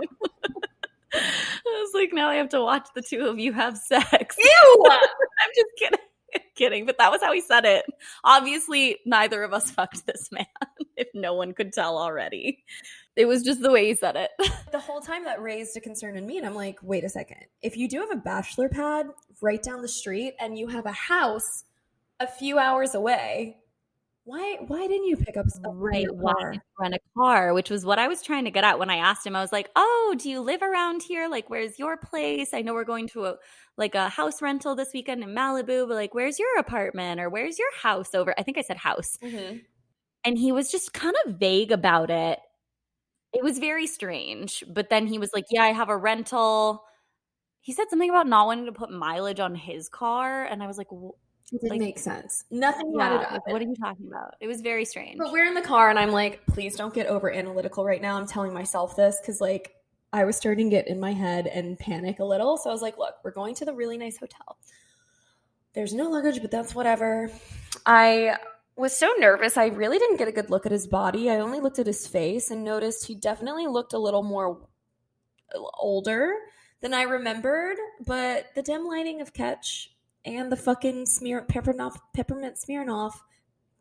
I 1.14 1.60
was 1.66 1.92
like, 1.94 2.14
now 2.14 2.30
I 2.30 2.36
have 2.36 2.50
to 2.50 2.62
watch 2.62 2.88
the 2.96 3.02
two 3.02 3.26
of 3.26 3.40
you 3.40 3.54
have 3.54 3.78
sex. 3.78 4.36
Ew! 4.44 4.86
I'm 4.90 5.50
just 5.56 5.72
kidding. 5.78 6.00
kidding, 6.56 6.86
but 6.86 6.98
that 6.98 7.12
was 7.12 7.22
how 7.22 7.34
he 7.34 7.42
said 7.42 7.66
it. 7.66 7.86
Obviously, 8.24 9.00
neither 9.06 9.44
of 9.44 9.54
us 9.54 9.72
fucked 9.72 10.06
this 10.06 10.30
man, 10.32 10.46
if 11.02 11.08
no 11.14 11.34
one 11.34 11.54
could 11.54 11.74
tell 11.74 11.98
already. 11.98 12.64
It 13.16 13.26
was 13.26 13.44
just 13.44 13.62
the 13.62 13.72
way 13.72 13.88
he 13.88 13.96
said 13.96 14.16
it. 14.16 14.32
the 14.72 14.80
whole 14.80 15.02
time 15.02 15.26
that 15.26 15.42
raised 15.42 15.76
a 15.76 15.82
concern 15.82 16.16
in 16.16 16.26
me, 16.26 16.38
and 16.38 16.46
I'm 16.46 16.56
like, 16.56 16.78
wait 16.82 17.04
a 17.04 17.10
second. 17.10 17.42
If 17.62 17.76
you 17.76 17.90
do 17.90 18.00
have 18.00 18.12
a 18.12 18.16
bachelor 18.16 18.70
pad 18.70 19.08
right 19.42 19.62
down 19.62 19.82
the 19.82 19.90
street 19.90 20.36
and 20.40 20.58
you 20.58 20.68
have 20.68 20.86
a 20.86 20.94
house 20.94 21.66
a 22.22 22.28
few 22.28 22.58
hours 22.58 22.96
away, 22.96 23.58
why 24.24 24.58
why 24.68 24.88
didn't 24.88 25.08
you 25.08 25.18
pick 25.18 25.36
up 25.36 25.48
right 25.74 26.06
why 26.14 26.60
rent 26.80 26.94
a 26.94 27.00
car 27.18 27.54
which 27.54 27.72
was 27.72 27.84
what 27.84 27.98
i 27.98 28.08
was 28.08 28.22
trying 28.22 28.46
to 28.46 28.52
get 28.52 28.64
at 28.64 28.78
when 28.78 28.90
i 28.90 28.98
asked 28.98 29.26
him 29.26 29.36
i 29.36 29.42
was 29.42 29.52
like 29.52 29.70
oh 29.76 30.16
do 30.20 30.30
you 30.30 30.40
live 30.40 30.62
around 30.62 31.02
here 31.02 31.28
like 31.28 31.50
where's 31.50 31.80
your 31.80 31.98
place 31.98 32.54
i 32.54 32.62
know 32.62 32.74
we're 32.74 32.84
going 32.84 33.08
to 33.08 33.26
a 33.26 33.36
like 33.78 33.96
a 33.96 34.10
house 34.10 34.40
rental 34.40 34.76
this 34.76 34.90
weekend 34.94 35.24
in 35.24 35.30
malibu 35.30 35.88
but 35.88 35.96
like 35.96 36.14
where's 36.14 36.38
your 36.38 36.60
apartment 36.60 37.20
or 37.20 37.30
where's 37.30 37.58
your 37.58 37.76
house 37.82 38.14
over 38.14 38.36
i 38.38 38.44
think 38.44 38.60
i 38.60 38.62
said 38.62 38.78
house 38.78 39.18
mm-hmm. 39.24 39.58
And 40.24 40.38
he 40.38 40.52
was 40.52 40.72
just 40.72 40.94
kind 40.94 41.16
of 41.26 41.36
vague 41.36 41.72
about 41.72 42.10
it 42.10 42.40
it 43.34 43.44
was 43.44 43.60
very 43.60 43.88
strange 43.88 44.64
but 44.70 44.90
then 44.90 45.08
he 45.08 45.18
was 45.18 45.32
like 45.34 45.46
yeah 45.50 45.64
i 45.64 45.72
have 45.72 45.90
a 45.90 45.98
rental 45.98 46.84
he 47.62 47.74
said 47.74 47.90
something 47.90 48.10
about 48.10 48.28
not 48.28 48.48
wanting 48.48 48.66
to 48.66 48.72
put 48.72 48.92
mileage 48.92 49.40
on 49.40 49.56
his 49.56 49.90
car 49.90 50.46
and 50.46 50.62
i 50.62 50.68
was 50.68 50.78
like 50.78 50.88
it 51.52 51.60
didn't 51.62 51.72
like, 51.72 51.82
make 51.82 52.00
sense. 52.00 52.46
Nothing 52.50 52.94
yeah, 52.96 53.06
added 53.06 53.36
up. 53.36 53.44
What 53.46 53.62
are 53.62 53.66
you 53.66 53.76
talking 53.76 54.08
about? 54.08 54.36
It 54.40 54.48
was 54.48 54.62
very 54.62 54.86
strange. 54.86 55.18
But 55.18 55.34
we're 55.34 55.46
in 55.46 55.54
the 55.54 55.62
car, 55.62 55.90
and 55.90 56.00
I'm 56.00 56.12
like, 56.12 56.46
please 56.46 56.78
don't 56.78 56.94
get 56.94 57.08
over 57.08 57.30
analytical 57.32 57.84
right 57.84 58.02
now. 58.02 58.18
I'm 58.18 58.26
telling 58.26 58.54
myself 58.54 58.96
this 58.96 59.18
because, 59.22 59.42
like, 59.42 59.76
I 60.14 60.24
was 60.24 60.38
starting 60.38 60.70
to 60.70 60.76
get 60.76 60.88
in 60.88 61.00
my 61.00 61.12
head 61.12 61.48
and 61.48 61.78
panic 61.78 62.20
a 62.20 62.26
little. 62.26 62.56
So 62.58 62.70
I 62.70 62.74
was 62.74 62.82
like, 62.82 62.98
look, 62.98 63.16
we're 63.24 63.32
going 63.32 63.56
to 63.56 63.66
the 63.66 63.74
really 63.74 63.98
nice 63.98 64.18
hotel. 64.18 64.58
There's 65.74 65.94
no 65.94 66.10
luggage, 66.10 66.42
but 66.42 66.52
that's 66.52 66.74
whatever. 66.74 67.30
I 67.86 68.38
was 68.76 68.98
so 68.98 69.14
nervous. 69.18 69.58
I 69.58 69.68
really 69.68 70.00
didn't 70.00 70.18
get 70.18 70.28
a 70.28 70.32
good 70.32 70.50
look 70.50 70.66
at 70.66 70.72
his 70.72 70.88
body. 70.88 71.30
I 71.30 71.40
only 71.40 71.60
looked 71.60 71.80
at 71.80 71.88
his 71.88 72.08
face 72.08 72.52
and 72.52 72.64
noticed 72.64 73.06
he 73.06 73.16
definitely 73.16 73.68
looked 73.68 73.94
a 73.94 74.00
little 74.00 74.24
more 74.24 74.68
older 75.80 76.34
than 76.82 76.94
I 76.94 77.04
remembered. 77.04 77.78
But 78.06 78.48
the 78.56 78.62
dim 78.62 78.86
lighting 78.86 79.22
of 79.22 79.34
Catch 79.34 79.92
and 80.26 80.52
the 80.52 80.58
fucking 80.58 81.06
smear 81.06 81.42
peppermint 81.42 81.98
peppermint 82.16 82.56
Smirnoff. 82.58 83.14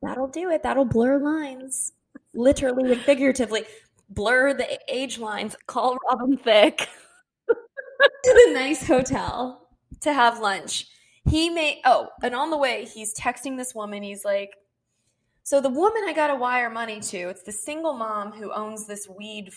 That'll 0.03 0.29
do 0.29 0.51
it. 0.51 0.63
That'll 0.63 0.87
blur 0.87 1.19
lines, 1.19 1.93
literally 2.33 2.93
and 2.93 3.01
figuratively, 3.03 3.65
blur 4.09 4.55
the 4.55 4.79
age 4.89 5.19
lines. 5.19 5.57
Call 5.67 5.99
Robin 6.11 6.39
Thicke 6.39 6.79
to 7.49 7.57
the 8.25 8.53
nice 8.55 8.87
hotel 8.87 9.69
to 10.01 10.13
have 10.13 10.41
lunch. 10.41 10.87
He 11.29 11.51
may 11.51 11.83
oh, 11.85 12.09
and 12.23 12.35
on 12.35 12.51
the 12.51 12.57
way 12.57 12.87
he's 12.87 13.15
texting 13.15 13.59
this 13.59 13.75
woman. 13.75 14.03
He's 14.03 14.25
like, 14.25 14.55
"So 15.43 15.61
the 15.61 15.71
woman 15.71 16.03
I 16.07 16.13
got 16.13 16.29
to 16.29 16.37
wire 16.37 16.71
money 16.71 17.01
to, 17.01 17.29
it's 17.29 17.43
the 17.43 17.53
single 17.53 17.95
mom 17.95 18.33
who 18.33 18.53
owns 18.53 18.87
this 18.87 19.09
weed 19.09 19.51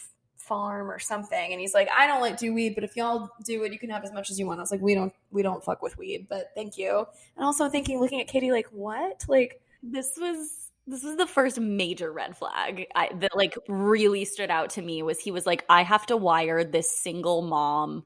farm 0.44 0.92
or 0.92 1.00
something 1.00 1.54
and 1.54 1.62
he's 1.62 1.74
like 1.74 1.88
i 1.96 2.06
don't 2.06 2.20
like 2.20 2.38
do 2.38 2.54
weed 2.54 2.76
but 2.76 2.84
if 2.84 2.98
y'all 2.98 3.30
do 3.46 3.64
it 3.64 3.72
you 3.72 3.80
can 3.80 3.90
have 3.90 4.04
as 4.04 4.12
much 4.12 4.30
as 4.30 4.38
you 4.38 4.46
want. 4.46 4.60
I 4.60 4.64
was 4.64 4.72
like 4.72 4.82
we 4.82 4.94
don't 4.94 5.14
we 5.32 5.42
don't 5.42 5.64
fuck 5.64 5.82
with 5.82 5.98
weed 5.98 6.28
but 6.30 6.52
thank 6.54 6.78
you. 6.78 7.06
And 7.38 7.46
also 7.46 7.70
thinking 7.70 8.00
looking 8.00 8.20
at 8.20 8.28
katie 8.28 8.52
like 8.52 8.68
what? 8.72 9.24
Like 9.30 9.62
this 9.82 10.14
was 10.18 10.70
this 10.86 11.02
was 11.02 11.16
the 11.16 11.26
first 11.26 11.62
major 11.62 12.12
red 12.12 12.36
flag 12.36 12.88
I, 12.94 13.10
that 13.20 13.38
like 13.38 13.58
really 13.70 14.26
stood 14.26 14.50
out 14.50 14.72
to 14.72 14.82
me 14.82 15.02
was 15.02 15.18
he 15.18 15.32
was 15.32 15.46
like 15.46 15.64
i 15.70 15.82
have 15.82 16.06
to 16.08 16.18
wire 16.18 16.66
this 16.66 16.92
single 16.92 17.42
mom 17.42 18.04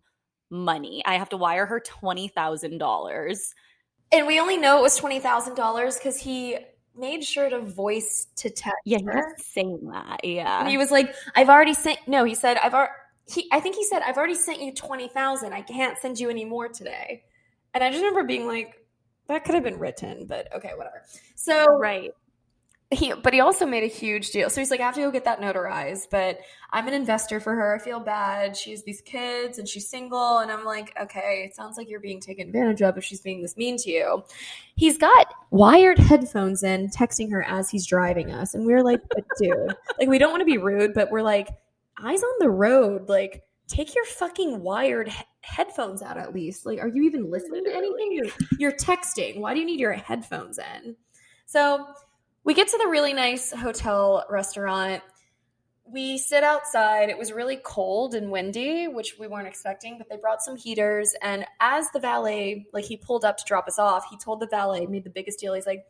money. 0.50 1.04
I 1.06 1.16
have 1.16 1.30
to 1.30 1.38
wire 1.38 1.66
her 1.66 1.82
$20000 1.82 3.54
and 4.14 4.28
we 4.28 4.40
only 4.40 4.58
know 4.58 4.80
it 4.80 4.82
was 4.82 5.00
$20000 5.00 5.98
because 5.98 6.18
he 6.18 6.58
made 6.98 7.24
sure 7.24 7.50
to 7.50 7.60
voice 7.60 8.28
to 8.38 8.50
text. 8.50 8.80
Yeah, 8.86 9.00
he's 9.00 9.46
saying 9.46 9.80
that. 9.92 10.20
Yeah, 10.24 10.60
and 10.60 10.70
he 10.70 10.78
was 10.78 10.92
like, 10.92 11.14
"I've 11.36 11.50
already 11.50 11.74
sent." 11.74 12.00
No, 12.08 12.24
he 12.24 12.36
said, 12.36 12.58
"I've 12.58 12.74
already." 12.74 12.92
He, 13.30 13.50
I 13.52 13.60
think 13.60 13.76
he 13.76 13.84
said, 13.84 14.02
"I've 14.04 14.18
already 14.18 14.36
sent 14.36 14.62
you 14.62 14.74
twenty 14.74 15.08
thousand. 15.08 15.54
I 15.54 15.62
can't 15.62 15.98
send 15.98 16.20
you 16.20 16.30
any 16.30 16.46
more 16.46 16.68
today." 16.68 17.24
And 17.74 17.84
I 17.84 17.90
just 17.90 18.02
remember 18.02 18.24
being 18.24 18.48
like, 18.48 18.86
"That 19.28 19.44
could 19.44 19.56
have 19.56 19.64
been 19.64 19.80
written, 19.80 20.26
but 20.28 20.54
okay, 20.56 20.72
whatever." 20.76 21.04
So 21.36 21.78
right, 21.78 22.12
he 22.92 23.14
but 23.14 23.34
he 23.34 23.42
also 23.42 23.66
made 23.66 23.84
a 23.84 23.88
huge 23.88 24.32
deal. 24.32 24.50
So 24.50 24.62
he's 24.62 24.72
like 24.72 24.80
i 24.80 24.84
have 24.84 24.96
to 24.96 25.02
go 25.02 25.12
get 25.12 25.26
that 25.26 25.42
notarized 25.42 26.10
but 26.10 26.40
i'm 26.72 26.88
an 26.88 26.94
investor 26.94 27.40
for 27.40 27.54
her. 27.54 27.76
I 27.76 27.80
feel 27.80 28.00
bad. 28.00 28.56
She 28.56 28.72
has 28.72 28.84
these 28.84 29.02
kids 29.02 29.60
and 29.60 29.68
she's 29.68 29.90
single. 29.90 30.38
And 30.40 30.50
i'm 30.50 30.64
like 30.64 30.96
okay 31.02 31.44
it 31.46 31.56
sounds 31.56 31.78
like 31.78 31.90
you're 31.90 32.00
being 32.00 32.22
taken 32.22 32.48
advantage 32.48 32.82
of 32.82 32.98
if 32.98 33.04
she's 33.04 33.20
being 33.20 33.42
this 33.42 33.58
mean 33.58 33.78
to 33.78 33.90
you. 33.90 34.24
He's 34.76 34.98
got 34.98 35.34
wired 35.52 36.00
headphones 36.00 36.64
in 36.64 36.90
texting 36.90 37.30
her 37.32 37.44
as 37.44 37.70
he's 37.70 37.86
driving 37.86 38.32
us. 38.32 38.54
And 38.54 38.66
we're 38.66 38.84
like 38.84 39.02
dude 39.38 39.76
like 40.00 40.08
we 40.08 40.18
don't 40.18 40.32
want 40.32 40.42
to 40.42 40.46
be 40.46 40.58
rude 40.58 40.94
but 40.94 41.12
we're 41.12 41.22
like 41.22 41.50
eyes 42.02 42.24
on 42.24 42.34
the 42.40 42.50
road. 42.50 43.10
Like 43.10 43.44
take 43.68 43.96
your 43.96 44.06
fucking 44.06 44.62
wired 44.62 45.10
he- 45.10 45.24
headphones 45.42 46.02
out 46.02 46.18
at 46.18 46.34
least. 46.34 46.66
Like 46.66 46.80
are 46.80 46.88
you 46.88 47.04
even 47.04 47.30
listening 47.30 47.66
to 47.66 47.76
anything? 47.76 48.14
You're, 48.14 48.32
you're 48.60 48.72
texting. 48.72 49.40
Why 49.42 49.54
do 49.54 49.60
you 49.60 49.66
need 49.66 49.82
your 49.82 49.92
headphones 49.92 50.58
in? 50.58 50.96
So 51.48 51.86
we 52.48 52.54
get 52.54 52.70
to 52.70 52.78
the 52.82 52.88
really 52.88 53.12
nice 53.12 53.52
hotel 53.52 54.26
restaurant. 54.30 55.04
We 55.84 56.18
sit 56.18 56.46
outside. 56.46 57.10
It 57.10 57.18
was 57.18 57.34
really 57.34 57.58
cold 57.58 58.16
and 58.16 58.32
windy, 58.32 58.88
which 58.88 59.16
we 59.20 59.28
weren't 59.28 59.50
expecting, 59.50 59.98
but 59.98 60.08
they 60.10 60.16
brought 60.16 60.42
some 60.42 60.56
heaters. 60.56 61.14
And 61.22 61.46
as 61.60 61.92
the 61.92 62.00
valet, 62.00 62.66
like 62.72 62.86
he 62.86 62.96
pulled 62.96 63.26
up 63.26 63.36
to 63.40 63.44
drop 63.46 63.68
us 63.68 63.78
off, 63.78 64.06
he 64.10 64.18
told 64.18 64.40
the 64.40 64.48
valet, 64.48 64.86
made 64.86 65.04
the 65.04 65.10
biggest 65.10 65.40
deal. 65.40 65.56
He's 65.56 65.68
like, 65.68 65.84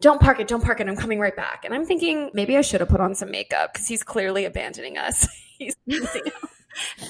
don't 0.00 0.22
park 0.22 0.40
it, 0.40 0.48
don't 0.48 0.64
park 0.64 0.80
it. 0.80 0.88
I'm 0.88 0.96
coming 0.96 1.20
right 1.20 1.36
back. 1.36 1.66
And 1.66 1.74
I'm 1.74 1.84
thinking 1.84 2.30
maybe 2.32 2.56
I 2.56 2.62
should 2.62 2.80
have 2.80 2.88
put 2.88 3.02
on 3.02 3.14
some 3.14 3.30
makeup 3.30 3.74
because 3.74 3.86
he's 3.86 4.02
clearly 4.02 4.46
abandoning 4.46 4.96
us. 4.96 5.28
he's 5.58 5.76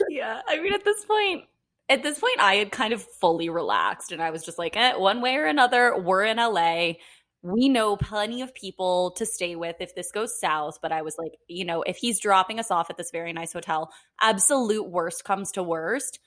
yeah. 0.09 0.41
I 0.49 0.61
mean, 0.61 0.73
at 0.73 0.85
this 0.85 1.05
point, 1.05 1.45
at 1.89 2.03
this 2.03 2.19
point, 2.19 2.41
I 2.41 2.55
had 2.57 2.73
kind 2.73 2.93
of 2.93 3.05
fully 3.21 3.51
relaxed 3.51 4.11
and 4.11 4.21
I 4.21 4.31
was 4.31 4.43
just 4.43 4.59
like, 4.59 4.77
eh, 4.77 4.97
one 4.97 5.21
way 5.21 5.37
or 5.37 5.47
another, 5.47 5.97
we're 5.97 6.25
in 6.25 6.39
LA 6.39 6.95
we 7.43 7.69
know 7.69 7.97
plenty 7.97 8.43
of 8.43 8.55
people 8.55 9.13
to 9.13 9.25
stay 9.25 9.57
with 9.57 9.77
if 9.81 9.95
this 9.95 10.13
goes 10.13 10.39
south. 10.39 10.79
But 10.83 10.93
I 10.93 11.03
was 11.03 11.17
like, 11.19 11.33
you 11.49 11.65
know, 11.65 11.83
if 11.83 11.97
he's 11.97 12.21
dropping 12.21 12.59
us 12.59 12.71
off 12.71 12.91
at 12.91 12.97
this 12.97 13.11
very 13.11 13.33
nice 13.33 13.53
hotel, 13.53 13.93
absolute 14.21 14.91
worst 14.91 15.25
comes 15.25 15.53
to 15.53 15.63
worst, 15.63 16.19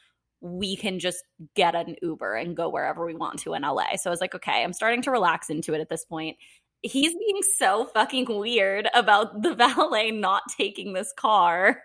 we 0.41 0.75
can 0.75 0.99
just 0.99 1.23
get 1.55 1.75
an 1.75 1.95
Uber 2.01 2.35
and 2.35 2.57
go 2.57 2.69
wherever 2.69 3.05
we 3.05 3.15
want 3.15 3.39
to 3.39 3.53
in 3.53 3.61
LA. 3.61 3.95
So 3.95 4.09
I 4.09 4.11
was 4.11 4.21
like, 4.21 4.35
okay, 4.35 4.63
I'm 4.63 4.73
starting 4.73 5.01
to 5.03 5.11
relax 5.11 5.49
into 5.49 5.73
it 5.73 5.81
at 5.81 5.89
this 5.89 6.03
point. 6.03 6.37
He's 6.81 7.13
being 7.13 7.41
so 7.57 7.85
fucking 7.93 8.25
weird 8.27 8.89
about 8.93 9.41
the 9.41 9.55
valet 9.55 10.11
not 10.11 10.43
taking 10.57 10.93
this 10.93 11.13
car. 11.15 11.81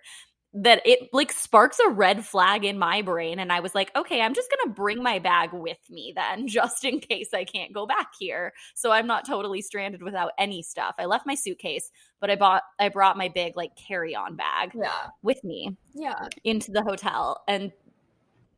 That 0.54 0.80
it 0.86 1.10
like 1.12 1.30
sparks 1.30 1.78
a 1.78 1.90
red 1.90 2.24
flag 2.24 2.64
in 2.64 2.78
my 2.78 3.02
brain 3.02 3.38
and 3.38 3.52
i 3.52 3.60
was 3.60 3.74
like 3.74 3.94
okay 3.94 4.22
i'm 4.22 4.32
just 4.32 4.48
gonna 4.50 4.72
bring 4.74 5.02
my 5.02 5.18
bag 5.18 5.50
with 5.52 5.78
me 5.90 6.12
then 6.16 6.48
just 6.48 6.84
in 6.84 6.98
case 7.00 7.28
i 7.34 7.44
can't 7.44 7.74
go 7.74 7.86
back 7.86 8.08
here 8.18 8.52
so 8.74 8.90
i'm 8.90 9.06
not 9.06 9.26
totally 9.26 9.60
stranded 9.60 10.02
without 10.02 10.32
any 10.38 10.62
stuff 10.62 10.94
i 10.98 11.04
left 11.04 11.26
my 11.26 11.34
suitcase 11.34 11.90
but 12.20 12.30
i 12.30 12.34
bought 12.36 12.62
i 12.78 12.88
brought 12.88 13.16
my 13.18 13.28
big 13.28 13.56
like 13.56 13.70
carry-on 13.76 14.36
bag 14.36 14.70
Yeah. 14.74 14.90
with 15.22 15.42
me 15.44 15.76
Yeah. 15.94 16.28
into 16.44 16.72
the 16.72 16.82
hotel 16.82 17.42
and 17.46 17.70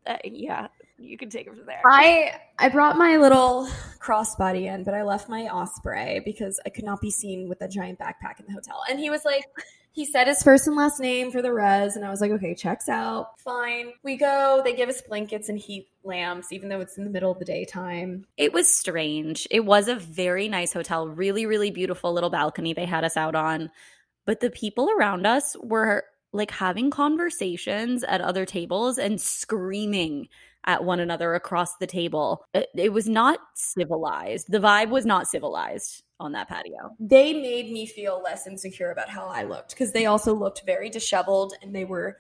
uh, 0.07 0.17
yeah 0.25 0.69
you 0.97 1.17
can 1.19 1.29
take 1.31 1.47
it 1.47 1.57
from 1.57 1.67
there 1.67 1.81
I 1.87 2.35
I 2.59 2.69
brought 2.69 2.99
my 2.99 3.17
little 3.17 3.67
crossbody 4.01 4.67
in, 4.73 4.85
but 4.85 4.93
I 4.93 5.03
left 5.03 5.31
my 5.31 5.49
osprey 5.49 6.21
because 6.27 6.61
I 6.67 6.69
could 6.69 6.85
not 6.85 7.01
be 7.01 7.11
seen 7.11 7.49
with 7.49 7.63
a 7.63 7.69
giant 7.69 7.99
backpack 7.99 8.39
in 8.39 8.45
the 8.47 8.53
hotel. 8.53 8.83
And 8.91 8.99
he 9.01 9.09
was 9.09 9.25
like, 9.25 9.45
he 9.93 10.05
said 10.05 10.29
his 10.29 10.43
first 10.43 10.67
and 10.67 10.77
last 10.77 11.01
name 11.01 11.33
for 11.33 11.43
the 11.43 11.53
res, 11.53 11.97
and 11.97 12.05
I 12.05 12.11
was 12.11 12.21
like, 12.21 12.31
okay, 12.31 12.55
checks 12.55 12.89
out, 12.89 13.41
fine. 13.41 13.93
We 14.03 14.17
go. 14.17 14.61
They 14.65 14.75
give 14.75 14.89
us 14.89 15.03
blankets 15.03 15.49
and 15.49 15.59
heat 15.59 15.89
lamps, 16.05 16.53
even 16.53 16.69
though 16.69 16.81
it's 16.81 16.97
in 16.97 17.05
the 17.05 17.11
middle 17.11 17.33
of 17.33 17.39
the 17.39 17.45
daytime. 17.45 18.25
It 18.37 18.53
was 18.53 18.69
strange. 18.69 19.49
It 19.51 19.65
was 19.65 19.89
a 19.89 19.97
very 19.97 20.49
nice 20.49 20.73
hotel, 20.73 21.09
really, 21.09 21.45
really 21.45 21.71
beautiful 21.71 22.13
little 22.13 22.31
balcony 22.31 22.73
they 22.73 22.85
had 22.85 23.05
us 23.05 23.17
out 23.17 23.35
on. 23.35 23.71
But 24.27 24.41
the 24.41 24.51
people 24.51 24.91
around 24.91 25.27
us 25.27 25.57
were 25.61 26.05
like 26.33 26.53
having 26.53 26.91
conversations 26.91 28.05
at 28.05 28.21
other 28.21 28.47
tables 28.47 28.99
and 28.99 29.21
screaming 29.21 30.29
at 30.67 30.85
one 30.85 31.01
another 31.01 31.35
across 31.35 31.77
the 31.77 31.87
table. 31.87 32.45
It, 32.55 32.69
it 32.75 32.93
was 32.93 33.09
not 33.09 33.39
civilized. 33.55 34.51
The 34.51 34.59
vibe 34.59 34.91
was 34.91 35.07
not 35.07 35.27
civilized 35.27 36.03
on 36.19 36.33
that 36.33 36.49
patio. 36.49 36.95
They 36.99 37.33
made 37.33 37.73
me 37.73 37.87
feel 37.87 38.21
less 38.23 38.47
insecure 38.47 38.91
about 38.91 39.09
how 39.09 39.27
I 39.27 39.45
looked 39.45 39.71
because 39.71 39.93
they 39.93 40.07
also 40.07 40.35
looked 40.35 40.63
very 40.67 40.91
disheveled 40.91 41.55
and 41.63 41.75
they 41.75 41.85
were 41.85 42.19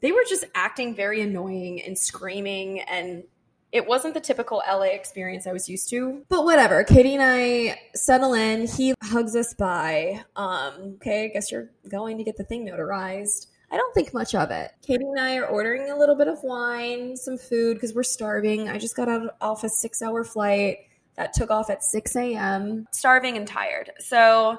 they 0.00 0.12
were 0.12 0.24
just 0.28 0.44
acting 0.54 0.94
very 0.94 1.22
annoying 1.22 1.82
and 1.82 1.98
screaming 1.98 2.80
and 2.82 3.24
it 3.72 3.86
wasn't 3.86 4.14
the 4.14 4.20
typical 4.20 4.62
LA 4.66 4.84
experience 4.84 5.46
I 5.46 5.52
was 5.52 5.68
used 5.68 5.90
to. 5.90 6.22
But 6.28 6.44
whatever. 6.44 6.84
Katie 6.84 7.14
and 7.14 7.22
I 7.22 7.78
settle 7.94 8.32
in. 8.32 8.66
He 8.66 8.94
hugs 9.02 9.36
us 9.36 9.52
by. 9.52 10.24
Um, 10.36 10.96
okay, 10.96 11.24
I 11.24 11.28
guess 11.28 11.52
you're 11.52 11.70
going 11.88 12.16
to 12.18 12.24
get 12.24 12.36
the 12.36 12.44
thing 12.44 12.66
notarized. 12.66 13.48
I 13.70 13.76
don't 13.76 13.94
think 13.94 14.14
much 14.14 14.34
of 14.34 14.50
it. 14.50 14.72
Katie 14.82 15.04
and 15.04 15.20
I 15.20 15.36
are 15.36 15.46
ordering 15.46 15.90
a 15.90 15.96
little 15.98 16.14
bit 16.14 16.28
of 16.28 16.42
wine, 16.42 17.16
some 17.16 17.36
food 17.36 17.74
because 17.74 17.94
we're 17.94 18.02
starving. 18.02 18.68
I 18.68 18.78
just 18.78 18.96
got 18.96 19.08
out 19.08 19.36
off 19.40 19.64
a 19.64 19.68
six 19.68 20.00
hour 20.00 20.24
flight 20.24 20.78
that 21.16 21.32
took 21.32 21.50
off 21.50 21.68
at 21.68 21.82
6 21.82 22.16
a.m. 22.16 22.86
Starving 22.92 23.36
and 23.36 23.46
tired. 23.46 23.90
So 23.98 24.56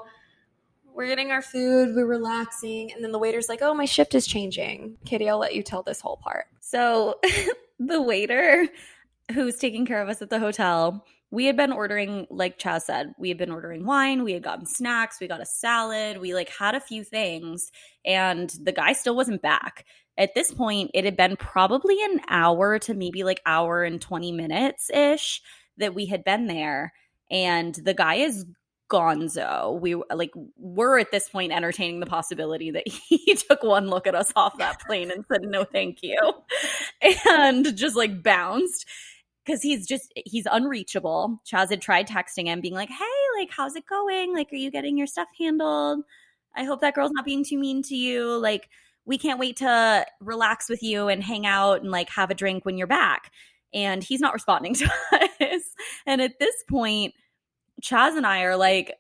we're 0.94 1.08
getting 1.08 1.32
our 1.32 1.42
food, 1.42 1.96
we're 1.96 2.06
relaxing, 2.06 2.92
and 2.92 3.04
then 3.04 3.12
the 3.12 3.20
waiter's 3.20 3.48
like, 3.48 3.62
Oh, 3.62 3.74
my 3.74 3.86
shift 3.86 4.14
is 4.14 4.28
changing. 4.28 4.98
Katie, 5.06 5.30
I'll 5.30 5.40
let 5.40 5.56
you 5.56 5.64
tell 5.64 5.82
this 5.82 6.02
whole 6.02 6.18
part. 6.18 6.46
So 6.60 7.20
the 7.80 8.02
waiter 8.02 8.68
who's 9.34 9.58
taking 9.58 9.86
care 9.86 10.02
of 10.02 10.10
us 10.10 10.22
at 10.22 10.30
the 10.30 10.40
hotel, 10.40 11.06
we 11.32 11.46
had 11.46 11.56
been 11.56 11.72
ordering, 11.72 12.26
like 12.30 12.58
Chas 12.58 12.86
said, 12.86 13.14
we 13.18 13.30
had 13.30 13.38
been 13.38 13.52
ordering 13.52 13.86
wine, 13.86 14.24
we 14.24 14.34
had 14.34 14.44
gotten 14.44 14.66
snacks, 14.66 15.20
we 15.20 15.28
got 15.28 15.42
a 15.42 15.46
salad, 15.46 16.20
we 16.20 16.34
like 16.34 16.50
had 16.50 16.76
a 16.76 16.80
few 16.80 17.04
things, 17.04 17.72
and 18.06 18.50
the 18.64 18.72
guy 18.72 18.94
still 18.94 19.16
wasn't 19.16 19.42
back. 19.42 19.86
At 20.18 20.34
this 20.34 20.52
point, 20.52 20.92
it 20.94 21.06
had 21.06 21.16
been 21.16 21.38
probably 21.38 21.98
an 22.04 22.22
hour 22.28 22.80
to 22.80 22.94
maybe 22.94 23.24
like 23.24 23.42
hour 23.46 23.84
and 23.84 24.02
20 24.02 24.32
minutes 24.32 24.90
ish 24.90 25.42
that 25.78 25.94
we 25.96 26.08
had 26.08 26.24
been 26.24 26.48
there. 26.48 26.94
And 27.32 27.76
the 27.76 27.94
guy 27.94 28.16
is 28.16 28.46
gonzo. 28.90 29.80
We 29.80 29.96
like 30.14 30.32
we're 30.58 31.00
at 31.00 31.12
this 31.12 31.30
point 31.30 31.52
entertaining 31.52 32.00
the 32.00 32.06
possibility 32.06 32.72
that 32.72 32.88
he 32.88 33.36
took 33.36 33.64
one 33.64 33.88
look 33.88 34.08
at 34.08 34.16
us 34.16 34.34
off 34.36 34.58
that 34.58 34.82
plane 34.82 35.12
and 35.12 35.24
said 35.32 35.42
no 35.44 35.64
thank 35.64 36.00
you 36.02 36.18
and 37.30 37.78
just 37.78 37.96
like 37.96 38.24
bounced 38.24 38.86
because 39.50 39.64
he's 39.64 39.88
just 39.88 40.14
he's 40.16 40.46
unreachable. 40.52 41.42
Chas 41.44 41.72
had 41.72 41.82
tried 41.82 42.08
texting 42.08 42.46
him, 42.46 42.62
being 42.62 42.76
like, 42.76 42.90
"Hey, 42.90 43.40
like, 43.40 43.50
how's 43.50 43.76
it 43.76 43.86
going? 43.88 44.34
Like, 44.34 44.54
are 44.54 44.58
you 44.58 44.70
getting 44.70 44.96
your 44.96 45.08
stuff 45.08 45.28
handled? 45.40 46.04
I 46.56 46.66
hope 46.66 46.82
that 46.82 46.94
girl's 46.94 47.12
not 47.12 47.26
being 47.26 47.44
too 47.44 47.58
mean 47.58 47.82
to 47.84 47.96
you. 47.96 48.38
Like, 48.38 48.70
we 49.06 49.18
can't 49.18 49.40
wait 49.40 49.58
to 49.58 50.06
relax 50.20 50.70
with 50.70 50.84
you 50.84 51.08
and 51.08 51.24
hang 51.24 51.48
out 51.48 51.82
and 51.82 51.90
like 51.90 52.10
have 52.10 52.30
a 52.30 52.36
drink 52.36 52.64
when 52.64 52.78
you're 52.78 52.88
back." 52.88 53.32
And 53.74 54.04
he's 54.04 54.20
not 54.20 54.34
responding 54.34 54.74
to 54.76 54.86
us. 55.12 55.64
And 56.06 56.22
at 56.22 56.40
this 56.40 56.56
point, 56.70 57.16
Chas 57.82 58.16
and 58.16 58.28
I 58.28 58.42
are 58.42 58.58
like, 58.58 58.94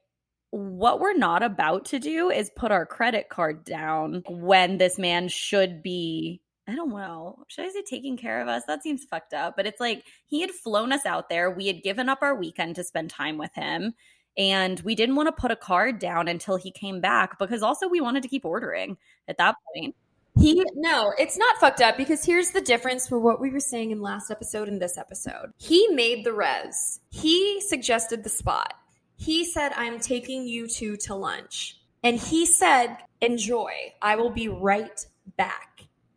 what 0.51 0.99
we're 0.99 1.17
not 1.17 1.43
about 1.43 1.85
to 1.85 1.99
do 1.99 2.31
is 2.31 2.49
put 2.55 2.71
our 2.71 2.85
credit 2.85 3.29
card 3.29 3.63
down 3.63 4.23
when 4.27 4.79
this 4.79 4.97
man 4.97 5.27
should 5.27 5.83
be 5.83 6.41
I 6.69 6.75
don't 6.75 6.89
know. 6.89 7.43
Should 7.47 7.65
I 7.65 7.69
say 7.69 7.81
taking 7.81 8.15
care 8.17 8.41
of 8.41 8.47
us? 8.47 8.63
That 8.67 8.83
seems 8.83 9.05
fucked 9.05 9.33
up. 9.33 9.55
But 9.55 9.65
it's 9.65 9.79
like 9.79 10.03
he 10.27 10.41
had 10.41 10.51
flown 10.51 10.93
us 10.93 11.05
out 11.05 11.29
there. 11.29 11.49
We 11.49 11.67
had 11.67 11.81
given 11.81 12.09
up 12.09 12.19
our 12.21 12.35
weekend 12.35 12.75
to 12.75 12.83
spend 12.83 13.09
time 13.09 13.37
with 13.37 13.53
him. 13.55 13.93
And 14.37 14.79
we 14.81 14.95
didn't 14.95 15.15
want 15.15 15.27
to 15.27 15.41
put 15.41 15.51
a 15.51 15.55
card 15.55 15.99
down 15.99 16.27
until 16.27 16.55
he 16.55 16.71
came 16.71 17.01
back 17.01 17.39
because 17.39 17.63
also 17.63 17.87
we 17.87 17.99
wanted 17.99 18.23
to 18.23 18.29
keep 18.29 18.45
ordering 18.45 18.97
at 19.27 19.37
that 19.37 19.55
point. 19.73 19.95
He 20.39 20.63
no, 20.75 21.11
it's 21.17 21.37
not 21.37 21.57
fucked 21.57 21.81
up 21.81 21.97
because 21.97 22.23
here's 22.23 22.51
the 22.51 22.61
difference 22.61 23.07
for 23.07 23.19
what 23.19 23.41
we 23.41 23.49
were 23.49 23.59
saying 23.59 23.91
in 23.91 24.01
last 24.01 24.31
episode 24.31 24.69
and 24.69 24.81
this 24.81 24.97
episode. 24.97 25.51
He 25.57 25.87
made 25.89 26.23
the 26.23 26.31
res. 26.31 27.01
He 27.09 27.59
suggested 27.61 28.23
the 28.23 28.29
spot. 28.29 28.75
He 29.17 29.43
said, 29.43 29.73
"I'm 29.75 29.99
taking 29.99 30.47
you 30.47 30.67
two 30.67 30.95
to 30.97 31.15
lunch," 31.15 31.77
and 32.03 32.17
he 32.17 32.45
said, 32.45 32.95
"Enjoy. 33.19 33.73
I 34.01 34.15
will 34.15 34.29
be 34.29 34.47
right 34.47 35.05
back." 35.35 35.68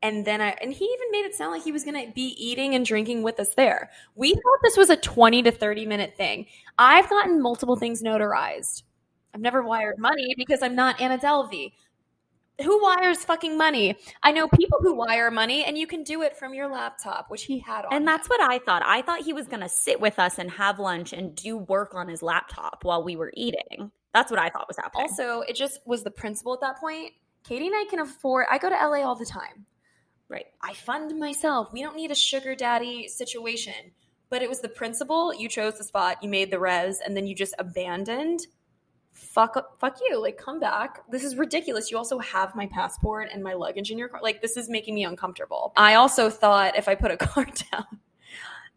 And 0.02 0.24
then 0.24 0.40
I 0.40 0.56
and 0.60 0.72
he 0.72 0.84
even 0.84 1.10
made 1.12 1.24
it 1.24 1.34
sound 1.34 1.52
like 1.52 1.62
he 1.62 1.72
was 1.72 1.84
going 1.84 2.06
to 2.06 2.12
be 2.12 2.34
eating 2.38 2.74
and 2.74 2.84
drinking 2.84 3.22
with 3.22 3.38
us 3.38 3.54
there. 3.54 3.90
We 4.16 4.32
thought 4.32 4.58
this 4.62 4.76
was 4.76 4.90
a 4.90 4.96
20 4.96 5.42
to 5.44 5.50
30 5.50 5.86
minute 5.86 6.14
thing. 6.16 6.46
I've 6.78 7.08
gotten 7.08 7.40
multiple 7.40 7.76
things 7.76 8.02
notarized. 8.02 8.82
I've 9.34 9.40
never 9.40 9.62
wired 9.62 9.98
money 9.98 10.34
because 10.36 10.62
I'm 10.62 10.74
not 10.74 11.00
Anna 11.00 11.18
Delvey 11.18 11.72
who 12.62 12.82
wires 12.82 13.24
fucking 13.24 13.56
money? 13.56 13.96
I 14.22 14.32
know 14.32 14.48
people 14.48 14.78
who 14.80 14.94
wire 14.94 15.30
money 15.30 15.64
and 15.64 15.76
you 15.76 15.86
can 15.86 16.02
do 16.02 16.22
it 16.22 16.36
from 16.36 16.54
your 16.54 16.68
laptop, 16.68 17.30
which 17.30 17.44
he 17.44 17.58
had 17.58 17.84
on. 17.84 17.94
And 17.94 18.06
that's 18.06 18.28
what 18.28 18.40
I 18.40 18.58
thought. 18.58 18.82
I 18.84 19.02
thought 19.02 19.22
he 19.22 19.32
was 19.32 19.46
going 19.46 19.60
to 19.60 19.68
sit 19.68 20.00
with 20.00 20.18
us 20.18 20.38
and 20.38 20.50
have 20.50 20.78
lunch 20.78 21.12
and 21.12 21.34
do 21.34 21.56
work 21.56 21.94
on 21.94 22.08
his 22.08 22.22
laptop 22.22 22.84
while 22.84 23.02
we 23.02 23.16
were 23.16 23.32
eating. 23.34 23.90
That's 24.12 24.30
what 24.30 24.40
I 24.40 24.50
thought 24.50 24.68
was 24.68 24.76
happening. 24.76 25.08
also, 25.08 25.40
it 25.40 25.56
just 25.56 25.80
was 25.86 26.02
the 26.02 26.10
principle 26.10 26.54
at 26.54 26.60
that 26.60 26.78
point. 26.78 27.12
Katie 27.44 27.66
and 27.66 27.74
I 27.74 27.84
can 27.88 28.00
afford, 28.00 28.46
I 28.50 28.58
go 28.58 28.68
to 28.68 28.74
LA 28.74 29.02
all 29.02 29.16
the 29.16 29.26
time. 29.26 29.66
Right. 30.32 30.46
I 30.60 30.72
fund 30.72 31.18
myself. 31.18 31.72
We 31.72 31.82
don't 31.82 31.94
need 31.94 32.10
a 32.10 32.16
sugar 32.16 32.54
daddy 32.54 33.06
situation. 33.08 33.92
But 34.30 34.42
it 34.42 34.48
was 34.48 34.60
the 34.60 34.68
principle. 34.68 35.34
You 35.34 35.48
chose 35.48 35.76
the 35.76 35.84
spot, 35.84 36.22
you 36.22 36.28
made 36.28 36.50
the 36.50 36.58
res, 36.58 37.00
and 37.04 37.14
then 37.14 37.26
you 37.26 37.34
just 37.34 37.54
abandoned. 37.58 38.40
Fuck 39.12 39.58
up, 39.58 39.76
fuck 39.78 39.98
you. 40.08 40.20
Like, 40.20 40.38
come 40.38 40.58
back. 40.58 41.00
This 41.10 41.22
is 41.22 41.36
ridiculous. 41.36 41.90
You 41.90 41.98
also 41.98 42.18
have 42.18 42.56
my 42.56 42.66
passport 42.66 43.28
and 43.30 43.42
my 43.42 43.52
luggage 43.52 43.90
in 43.90 43.98
your 43.98 44.08
car. 44.08 44.20
Like, 44.22 44.40
this 44.40 44.56
is 44.56 44.70
making 44.70 44.94
me 44.94 45.04
uncomfortable. 45.04 45.74
I 45.76 45.96
also 45.96 46.30
thought 46.30 46.78
if 46.78 46.88
I 46.88 46.94
put 46.94 47.10
a 47.10 47.16
card 47.18 47.52
down, 47.70 47.84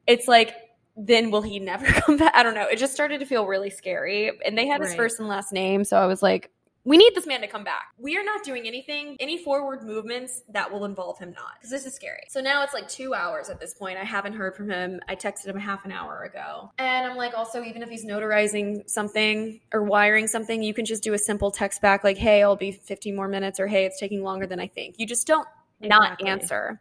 it's 0.05 0.27
like, 0.27 0.53
then 0.97 1.31
will 1.31 1.41
he 1.41 1.59
never 1.59 1.85
come 2.01 2.17
back? 2.17 2.33
I 2.35 2.43
don't 2.43 2.53
know. 2.53 2.67
It 2.67 2.77
just 2.77 2.93
started 2.93 3.19
to 3.21 3.25
feel 3.25 3.45
really 3.45 3.69
scary. 3.69 4.31
And 4.45 4.57
they 4.57 4.67
had 4.67 4.81
his 4.81 4.93
first 4.93 5.19
and 5.19 5.29
last 5.29 5.53
name. 5.53 5.85
So 5.85 5.97
I 5.97 6.05
was 6.05 6.21
like, 6.21 6.51
we 6.85 6.97
need 6.97 7.15
this 7.15 7.25
man 7.25 7.41
to 7.41 7.47
come 7.47 7.63
back. 7.63 7.87
We 7.97 8.15
are 8.15 8.23
not 8.23 8.43
doing 8.43 8.67
anything, 8.67 9.17
any 9.19 9.43
forward 9.43 9.83
movements 9.83 10.43
that 10.49 10.71
will 10.71 10.85
involve 10.85 11.17
him 11.17 11.31
not, 11.31 11.55
because 11.57 11.71
this 11.71 11.85
is 11.87 11.95
scary. 11.95 12.21
So 12.29 12.41
now 12.41 12.63
it's 12.63 12.75
like 12.75 12.87
two 12.87 13.15
hours 13.15 13.49
at 13.49 13.59
this 13.59 13.73
point. 13.73 13.97
I 13.97 14.03
haven't 14.03 14.33
heard 14.33 14.55
from 14.55 14.69
him. 14.69 15.01
I 15.09 15.15
texted 15.15 15.47
him 15.47 15.57
half 15.57 15.83
an 15.83 15.91
hour 15.91 16.21
ago. 16.23 16.71
And 16.77 17.09
I'm 17.09 17.17
like, 17.17 17.33
also, 17.35 17.63
even 17.63 17.81
if 17.81 17.89
he's 17.89 18.05
notarizing 18.05 18.87
something 18.87 19.59
or 19.73 19.81
wiring 19.83 20.27
something, 20.27 20.61
you 20.61 20.75
can 20.75 20.85
just 20.85 21.01
do 21.01 21.13
a 21.13 21.17
simple 21.17 21.49
text 21.49 21.81
back 21.81 22.03
like, 22.03 22.17
hey, 22.17 22.43
I'll 22.43 22.55
be 22.55 22.71
15 22.71 23.15
more 23.15 23.27
minutes, 23.27 23.59
or 23.59 23.65
hey, 23.65 23.85
it's 23.85 23.99
taking 23.99 24.23
longer 24.23 24.45
than 24.45 24.59
I 24.59 24.67
think. 24.67 24.95
You 24.99 25.07
just 25.07 25.25
don't 25.25 25.47
not 25.81 26.23
answer. 26.25 26.79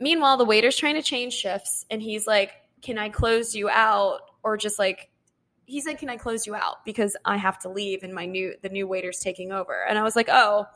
Meanwhile, 0.00 0.38
the 0.38 0.44
waiter's 0.46 0.76
trying 0.76 0.94
to 0.94 1.02
change 1.02 1.34
shifts, 1.34 1.84
and 1.90 2.00
he's 2.00 2.26
like, 2.26 2.52
can 2.80 2.96
I 2.96 3.10
close 3.10 3.54
you 3.54 3.68
out? 3.68 4.20
Or 4.42 4.56
just 4.56 4.78
like, 4.78 5.10
he 5.66 5.80
said, 5.80 5.98
"Can 5.98 6.08
I 6.08 6.16
close 6.16 6.46
you 6.46 6.54
out 6.54 6.84
because 6.84 7.16
I 7.24 7.36
have 7.36 7.58
to 7.60 7.68
leave 7.68 8.02
and 8.02 8.14
my 8.14 8.24
new 8.24 8.54
the 8.62 8.68
new 8.68 8.86
waiter's 8.86 9.18
taking 9.18 9.52
over." 9.52 9.84
And 9.88 9.98
I 9.98 10.02
was 10.02 10.16
like, 10.16 10.28
"Oh, 10.30 10.66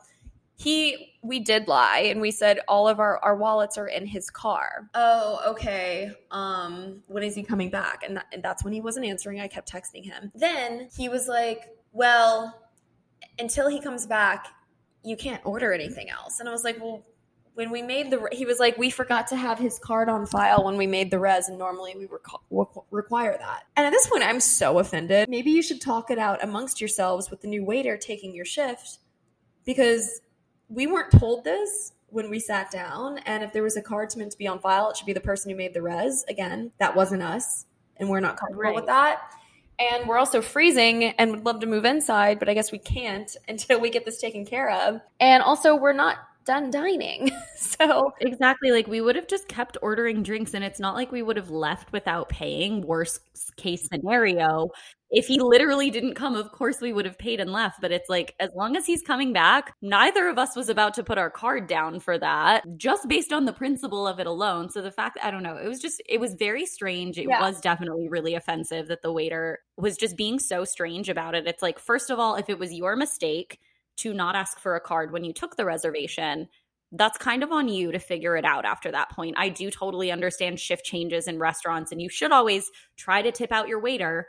he 0.55 1.13
we 1.23 1.39
did 1.39 1.67
lie 1.67 1.99
and 2.09 2.21
we 2.21 2.29
said 2.31 2.59
all 2.67 2.87
of 2.87 2.99
our 2.99 3.17
our 3.19 3.35
wallets 3.35 3.77
are 3.77 3.87
in 3.87 4.05
his 4.05 4.29
car." 4.29 4.89
Oh, 4.93 5.41
okay. 5.47 6.11
Um, 6.29 7.03
when 7.07 7.23
is 7.23 7.35
he 7.35 7.43
coming 7.43 7.69
back? 7.69 8.03
And, 8.03 8.17
that, 8.17 8.27
and 8.31 8.43
that's 8.43 8.63
when 8.63 8.73
he 8.73 8.81
wasn't 8.81 9.05
answering. 9.05 9.39
I 9.39 9.47
kept 9.47 9.71
texting 9.71 10.05
him. 10.05 10.31
Then 10.35 10.89
he 10.95 11.09
was 11.09 11.27
like, 11.27 11.69
"Well, 11.93 12.61
until 13.39 13.67
he 13.69 13.81
comes 13.81 14.05
back, 14.05 14.47
you 15.03 15.15
can't 15.17 15.43
order 15.45 15.73
anything 15.73 16.09
else." 16.09 16.39
And 16.39 16.47
I 16.47 16.51
was 16.51 16.63
like, 16.63 16.79
"Well, 16.79 17.05
when 17.53 17.69
we 17.69 17.81
made 17.81 18.09
the 18.11 18.27
he 18.31 18.45
was 18.45 18.59
like 18.59 18.77
we 18.77 18.89
forgot 18.89 19.27
to 19.27 19.35
have 19.35 19.59
his 19.59 19.77
card 19.79 20.07
on 20.09 20.25
file 20.25 20.63
when 20.63 20.77
we 20.77 20.87
made 20.87 21.11
the 21.11 21.19
res 21.19 21.49
and 21.49 21.57
normally 21.57 21.93
we 21.97 22.05
reco- 22.07 22.39
requ- 22.51 22.85
require 22.91 23.37
that 23.37 23.63
and 23.75 23.85
at 23.85 23.91
this 23.91 24.07
point 24.07 24.23
i'm 24.23 24.39
so 24.39 24.79
offended 24.79 25.27
maybe 25.29 25.51
you 25.51 25.61
should 25.61 25.81
talk 25.81 26.09
it 26.09 26.17
out 26.17 26.43
amongst 26.43 26.79
yourselves 26.79 27.29
with 27.29 27.41
the 27.41 27.47
new 27.47 27.63
waiter 27.63 27.97
taking 27.97 28.33
your 28.33 28.45
shift 28.45 28.99
because 29.65 30.21
we 30.69 30.87
weren't 30.87 31.11
told 31.11 31.43
this 31.43 31.93
when 32.07 32.29
we 32.29 32.39
sat 32.39 32.71
down. 32.71 33.17
And 33.19 33.43
if 33.43 33.53
there 33.53 33.63
was 33.63 33.77
a 33.77 33.81
card 33.81 34.15
meant 34.17 34.31
to 34.31 34.37
be 34.37 34.47
on 34.47 34.59
file, 34.59 34.89
it 34.89 34.97
should 34.97 35.05
be 35.05 35.13
the 35.13 35.21
person 35.21 35.49
who 35.51 35.55
made 35.57 35.73
the 35.73 35.81
res. 35.81 36.25
Again, 36.27 36.71
that 36.79 36.95
wasn't 36.95 37.23
us, 37.23 37.65
and 37.97 38.09
we're 38.09 38.19
not 38.19 38.37
comfortable 38.37 38.63
Right. 38.63 38.75
with 38.75 38.87
that. 38.87 39.21
And 39.79 40.07
we're 40.07 40.17
also 40.17 40.41
freezing 40.41 41.03
and 41.05 41.31
would 41.31 41.45
love 41.45 41.59
to 41.61 41.67
move 41.67 41.85
inside, 41.85 42.37
but 42.39 42.49
I 42.49 42.53
guess 42.53 42.71
we 42.71 42.79
can't 42.79 43.35
until 43.47 43.79
we 43.79 43.89
get 43.89 44.05
this 44.05 44.19
taken 44.19 44.45
care 44.45 44.69
of. 44.69 45.01
And 45.19 45.41
also, 45.41 45.75
we're 45.75 45.93
not 45.93 46.17
done 46.45 46.71
dining. 46.71 47.31
so, 47.55 48.11
Exactly. 48.21 48.71
Like 48.71 48.87
we 48.87 49.01
would 49.01 49.15
have 49.15 49.27
just 49.27 49.47
kept 49.47 49.77
ordering 49.81 50.23
drinks 50.23 50.53
and 50.53 50.63
it's 50.63 50.79
not 50.79 50.95
like 50.95 51.11
we 51.11 51.21
would 51.23 51.37
have 51.37 51.49
left 51.49 51.91
without 51.91 52.29
paying. 52.29 52.81
Worst 52.85 53.19
case 53.57 53.87
scenario. 53.91 54.69
If 55.13 55.27
he 55.27 55.39
literally 55.41 55.89
didn't 55.91 56.15
come, 56.15 56.35
of 56.35 56.51
course 56.53 56.79
we 56.79 56.93
would 56.93 57.05
have 57.05 57.17
paid 57.17 57.39
and 57.41 57.51
left. 57.51 57.81
But 57.81 57.91
it's 57.91 58.09
like, 58.09 58.33
as 58.39 58.49
long 58.55 58.77
as 58.77 58.85
he's 58.85 59.01
coming 59.01 59.33
back, 59.33 59.73
neither 59.81 60.27
of 60.29 60.37
us 60.37 60.55
was 60.55 60.69
about 60.69 60.93
to 60.95 61.03
put 61.03 61.17
our 61.17 61.29
card 61.29 61.67
down 61.67 61.99
for 61.99 62.17
that, 62.17 62.63
just 62.77 63.09
based 63.09 63.33
on 63.33 63.45
the 63.45 63.51
principle 63.53 64.07
of 64.07 64.19
it 64.19 64.27
alone. 64.27 64.69
So 64.69 64.81
the 64.81 64.91
fact, 64.91 65.17
I 65.21 65.29
don't 65.31 65.43
know, 65.43 65.57
it 65.57 65.67
was 65.67 65.81
just, 65.81 66.01
it 66.07 66.19
was 66.19 66.35
very 66.35 66.65
strange. 66.65 67.17
It 67.17 67.27
Yeah. 67.27 67.41
was 67.41 67.59
definitely 67.59 68.07
really 68.07 68.35
offensive 68.35 68.87
that 68.87 69.01
the 69.01 69.11
waiter 69.11 69.59
was 69.77 69.97
just 69.97 70.15
being 70.15 70.39
so 70.39 70.63
strange 70.63 71.09
about 71.09 71.35
it. 71.35 71.45
It's 71.45 71.61
like, 71.61 71.77
first 71.79 72.09
of 72.09 72.17
all, 72.19 72.35
if 72.35 72.49
it 72.49 72.57
was 72.57 72.73
your 72.73 72.95
mistake 72.95 73.59
to 74.01 74.13
not 74.13 74.35
ask 74.35 74.59
for 74.59 74.75
a 74.75 74.81
card 74.81 75.11
when 75.11 75.23
you 75.23 75.33
took 75.33 75.55
the 75.55 75.65
reservation, 75.65 76.47
that's 76.91 77.17
kind 77.17 77.43
of 77.43 77.51
on 77.51 77.69
you 77.69 77.91
to 77.91 77.99
figure 77.99 78.35
it 78.35 78.45
out 78.45 78.65
after 78.65 78.91
that 78.91 79.09
point. 79.11 79.35
I 79.37 79.49
do 79.49 79.71
totally 79.71 80.11
understand 80.11 80.59
shift 80.59 80.85
changes 80.85 81.27
in 81.27 81.39
restaurants, 81.39 81.91
and 81.91 82.01
you 82.01 82.09
should 82.09 82.31
always 82.31 82.69
try 82.97 83.21
to 83.21 83.31
tip 83.31 83.51
out 83.51 83.69
your 83.69 83.79
waiter 83.81 84.27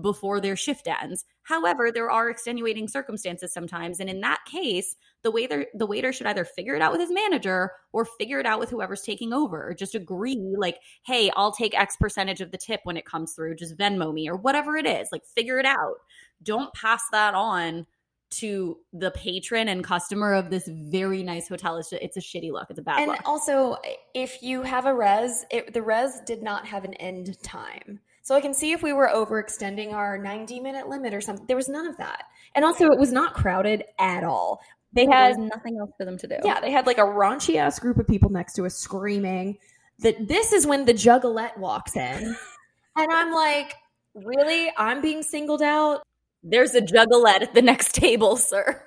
before 0.00 0.40
their 0.40 0.54
shift 0.54 0.86
ends. 0.86 1.24
However, 1.42 1.90
there 1.90 2.10
are 2.10 2.30
extenuating 2.30 2.86
circumstances 2.88 3.52
sometimes, 3.52 3.98
and 4.00 4.08
in 4.08 4.20
that 4.20 4.38
case, 4.46 4.94
the 5.22 5.30
waiter 5.30 5.66
the 5.74 5.86
waiter 5.86 6.12
should 6.12 6.26
either 6.28 6.44
figure 6.44 6.76
it 6.76 6.82
out 6.82 6.92
with 6.92 7.00
his 7.00 7.10
manager 7.10 7.72
or 7.92 8.04
figure 8.04 8.38
it 8.38 8.46
out 8.46 8.60
with 8.60 8.70
whoever's 8.70 9.02
taking 9.02 9.32
over. 9.32 9.68
Or 9.68 9.74
just 9.74 9.94
agree, 9.96 10.54
like, 10.56 10.78
"Hey, 11.04 11.30
I'll 11.36 11.52
take 11.52 11.78
X 11.78 11.96
percentage 11.96 12.40
of 12.40 12.52
the 12.52 12.58
tip 12.58 12.80
when 12.84 12.96
it 12.96 13.06
comes 13.06 13.34
through. 13.34 13.56
Just 13.56 13.76
Venmo 13.76 14.14
me 14.14 14.28
or 14.28 14.36
whatever 14.36 14.76
it 14.76 14.86
is. 14.86 15.08
Like, 15.10 15.24
figure 15.26 15.58
it 15.58 15.66
out. 15.66 15.96
Don't 16.42 16.72
pass 16.74 17.02
that 17.12 17.34
on." 17.34 17.86
To 18.30 18.78
the 18.92 19.10
patron 19.12 19.68
and 19.68 19.82
customer 19.82 20.34
of 20.34 20.50
this 20.50 20.68
very 20.68 21.22
nice 21.22 21.48
hotel. 21.48 21.76
It's, 21.76 21.92
it's 21.92 22.16
a 22.16 22.20
shitty 22.20 22.52
look. 22.52 22.68
It's 22.70 22.78
a 22.78 22.82
bad 22.82 23.00
and 23.00 23.08
look. 23.12 23.20
also, 23.24 23.76
if 24.14 24.42
you 24.42 24.62
have 24.62 24.86
a 24.86 24.94
res, 24.94 25.44
it, 25.50 25.72
the 25.72 25.82
res 25.82 26.20
did 26.26 26.42
not 26.42 26.66
have 26.66 26.84
an 26.84 26.94
end 26.94 27.40
time. 27.42 28.00
So 28.22 28.34
I 28.34 28.40
can 28.40 28.52
see 28.52 28.72
if 28.72 28.82
we 28.82 28.92
were 28.92 29.08
overextending 29.12 29.92
our 29.92 30.18
90 30.18 30.60
minute 30.60 30.88
limit 30.88 31.14
or 31.14 31.20
something. 31.20 31.46
There 31.46 31.56
was 31.56 31.68
none 31.68 31.86
of 31.86 31.96
that. 31.96 32.24
And 32.54 32.64
also, 32.64 32.90
it 32.90 32.98
was 32.98 33.12
not 33.12 33.34
crowded 33.34 33.84
at 33.98 34.22
all. 34.22 34.60
They 34.92 35.06
There 35.06 35.14
had 35.14 35.38
nothing 35.38 35.78
else 35.78 35.90
for 35.96 36.04
them 36.04 36.18
to 36.18 36.26
do. 36.26 36.36
Yeah, 36.44 36.60
they 36.60 36.70
had 36.70 36.86
like 36.86 36.98
a 36.98 37.02
raunchy 37.02 37.56
ass 37.56 37.78
group 37.78 37.98
of 37.98 38.06
people 38.06 38.30
next 38.30 38.54
to 38.54 38.66
us 38.66 38.74
screaming 38.74 39.58
that 40.00 40.28
this 40.28 40.52
is 40.52 40.66
when 40.66 40.84
the 40.84 40.94
juggalette 40.94 41.56
walks 41.58 41.96
in. 41.96 42.36
and 42.96 43.12
I'm 43.12 43.32
like, 43.32 43.74
really? 44.14 44.72
I'm 44.76 45.00
being 45.00 45.22
singled 45.22 45.62
out? 45.62 46.02
There's 46.42 46.74
a 46.74 46.80
juggalette 46.80 47.42
at 47.42 47.54
the 47.54 47.62
next 47.62 47.94
table, 47.94 48.36
sir. 48.36 48.82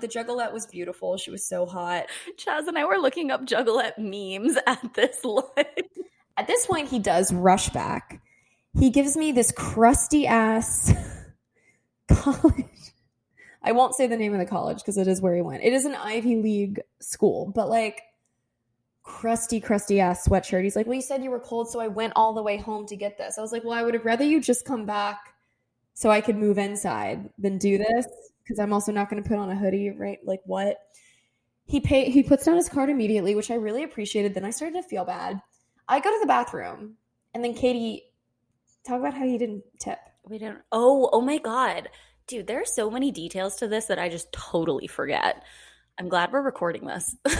The 0.00 0.08
juggalette 0.08 0.52
was 0.52 0.66
beautiful. 0.66 1.16
She 1.16 1.30
was 1.30 1.46
so 1.46 1.66
hot. 1.66 2.06
Chas 2.38 2.66
and 2.66 2.78
I 2.78 2.84
were 2.84 2.98
looking 2.98 3.30
up 3.30 3.44
juggalette 3.44 3.98
memes 3.98 4.56
at 4.66 4.94
this. 4.94 5.22
At 6.36 6.46
this 6.46 6.66
point, 6.66 6.88
he 6.88 6.98
does 6.98 7.32
rush 7.32 7.68
back. 7.70 8.22
He 8.78 8.90
gives 8.90 9.16
me 9.16 9.32
this 9.32 9.52
crusty 9.52 10.26
ass 10.26 10.92
college. 12.10 12.66
I 13.62 13.72
won't 13.72 13.94
say 13.94 14.06
the 14.06 14.16
name 14.16 14.32
of 14.32 14.38
the 14.38 14.46
college 14.46 14.78
because 14.78 14.96
it 14.96 15.06
is 15.06 15.20
where 15.20 15.34
he 15.34 15.42
went. 15.42 15.62
It 15.62 15.72
is 15.72 15.84
an 15.84 15.94
Ivy 15.94 16.36
League 16.36 16.80
school, 17.00 17.52
but 17.54 17.68
like 17.68 18.00
crusty, 19.02 19.60
crusty 19.60 20.00
ass 20.00 20.26
sweatshirt. 20.26 20.62
He's 20.62 20.76
like, 20.76 20.86
Well, 20.86 20.94
you 20.94 21.02
said 21.02 21.22
you 21.22 21.30
were 21.30 21.40
cold, 21.40 21.68
so 21.68 21.80
I 21.80 21.88
went 21.88 22.14
all 22.16 22.32
the 22.32 22.42
way 22.42 22.56
home 22.56 22.86
to 22.86 22.96
get 22.96 23.18
this. 23.18 23.36
I 23.36 23.42
was 23.42 23.52
like, 23.52 23.64
Well, 23.64 23.74
I 23.78 23.82
would 23.82 23.94
have 23.94 24.04
rather 24.06 24.24
you 24.24 24.40
just 24.40 24.64
come 24.64 24.86
back 24.86 25.29
so 26.00 26.10
I 26.10 26.22
could 26.22 26.36
move 26.36 26.56
inside 26.56 27.28
than 27.36 27.58
do 27.58 27.76
this 27.76 28.06
because 28.42 28.58
I'm 28.58 28.72
also 28.72 28.90
not 28.90 29.10
going 29.10 29.22
to 29.22 29.28
put 29.28 29.36
on 29.36 29.50
a 29.50 29.54
hoodie, 29.54 29.90
right? 29.90 30.16
Like, 30.24 30.40
what? 30.46 30.78
He 31.66 31.78
pay 31.78 32.10
he 32.10 32.22
puts 32.22 32.46
down 32.46 32.56
his 32.56 32.70
card 32.70 32.88
immediately, 32.88 33.34
which 33.34 33.50
I 33.50 33.56
really 33.56 33.84
appreciated. 33.84 34.32
Then 34.32 34.46
I 34.46 34.50
started 34.50 34.80
to 34.80 34.88
feel 34.88 35.04
bad. 35.04 35.42
I 35.86 36.00
go 36.00 36.10
to 36.10 36.18
the 36.18 36.26
bathroom, 36.26 36.94
and 37.34 37.44
then 37.44 37.52
Katie 37.52 38.04
talk 38.86 38.98
about 38.98 39.12
how 39.12 39.26
he 39.26 39.36
didn't 39.36 39.62
tip. 39.78 39.98
We 40.26 40.38
didn't. 40.38 40.60
Oh, 40.72 41.10
oh 41.12 41.20
my 41.20 41.36
god, 41.36 41.90
dude! 42.26 42.46
There 42.46 42.62
are 42.62 42.64
so 42.64 42.90
many 42.90 43.10
details 43.10 43.56
to 43.56 43.68
this 43.68 43.84
that 43.84 43.98
I 43.98 44.08
just 44.08 44.32
totally 44.32 44.86
forget. 44.86 45.44
I'm 45.98 46.08
glad 46.08 46.32
we're 46.32 46.40
recording 46.40 46.86
this. 46.86 47.14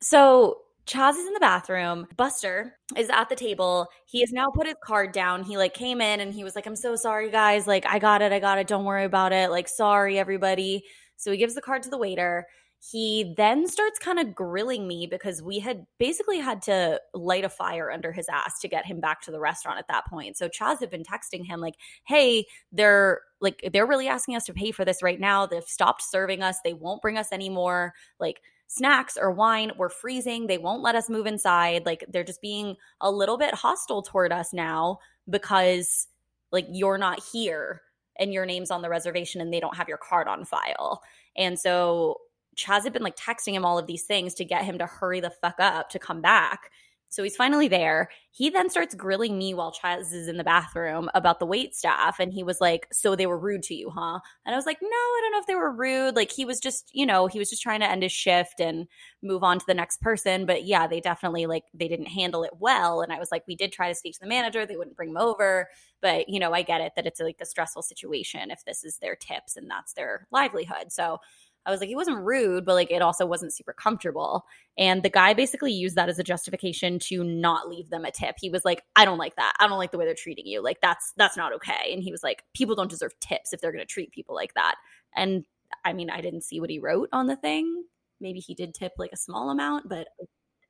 so 0.00 0.56
Chas 0.92 1.16
is 1.16 1.26
in 1.26 1.32
the 1.32 1.40
bathroom. 1.40 2.06
Buster 2.18 2.74
is 2.98 3.08
at 3.08 3.30
the 3.30 3.34
table. 3.34 3.88
He 4.04 4.20
has 4.20 4.30
now 4.30 4.50
put 4.50 4.66
his 4.66 4.76
card 4.84 5.12
down. 5.12 5.42
He 5.42 5.56
like 5.56 5.72
came 5.72 6.02
in 6.02 6.20
and 6.20 6.34
he 6.34 6.44
was 6.44 6.54
like, 6.54 6.66
"I'm 6.66 6.76
so 6.76 6.96
sorry, 6.96 7.30
guys. 7.30 7.66
Like, 7.66 7.86
I 7.86 7.98
got 7.98 8.20
it. 8.20 8.30
I 8.30 8.38
got 8.38 8.58
it. 8.58 8.66
Don't 8.66 8.84
worry 8.84 9.04
about 9.04 9.32
it. 9.32 9.50
Like, 9.50 9.68
sorry, 9.68 10.18
everybody." 10.18 10.84
So 11.16 11.30
he 11.30 11.38
gives 11.38 11.54
the 11.54 11.62
card 11.62 11.82
to 11.84 11.88
the 11.90 11.96
waiter. 11.96 12.46
He 12.90 13.32
then 13.36 13.68
starts 13.68 13.98
kind 13.98 14.18
of 14.18 14.34
grilling 14.34 14.86
me 14.86 15.06
because 15.06 15.40
we 15.40 15.60
had 15.60 15.86
basically 15.98 16.40
had 16.40 16.60
to 16.62 17.00
light 17.14 17.44
a 17.44 17.48
fire 17.48 17.90
under 17.90 18.12
his 18.12 18.28
ass 18.28 18.58
to 18.60 18.68
get 18.68 18.84
him 18.84 19.00
back 19.00 19.22
to 19.22 19.30
the 19.30 19.40
restaurant 19.40 19.78
at 19.78 19.88
that 19.88 20.04
point. 20.08 20.36
So 20.36 20.48
Chas 20.48 20.80
had 20.80 20.90
been 20.90 21.04
texting 21.04 21.46
him 21.46 21.60
like, 21.60 21.76
"Hey, 22.06 22.44
they're 22.70 23.20
like 23.40 23.66
they're 23.72 23.86
really 23.86 24.08
asking 24.08 24.36
us 24.36 24.44
to 24.44 24.52
pay 24.52 24.72
for 24.72 24.84
this 24.84 25.02
right 25.02 25.20
now. 25.20 25.46
They've 25.46 25.62
stopped 25.64 26.02
serving 26.02 26.42
us. 26.42 26.58
They 26.62 26.74
won't 26.74 27.00
bring 27.00 27.16
us 27.16 27.32
anymore. 27.32 27.94
like 28.20 28.40
snacks 28.74 29.18
or 29.20 29.30
wine. 29.30 29.72
We're 29.76 29.90
freezing. 29.90 30.46
They 30.46 30.58
won't 30.58 30.82
let 30.82 30.94
us 30.94 31.10
move 31.10 31.26
inside. 31.26 31.84
Like 31.84 32.04
they're 32.08 32.24
just 32.24 32.40
being 32.40 32.76
a 33.00 33.10
little 33.10 33.36
bit 33.36 33.54
hostile 33.54 34.02
toward 34.02 34.32
us 34.32 34.52
now 34.52 34.98
because 35.28 36.08
like 36.50 36.66
you're 36.70 36.98
not 36.98 37.22
here 37.32 37.82
and 38.18 38.32
your 38.32 38.46
name's 38.46 38.70
on 38.70 38.82
the 38.82 38.88
reservation 38.88 39.40
and 39.40 39.52
they 39.52 39.60
don't 39.60 39.76
have 39.76 39.88
your 39.88 39.98
card 39.98 40.28
on 40.28 40.44
file." 40.44 41.02
And 41.36 41.58
so 41.58 42.18
Chas 42.56 42.84
had 42.84 42.92
been 42.92 43.02
like 43.02 43.16
texting 43.16 43.54
him 43.54 43.64
all 43.64 43.78
of 43.78 43.86
these 43.86 44.04
things 44.04 44.34
to 44.34 44.44
get 44.44 44.64
him 44.64 44.78
to 44.78 44.86
hurry 44.86 45.20
the 45.20 45.30
fuck 45.30 45.56
up 45.58 45.90
to 45.90 45.98
come 45.98 46.20
back. 46.20 46.70
So 47.12 47.22
he's 47.22 47.36
finally 47.36 47.68
there. 47.68 48.08
He 48.30 48.48
then 48.48 48.70
starts 48.70 48.94
grilling 48.94 49.36
me 49.36 49.52
while 49.52 49.70
Chas 49.70 50.14
is 50.14 50.28
in 50.28 50.38
the 50.38 50.44
bathroom 50.44 51.10
about 51.14 51.40
the 51.40 51.44
wait 51.44 51.74
staff. 51.74 52.18
And 52.18 52.32
he 52.32 52.42
was 52.42 52.58
like, 52.58 52.88
So 52.90 53.14
they 53.14 53.26
were 53.26 53.38
rude 53.38 53.62
to 53.64 53.74
you, 53.74 53.90
huh? 53.90 54.18
And 54.46 54.54
I 54.54 54.56
was 54.56 54.64
like, 54.64 54.78
No, 54.80 54.88
I 54.88 55.20
don't 55.22 55.32
know 55.32 55.40
if 55.40 55.46
they 55.46 55.54
were 55.54 55.70
rude. 55.70 56.16
Like 56.16 56.32
he 56.32 56.46
was 56.46 56.58
just, 56.58 56.88
you 56.94 57.04
know, 57.04 57.26
he 57.26 57.38
was 57.38 57.50
just 57.50 57.60
trying 57.60 57.80
to 57.80 57.90
end 57.90 58.02
his 58.02 58.12
shift 58.12 58.60
and 58.60 58.88
move 59.22 59.44
on 59.44 59.58
to 59.58 59.64
the 59.66 59.74
next 59.74 60.00
person. 60.00 60.46
But 60.46 60.64
yeah, 60.64 60.86
they 60.86 61.00
definitely 61.00 61.44
like 61.44 61.64
they 61.74 61.86
didn't 61.86 62.06
handle 62.06 62.44
it 62.44 62.52
well. 62.58 63.02
And 63.02 63.12
I 63.12 63.18
was 63.18 63.30
like, 63.30 63.44
We 63.46 63.56
did 63.56 63.72
try 63.72 63.90
to 63.90 63.94
speak 63.94 64.14
to 64.14 64.20
the 64.20 64.26
manager, 64.26 64.64
they 64.64 64.78
wouldn't 64.78 64.96
bring 64.96 65.10
him 65.10 65.18
over. 65.18 65.68
But, 66.00 66.30
you 66.30 66.40
know, 66.40 66.54
I 66.54 66.62
get 66.62 66.80
it 66.80 66.94
that 66.96 67.06
it's 67.06 67.20
like 67.20 67.36
a 67.42 67.46
stressful 67.46 67.82
situation 67.82 68.50
if 68.50 68.64
this 68.64 68.84
is 68.84 68.98
their 68.98 69.16
tips 69.16 69.56
and 69.56 69.70
that's 69.70 69.92
their 69.92 70.26
livelihood. 70.32 70.90
So 70.90 71.18
I 71.64 71.70
was 71.70 71.80
like, 71.80 71.88
he 71.88 71.96
wasn't 71.96 72.24
rude, 72.24 72.64
but 72.64 72.74
like 72.74 72.90
it 72.90 73.02
also 73.02 73.24
wasn't 73.24 73.54
super 73.54 73.72
comfortable. 73.72 74.44
And 74.76 75.02
the 75.02 75.10
guy 75.10 75.32
basically 75.32 75.72
used 75.72 75.96
that 75.96 76.08
as 76.08 76.18
a 76.18 76.24
justification 76.24 76.98
to 77.00 77.22
not 77.22 77.68
leave 77.68 77.90
them 77.90 78.04
a 78.04 78.10
tip. 78.10 78.36
He 78.40 78.50
was 78.50 78.64
like, 78.64 78.82
I 78.96 79.04
don't 79.04 79.18
like 79.18 79.36
that. 79.36 79.54
I 79.60 79.68
don't 79.68 79.78
like 79.78 79.92
the 79.92 79.98
way 79.98 80.04
they're 80.04 80.14
treating 80.14 80.46
you. 80.46 80.62
Like 80.62 80.80
that's 80.80 81.12
that's 81.16 81.36
not 81.36 81.52
okay. 81.54 81.92
And 81.92 82.02
he 82.02 82.10
was 82.10 82.22
like, 82.22 82.44
people 82.54 82.74
don't 82.74 82.90
deserve 82.90 83.18
tips 83.20 83.52
if 83.52 83.60
they're 83.60 83.72
gonna 83.72 83.84
treat 83.84 84.10
people 84.12 84.34
like 84.34 84.54
that. 84.54 84.76
And 85.14 85.44
I 85.84 85.92
mean, 85.92 86.10
I 86.10 86.20
didn't 86.20 86.42
see 86.42 86.60
what 86.60 86.70
he 86.70 86.78
wrote 86.78 87.08
on 87.12 87.26
the 87.26 87.36
thing. 87.36 87.84
Maybe 88.20 88.40
he 88.40 88.54
did 88.54 88.74
tip 88.74 88.92
like 88.98 89.10
a 89.12 89.16
small 89.16 89.50
amount, 89.50 89.88
but 89.88 90.08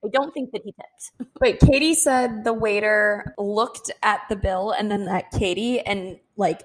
I 0.05 0.09
don't 0.12 0.32
think 0.34 0.53
that 0.53 0.62
he 0.64 0.72
tipped. 0.72 1.30
Wait, 1.40 1.61
Katie 1.61 1.95
said 1.95 2.45
the 2.45 2.53
waiter 2.53 3.34
looked 3.38 3.90
at 4.03 4.20
the 4.28 4.36
bill 4.36 4.72
and 4.72 4.90
then 4.90 5.07
at 5.09 5.30
Katie 5.30 5.80
and 5.80 6.18
like 6.36 6.62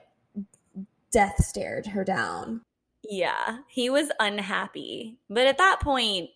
death 1.12 1.44
stared 1.44 1.88
her 1.88 2.04
down. 2.04 2.62
Yeah, 3.10 3.60
he 3.68 3.90
was 3.90 4.12
unhappy. 4.20 5.18
But 5.30 5.48
at 5.48 5.58
that 5.58 5.80
point, 5.80 6.30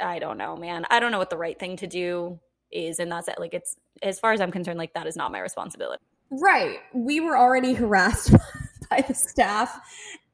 I 0.00 0.18
don't 0.18 0.38
know, 0.38 0.56
man. 0.56 0.86
I 0.90 1.00
don't 1.00 1.10
know 1.10 1.18
what 1.18 1.30
the 1.30 1.38
right 1.38 1.58
thing 1.58 1.76
to 1.78 1.86
do 1.86 2.38
is. 2.70 2.98
And 2.98 3.10
that's 3.10 3.28
it. 3.28 3.38
Like, 3.38 3.54
it's 3.54 3.76
as 4.02 4.20
far 4.20 4.32
as 4.32 4.40
I'm 4.40 4.52
concerned, 4.52 4.78
like, 4.78 4.94
that 4.94 5.06
is 5.06 5.16
not 5.16 5.32
my 5.32 5.40
responsibility. 5.40 6.02
Right. 6.30 6.78
We 6.94 7.20
were 7.20 7.36
already 7.36 7.72
harassed 7.72 8.32
by 8.90 9.04
the 9.06 9.14
staff 9.14 9.78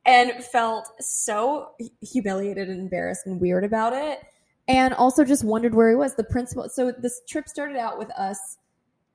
and 0.05 0.45
felt 0.45 0.89
so 1.01 1.71
humiliated 2.01 2.69
and 2.69 2.81
embarrassed 2.81 3.27
and 3.27 3.41
weird 3.41 3.65
about 3.65 3.93
it. 3.93 4.21
And 4.69 4.95
also 4.95 5.25
just 5.25 5.45
wondered 5.45 5.75
where 5.75 5.91
he 5.91 5.97
was. 5.97 6.15
The 6.15 6.25
principal. 6.25 6.69
So 6.69 6.93
this 6.93 7.21
trip 7.29 7.49
started 7.49 7.77
out 7.77 7.99
with 7.99 8.11
us 8.13 8.59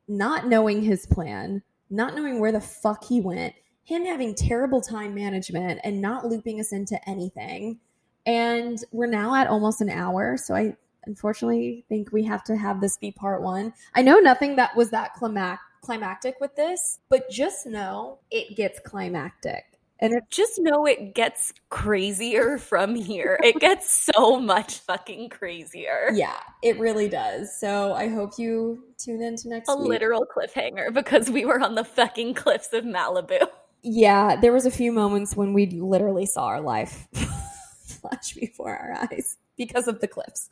not 0.08 0.48
knowing 0.48 0.82
his 0.82 1.06
plan, 1.06 1.62
not 1.90 2.16
knowing 2.16 2.40
where 2.40 2.52
the 2.52 2.62
fuck 2.62 3.04
he 3.06 3.22
went, 3.22 3.54
him 3.88 4.04
having 4.06 4.36
terrible 4.36 4.82
time 4.82 5.16
management 5.16 5.80
and 5.86 6.02
not 6.02 6.26
looping 6.26 6.60
us 6.60 6.74
into 6.74 7.00
anything. 7.10 7.80
And 8.26 8.78
we're 8.92 9.08
now 9.08 9.34
at 9.34 9.48
almost 9.48 9.80
an 9.80 9.90
hour. 9.90 10.36
So 10.36 10.54
I 10.54 10.76
unfortunately 11.06 11.86
think 11.88 12.12
we 12.12 12.26
have 12.26 12.44
to 12.44 12.58
have 12.58 12.82
this 12.82 12.98
be 12.98 13.12
part 13.12 13.42
one. 13.42 13.72
I 13.96 14.02
know 14.02 14.20
nothing 14.20 14.58
that 14.58 14.76
was 14.76 14.90
that 14.90 15.14
climac- 15.14 15.60
climactic 15.82 16.36
with 16.42 16.54
this, 16.58 17.00
but 17.08 17.30
just 17.30 17.66
know 17.66 18.20
it 18.30 18.58
gets 18.58 18.78
climactic. 18.82 19.64
And 20.00 20.14
it, 20.14 20.26
just 20.30 20.60
know 20.60 20.86
it 20.86 21.16
gets 21.16 21.54
crazier 21.70 22.58
from 22.60 22.94
here. 22.94 23.40
It 23.42 23.56
gets 23.62 24.10
so 24.14 24.38
much 24.38 24.80
fucking 24.80 25.30
crazier. 25.30 26.10
yeah, 26.14 26.40
it 26.62 26.78
really 26.78 27.08
does. 27.08 27.58
So 27.58 27.94
I 27.94 28.10
hope 28.10 28.32
you 28.38 28.84
tune 28.98 29.22
into 29.24 29.48
next 29.48 29.70
A 29.70 29.78
week. 29.78 29.88
literal 29.88 30.26
cliffhanger 30.26 30.94
because 30.94 31.32
we 31.32 31.46
were 31.46 31.62
on 31.62 31.76
the 31.76 31.86
fucking 31.86 32.34
cliffs 32.34 32.74
of 32.74 32.84
Malibu. 32.84 33.48
yeah, 33.84 34.36
there 34.36 34.54
was 34.54 34.66
a 34.66 34.72
few 34.72 34.92
moments 34.92 35.36
when 35.36 35.54
we 35.54 35.68
literally 35.68 36.26
saw 36.26 36.46
our 36.46 36.62
life 36.62 37.08
flash 37.86 38.34
before 38.34 38.76
our 38.76 39.08
eyes 39.12 39.38
because 39.58 39.88
of 39.88 40.00
the 40.00 40.08
cliffs. 40.08 40.50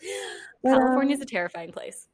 But, 0.63 0.73
um, 0.73 0.79
California's 0.79 1.21
a 1.21 1.25
terrifying 1.25 1.71
place. 1.71 2.07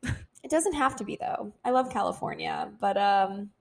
It 0.43 0.49
doesn't 0.49 0.73
have 0.73 0.95
to 0.97 1.03
be 1.03 1.17
though. 1.19 1.53
I 1.63 1.71
love 1.71 1.91
California, 1.91 2.69
but 2.79 2.97
um 2.97 3.51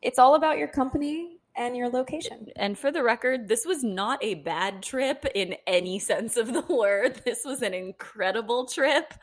it's 0.00 0.18
all 0.18 0.34
about 0.34 0.58
your 0.58 0.68
company 0.68 1.38
and 1.54 1.76
your 1.76 1.88
location. 1.88 2.46
And 2.56 2.78
for 2.78 2.90
the 2.90 3.02
record, 3.02 3.48
this 3.48 3.64
was 3.64 3.84
not 3.84 4.22
a 4.22 4.34
bad 4.34 4.82
trip 4.82 5.26
in 5.34 5.56
any 5.66 5.98
sense 5.98 6.36
of 6.36 6.52
the 6.52 6.62
word. 6.68 7.22
This 7.24 7.42
was 7.44 7.62
an 7.62 7.74
incredible 7.74 8.66
trip 8.66 9.14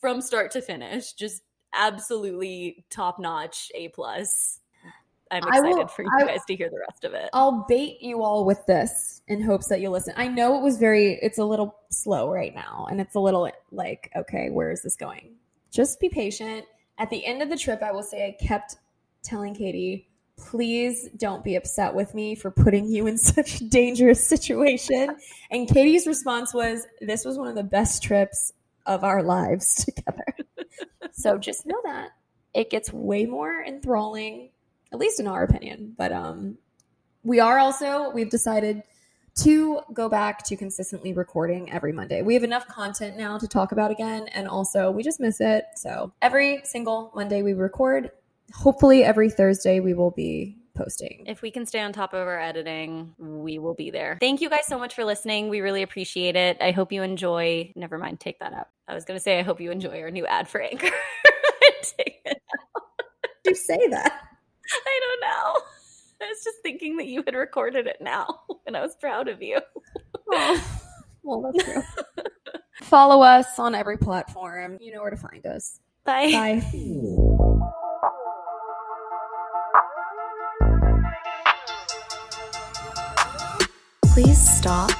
from 0.00 0.20
start 0.20 0.50
to 0.52 0.60
finish. 0.60 1.12
Just 1.12 1.42
absolutely 1.72 2.84
top 2.90 3.18
notch, 3.18 3.70
A 3.74 3.88
plus. 3.88 4.60
I'm 5.32 5.42
excited 5.48 5.76
will- 5.76 5.86
for 5.88 6.02
you 6.02 6.10
I- 6.20 6.24
guys 6.24 6.44
to 6.46 6.56
hear 6.56 6.70
the 6.70 6.78
rest 6.78 7.04
of 7.04 7.14
it. 7.14 7.30
I'll 7.32 7.64
bait 7.68 8.00
you 8.00 8.22
all 8.22 8.44
with 8.44 8.64
this 8.66 9.22
in 9.26 9.42
hopes 9.42 9.68
that 9.68 9.80
you'll 9.80 9.92
listen. 9.92 10.14
I 10.16 10.28
know 10.28 10.56
it 10.58 10.62
was 10.62 10.76
very 10.76 11.18
it's 11.22 11.38
a 11.38 11.44
little 11.44 11.74
slow 11.90 12.30
right 12.30 12.54
now 12.54 12.86
and 12.90 13.00
it's 13.00 13.14
a 13.14 13.20
little 13.20 13.50
like 13.70 14.10
okay, 14.14 14.50
where 14.50 14.70
is 14.70 14.82
this 14.82 14.96
going? 14.96 15.34
Just 15.70 15.98
be 16.00 16.08
patient. 16.08 16.66
At 16.98 17.10
the 17.10 17.24
end 17.24 17.42
of 17.42 17.48
the 17.48 17.56
trip, 17.56 17.82
I 17.82 17.92
will 17.92 18.02
say 18.02 18.26
I 18.26 18.44
kept 18.44 18.76
telling 19.22 19.54
Katie, 19.54 20.08
please 20.36 21.08
don't 21.16 21.42
be 21.42 21.56
upset 21.56 21.94
with 21.94 22.14
me 22.14 22.34
for 22.34 22.50
putting 22.50 22.86
you 22.86 23.06
in 23.06 23.16
such 23.34 23.60
a 23.60 23.64
dangerous 23.64 24.26
situation. 24.26 25.16
And 25.50 25.68
Katie's 25.68 26.06
response 26.06 26.52
was, 26.52 26.86
this 27.00 27.24
was 27.24 27.38
one 27.38 27.48
of 27.48 27.54
the 27.54 27.62
best 27.62 28.02
trips 28.02 28.52
of 28.86 29.04
our 29.04 29.22
lives 29.22 29.84
together. 29.84 30.24
so 31.12 31.38
just 31.38 31.64
know 31.66 31.80
that 31.84 32.10
it 32.54 32.68
gets 32.70 32.92
way 32.92 33.24
more 33.24 33.64
enthralling, 33.64 34.50
at 34.92 34.98
least 34.98 35.20
in 35.20 35.26
our 35.26 35.42
opinion. 35.42 35.94
But 35.96 36.12
um, 36.12 36.58
we 37.22 37.40
are 37.40 37.58
also, 37.58 38.10
we've 38.10 38.30
decided 38.30 38.82
to 39.34 39.80
go 39.92 40.08
back 40.08 40.44
to 40.44 40.56
consistently 40.56 41.12
recording 41.12 41.72
every 41.72 41.92
Monday. 41.92 42.22
We 42.22 42.34
have 42.34 42.44
enough 42.44 42.66
content 42.68 43.16
now 43.16 43.38
to 43.38 43.48
talk 43.48 43.72
about 43.72 43.90
again, 43.90 44.28
and 44.28 44.46
also 44.46 44.90
we 44.90 45.02
just 45.02 45.20
miss 45.20 45.40
it. 45.40 45.64
So 45.76 46.12
every 46.20 46.60
single 46.64 47.12
Monday 47.14 47.42
we 47.42 47.54
record. 47.54 48.10
Hopefully, 48.54 49.02
every 49.02 49.30
Thursday 49.30 49.80
we 49.80 49.94
will 49.94 50.10
be 50.10 50.58
posting. 50.74 51.24
If 51.26 51.40
we 51.40 51.50
can 51.50 51.64
stay 51.64 51.80
on 51.80 51.92
top 51.92 52.12
of 52.12 52.20
our 52.20 52.38
editing, 52.38 53.14
we 53.18 53.58
will 53.58 53.74
be 53.74 53.90
there. 53.90 54.18
Thank 54.20 54.40
you 54.40 54.50
guys 54.50 54.66
so 54.66 54.78
much 54.78 54.94
for 54.94 55.04
listening. 55.04 55.48
We 55.48 55.60
really 55.60 55.82
appreciate 55.82 56.36
it. 56.36 56.58
I 56.60 56.70
hope 56.72 56.92
you 56.92 57.02
enjoy. 57.02 57.72
Never 57.74 57.96
mind, 57.98 58.20
take 58.20 58.38
that 58.40 58.52
out. 58.52 58.68
I 58.88 58.94
was 58.94 59.04
going 59.04 59.16
to 59.16 59.22
say, 59.22 59.38
I 59.38 59.42
hope 59.42 59.60
you 59.60 59.70
enjoy 59.70 60.00
our 60.00 60.10
new 60.10 60.26
ad 60.26 60.48
for 60.48 60.60
Anchor. 60.60 60.90
take 61.82 62.20
it. 62.24 62.42
you 63.46 63.54
say 63.54 63.88
that? 63.88 64.31
I 64.86 65.00
don't 65.00 65.20
know. 65.20 65.60
I 66.22 66.28
was 66.28 66.44
just 66.44 66.58
thinking 66.62 66.96
that 66.98 67.06
you 67.06 67.22
had 67.24 67.34
recorded 67.34 67.86
it 67.86 67.98
now, 68.00 68.40
and 68.66 68.76
I 68.76 68.82
was 68.82 68.94
proud 68.96 69.28
of 69.28 69.42
you. 69.42 69.58
Oh, 70.30 70.82
well, 71.22 71.42
that's 71.42 71.64
true. 71.64 71.82
Follow 72.82 73.22
us 73.22 73.58
on 73.58 73.74
every 73.74 73.96
platform. 73.96 74.78
You 74.80 74.92
know 74.94 75.02
where 75.02 75.10
to 75.10 75.16
find 75.16 75.44
us. 75.46 75.80
Bye. 76.04 76.30
Bye. 76.32 76.62
Please 84.14 84.58
stop 84.58 84.90